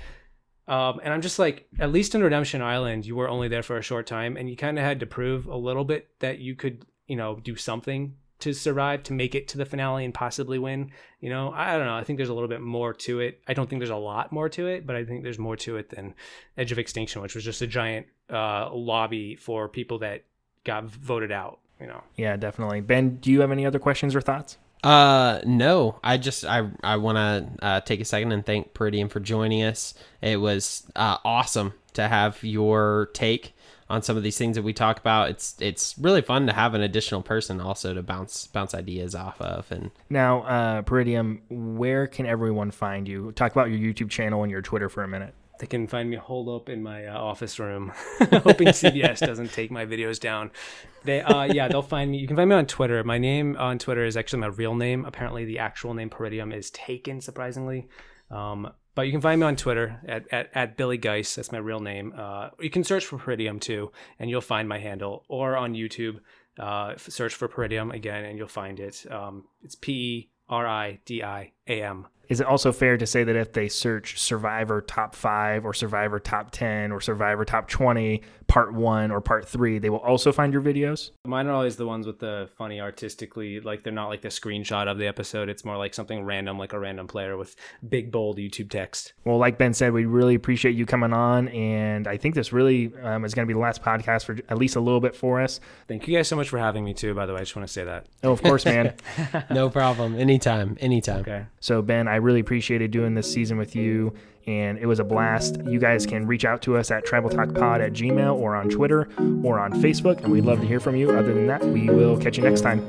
Um, 0.69 1.01
and 1.03 1.12
I'm 1.12 1.23
just 1.23 1.39
like, 1.39 1.66
at 1.79 1.91
least 1.91 2.14
in 2.14 2.23
Redemption 2.23 2.61
Island, 2.61 3.07
you 3.07 3.16
were 3.16 3.29
only 3.29 3.49
there 3.49 3.62
for 3.62 3.79
a 3.79 3.83
short 3.83 4.07
time, 4.07 4.37
and 4.37 4.49
you 4.51 4.57
kind 4.57 4.79
of 4.79 4.85
had 4.85 5.01
to 5.01 5.07
prove 5.07 5.47
a 5.47 5.57
little 5.57 5.85
bit 5.85 6.09
that 6.21 6.39
you 6.39 6.55
could, 6.55 6.85
you 7.07 7.16
know, 7.16 7.41
do 7.43 7.57
something 7.57 8.14
to 8.41 8.53
survive, 8.53 9.03
to 9.03 9.12
make 9.12 9.35
it 9.35 9.49
to 9.49 9.59
the 9.59 9.64
finale 9.64 10.05
and 10.05 10.14
possibly 10.14 10.59
win. 10.59 10.93
You 11.21 11.31
know, 11.31 11.51
I 11.53 11.77
don't 11.77 11.87
know. 11.87 11.97
I 11.97 12.05
think 12.05 12.19
there's 12.19 12.29
a 12.29 12.35
little 12.35 12.49
bit 12.49 12.61
more 12.61 12.93
to 12.95 13.21
it. 13.21 13.41
I 13.49 13.55
don't 13.55 13.69
think 13.69 13.81
there's 13.81 13.91
a 13.91 13.97
lot 13.97 14.31
more 14.31 14.49
to 14.51 14.66
it, 14.69 14.87
but 14.87 14.95
I 14.95 15.05
think 15.05 15.23
there's 15.23 15.39
more 15.39 15.57
to 15.57 15.77
it 15.77 15.89
than 15.91 16.14
Edge 16.57 16.71
of 16.71 16.79
Extinction, 16.79 17.23
which 17.23 17.35
was 17.35 17.45
just 17.45 17.62
a 17.62 17.66
giant 17.66 18.07
uh, 18.31 18.73
lobby 18.73 19.35
for 19.35 19.69
people 19.69 19.99
that 20.01 20.25
got 20.64 20.85
voted 20.85 21.33
out. 21.33 21.61
You 21.81 21.87
know. 21.87 22.03
Yeah, 22.16 22.37
definitely. 22.37 22.81
Ben, 22.81 23.16
do 23.16 23.33
you 23.33 23.41
have 23.41 23.53
any 23.53 23.64
other 23.64 23.79
questions 23.79 24.14
or 24.14 24.21
thoughts? 24.21 24.59
Uh, 24.83 25.41
no. 25.45 25.99
I 26.03 26.16
just 26.16 26.45
I 26.45 26.68
I 26.83 26.97
want 26.97 27.16
to 27.16 27.64
uh, 27.64 27.81
take 27.81 28.01
a 28.01 28.05
second 28.05 28.33
and 28.33 28.45
thank 28.45 28.74
Peridiam 28.74 29.11
for 29.11 29.20
joining 29.20 29.62
us. 29.62 29.95
It 30.22 30.41
was 30.41 30.87
uh, 30.95 31.18
awesome 31.24 31.74
to 31.95 32.09
have 32.09 32.43
your 32.43 33.11
take 33.12 33.55
on 33.91 34.03
some 34.03 34.16
of 34.16 34.22
these 34.22 34.37
things 34.37 34.57
that 34.57 34.62
we 34.62 34.72
talk 34.72 34.99
about. 34.99 35.31
It's 35.31 35.57
it's 35.61 35.97
really 35.99 36.22
fun 36.22 36.47
to 36.47 36.53
have 36.53 36.74
an 36.74 36.83
additional 36.83 37.22
person 37.22 37.61
also 37.61 37.95
to 37.95 38.03
bounce 38.03 38.47
bounce 38.47 38.74
ideas 38.74 39.14
off 39.14 39.41
of. 39.41 39.70
And 39.70 39.91
now, 40.11 40.43
uh, 40.43 40.83
Peridiam, 40.83 41.41
where 41.49 42.07
can 42.07 42.26
everyone 42.26 42.70
find 42.70 43.09
you? 43.09 43.33
Talk 43.33 43.53
about 43.53 43.70
your 43.70 43.79
YouTube 43.79 44.11
channel 44.11 44.43
and 44.43 44.51
your 44.51 44.62
Twitter 44.62 44.89
for 44.89 45.03
a 45.03 45.09
minute. 45.09 45.35
They 45.59 45.66
can 45.66 45.86
find 45.86 46.09
me 46.09 46.16
holed 46.16 46.48
up 46.48 46.68
in 46.68 46.82
my 46.82 47.06
uh, 47.06 47.18
office 47.18 47.59
room, 47.59 47.92
hoping 48.20 48.68
CBS 48.68 49.18
doesn't 49.26 49.52
take 49.52 49.70
my 49.70 49.84
videos 49.86 50.20
down. 50.20 50.50
They, 51.04 51.20
uh, 51.22 51.44
yeah, 51.44 51.68
they'll 51.68 51.82
find 51.82 52.11
me. 52.11 52.18
You 52.18 52.26
can 52.26 52.36
find 52.36 52.48
me 52.48 52.56
on 52.56 52.66
Twitter. 52.66 53.02
My 53.04 53.18
name 53.18 53.56
on 53.59 53.78
Twitter 53.78 54.04
is 54.04 54.16
actually 54.16 54.40
my 54.40 54.48
real 54.48 54.74
name. 54.74 55.04
Apparently, 55.04 55.44
the 55.44 55.59
actual 55.59 55.94
name 55.94 56.11
Peridiam 56.11 56.54
is 56.54 56.70
taken, 56.70 57.20
surprisingly. 57.20 57.88
Um, 58.30 58.72
But 58.94 59.06
you 59.06 59.12
can 59.12 59.20
find 59.20 59.40
me 59.40 59.46
on 59.46 59.54
Twitter 59.56 60.00
at, 60.09 60.26
at, 60.32 60.50
at 60.54 60.76
Billy 60.76 60.98
Geis. 60.98 61.36
That's 61.36 61.52
my 61.52 61.59
real 61.59 61.78
name. 61.80 62.12
Uh, 62.16 62.50
you 62.61 62.68
can 62.70 62.82
search 62.82 63.04
for 63.06 63.16
Peridiam 63.16 63.61
too, 63.61 63.92
and 64.18 64.28
you'll 64.28 64.40
find 64.40 64.68
my 64.68 64.78
handle. 64.78 65.24
Or 65.28 65.56
on 65.56 65.74
YouTube, 65.74 66.18
uh, 66.59 66.94
search 66.96 67.34
for 67.34 67.48
Peridiam 67.48 67.94
again, 67.94 68.24
and 68.24 68.36
you'll 68.36 68.48
find 68.48 68.80
it. 68.80 69.06
Um, 69.11 69.44
it's 69.62 69.76
P 69.76 69.92
E 69.92 70.30
R 70.48 70.66
I 70.66 70.98
D 71.04 71.22
I 71.22 71.52
A 71.69 71.83
M. 71.83 72.07
Is 72.29 72.41
it 72.41 72.47
also 72.47 72.73
fair 72.73 72.99
to 72.99 73.07
say 73.07 73.25
that 73.25 73.37
if 73.37 73.53
they 73.55 73.69
search 73.69 74.21
Survivor 74.21 74.83
Top 74.83 75.14
5 75.14 75.64
or 75.64 75.73
Survivor 75.73 76.21
Top 76.21 76.51
10 76.51 76.93
or 76.93 77.01
Survivor 77.01 77.45
Top 77.47 77.69
20, 77.69 78.23
Part 78.49 78.73
1 78.73 79.11
or 79.11 79.21
Part 79.21 79.49
3, 79.49 79.79
they 79.79 79.89
will 79.89 79.99
also 79.99 80.31
find 80.31 80.53
your 80.53 80.62
videos? 80.62 81.11
Mine 81.27 81.47
are 81.47 81.53
always 81.53 81.77
the 81.77 81.87
ones 81.87 82.07
with 82.07 82.19
the 82.19 82.49
funny 82.57 82.81
artistically, 82.81 83.61
like 83.61 83.83
they're 83.83 83.93
not 83.93 84.09
like 84.09 84.21
the 84.21 84.29
screenshot 84.29 84.89
of 84.89 84.99
the 84.99 85.07
episode. 85.07 85.49
It's 85.49 85.64
more 85.64 85.79
like 85.79 85.95
something 85.95 86.23
random, 86.23 86.59
like 86.59 86.75
a 86.75 86.79
random 86.79 87.07
player 87.07 87.37
with 87.37 87.57
big, 87.89 88.11
bold 88.11 88.37
YouTube 88.37 88.71
text. 88.71 89.14
Well, 89.25 89.39
like 89.39 89.57
Ben 89.57 89.73
said, 89.73 89.93
we 89.93 90.05
really 90.05 90.35
appreciate 90.35 90.75
you 90.75 90.85
coming 90.85 91.14
on. 91.14 91.49
And 91.49 92.07
I 92.07 92.19
think 92.19 92.35
this 92.35 92.53
really 92.53 92.93
um, 93.03 93.25
is 93.25 93.33
going 93.33 93.47
to 93.47 93.49
be 93.49 93.55
the 93.55 93.61
last 93.61 93.83
podcast 93.83 94.25
for 94.25 94.37
at 94.51 94.59
least 94.59 94.77
a 94.77 94.81
little 94.81 95.01
bit 95.01 95.16
for 95.16 95.41
us. 95.41 95.61
Thank 95.87 96.07
you 96.07 96.16
guys 96.16 96.29
so 96.29 96.37
much 96.37 96.51
for 96.51 96.59
having 96.59 96.85
me, 96.85 96.93
too, 96.93 97.14
by 97.14 97.25
the 97.25 97.33
way. 97.33 97.41
I 97.41 97.43
just 97.43 97.57
want 97.57 97.66
to 97.66 97.73
say 97.73 97.85
that. 97.85 98.07
Oh, 98.23 98.33
of 98.33 98.43
course, 98.43 98.66
man. 98.66 98.95
no 99.51 99.71
problem. 99.71 100.19
Anytime. 100.19 100.77
Anytime. 100.81 101.21
Okay. 101.21 101.45
So, 101.61 101.82
Ben, 101.82 102.09
I 102.09 102.16
really 102.16 102.40
appreciated 102.40 102.90
doing 102.90 103.14
this 103.14 103.32
season 103.32 103.59
with 103.59 103.74
you, 103.74 104.12
and 104.46 104.78
it 104.78 104.86
was 104.86 105.00
a 105.00 105.04
blast. 105.04 105.59
You 105.66 105.78
guys 105.78 106.06
can 106.06 106.26
reach 106.26 106.44
out 106.44 106.62
to 106.62 106.76
us 106.76 106.90
at 106.90 107.04
tribaltalkpod 107.04 107.84
at 107.84 107.92
gmail 107.92 108.34
or 108.34 108.56
on 108.56 108.68
Twitter 108.68 109.09
or 109.42 109.59
on 109.59 109.72
Facebook, 109.82 110.22
and 110.22 110.32
we'd 110.32 110.44
love 110.44 110.61
to 110.61 110.66
hear 110.66 110.80
from 110.80 110.96
you. 110.96 111.11
Other 111.11 111.34
than 111.34 111.46
that, 111.48 111.64
we 111.64 111.88
will 111.88 112.16
catch 112.18 112.36
you 112.36 112.44
next 112.44 112.62
time. 112.62 112.82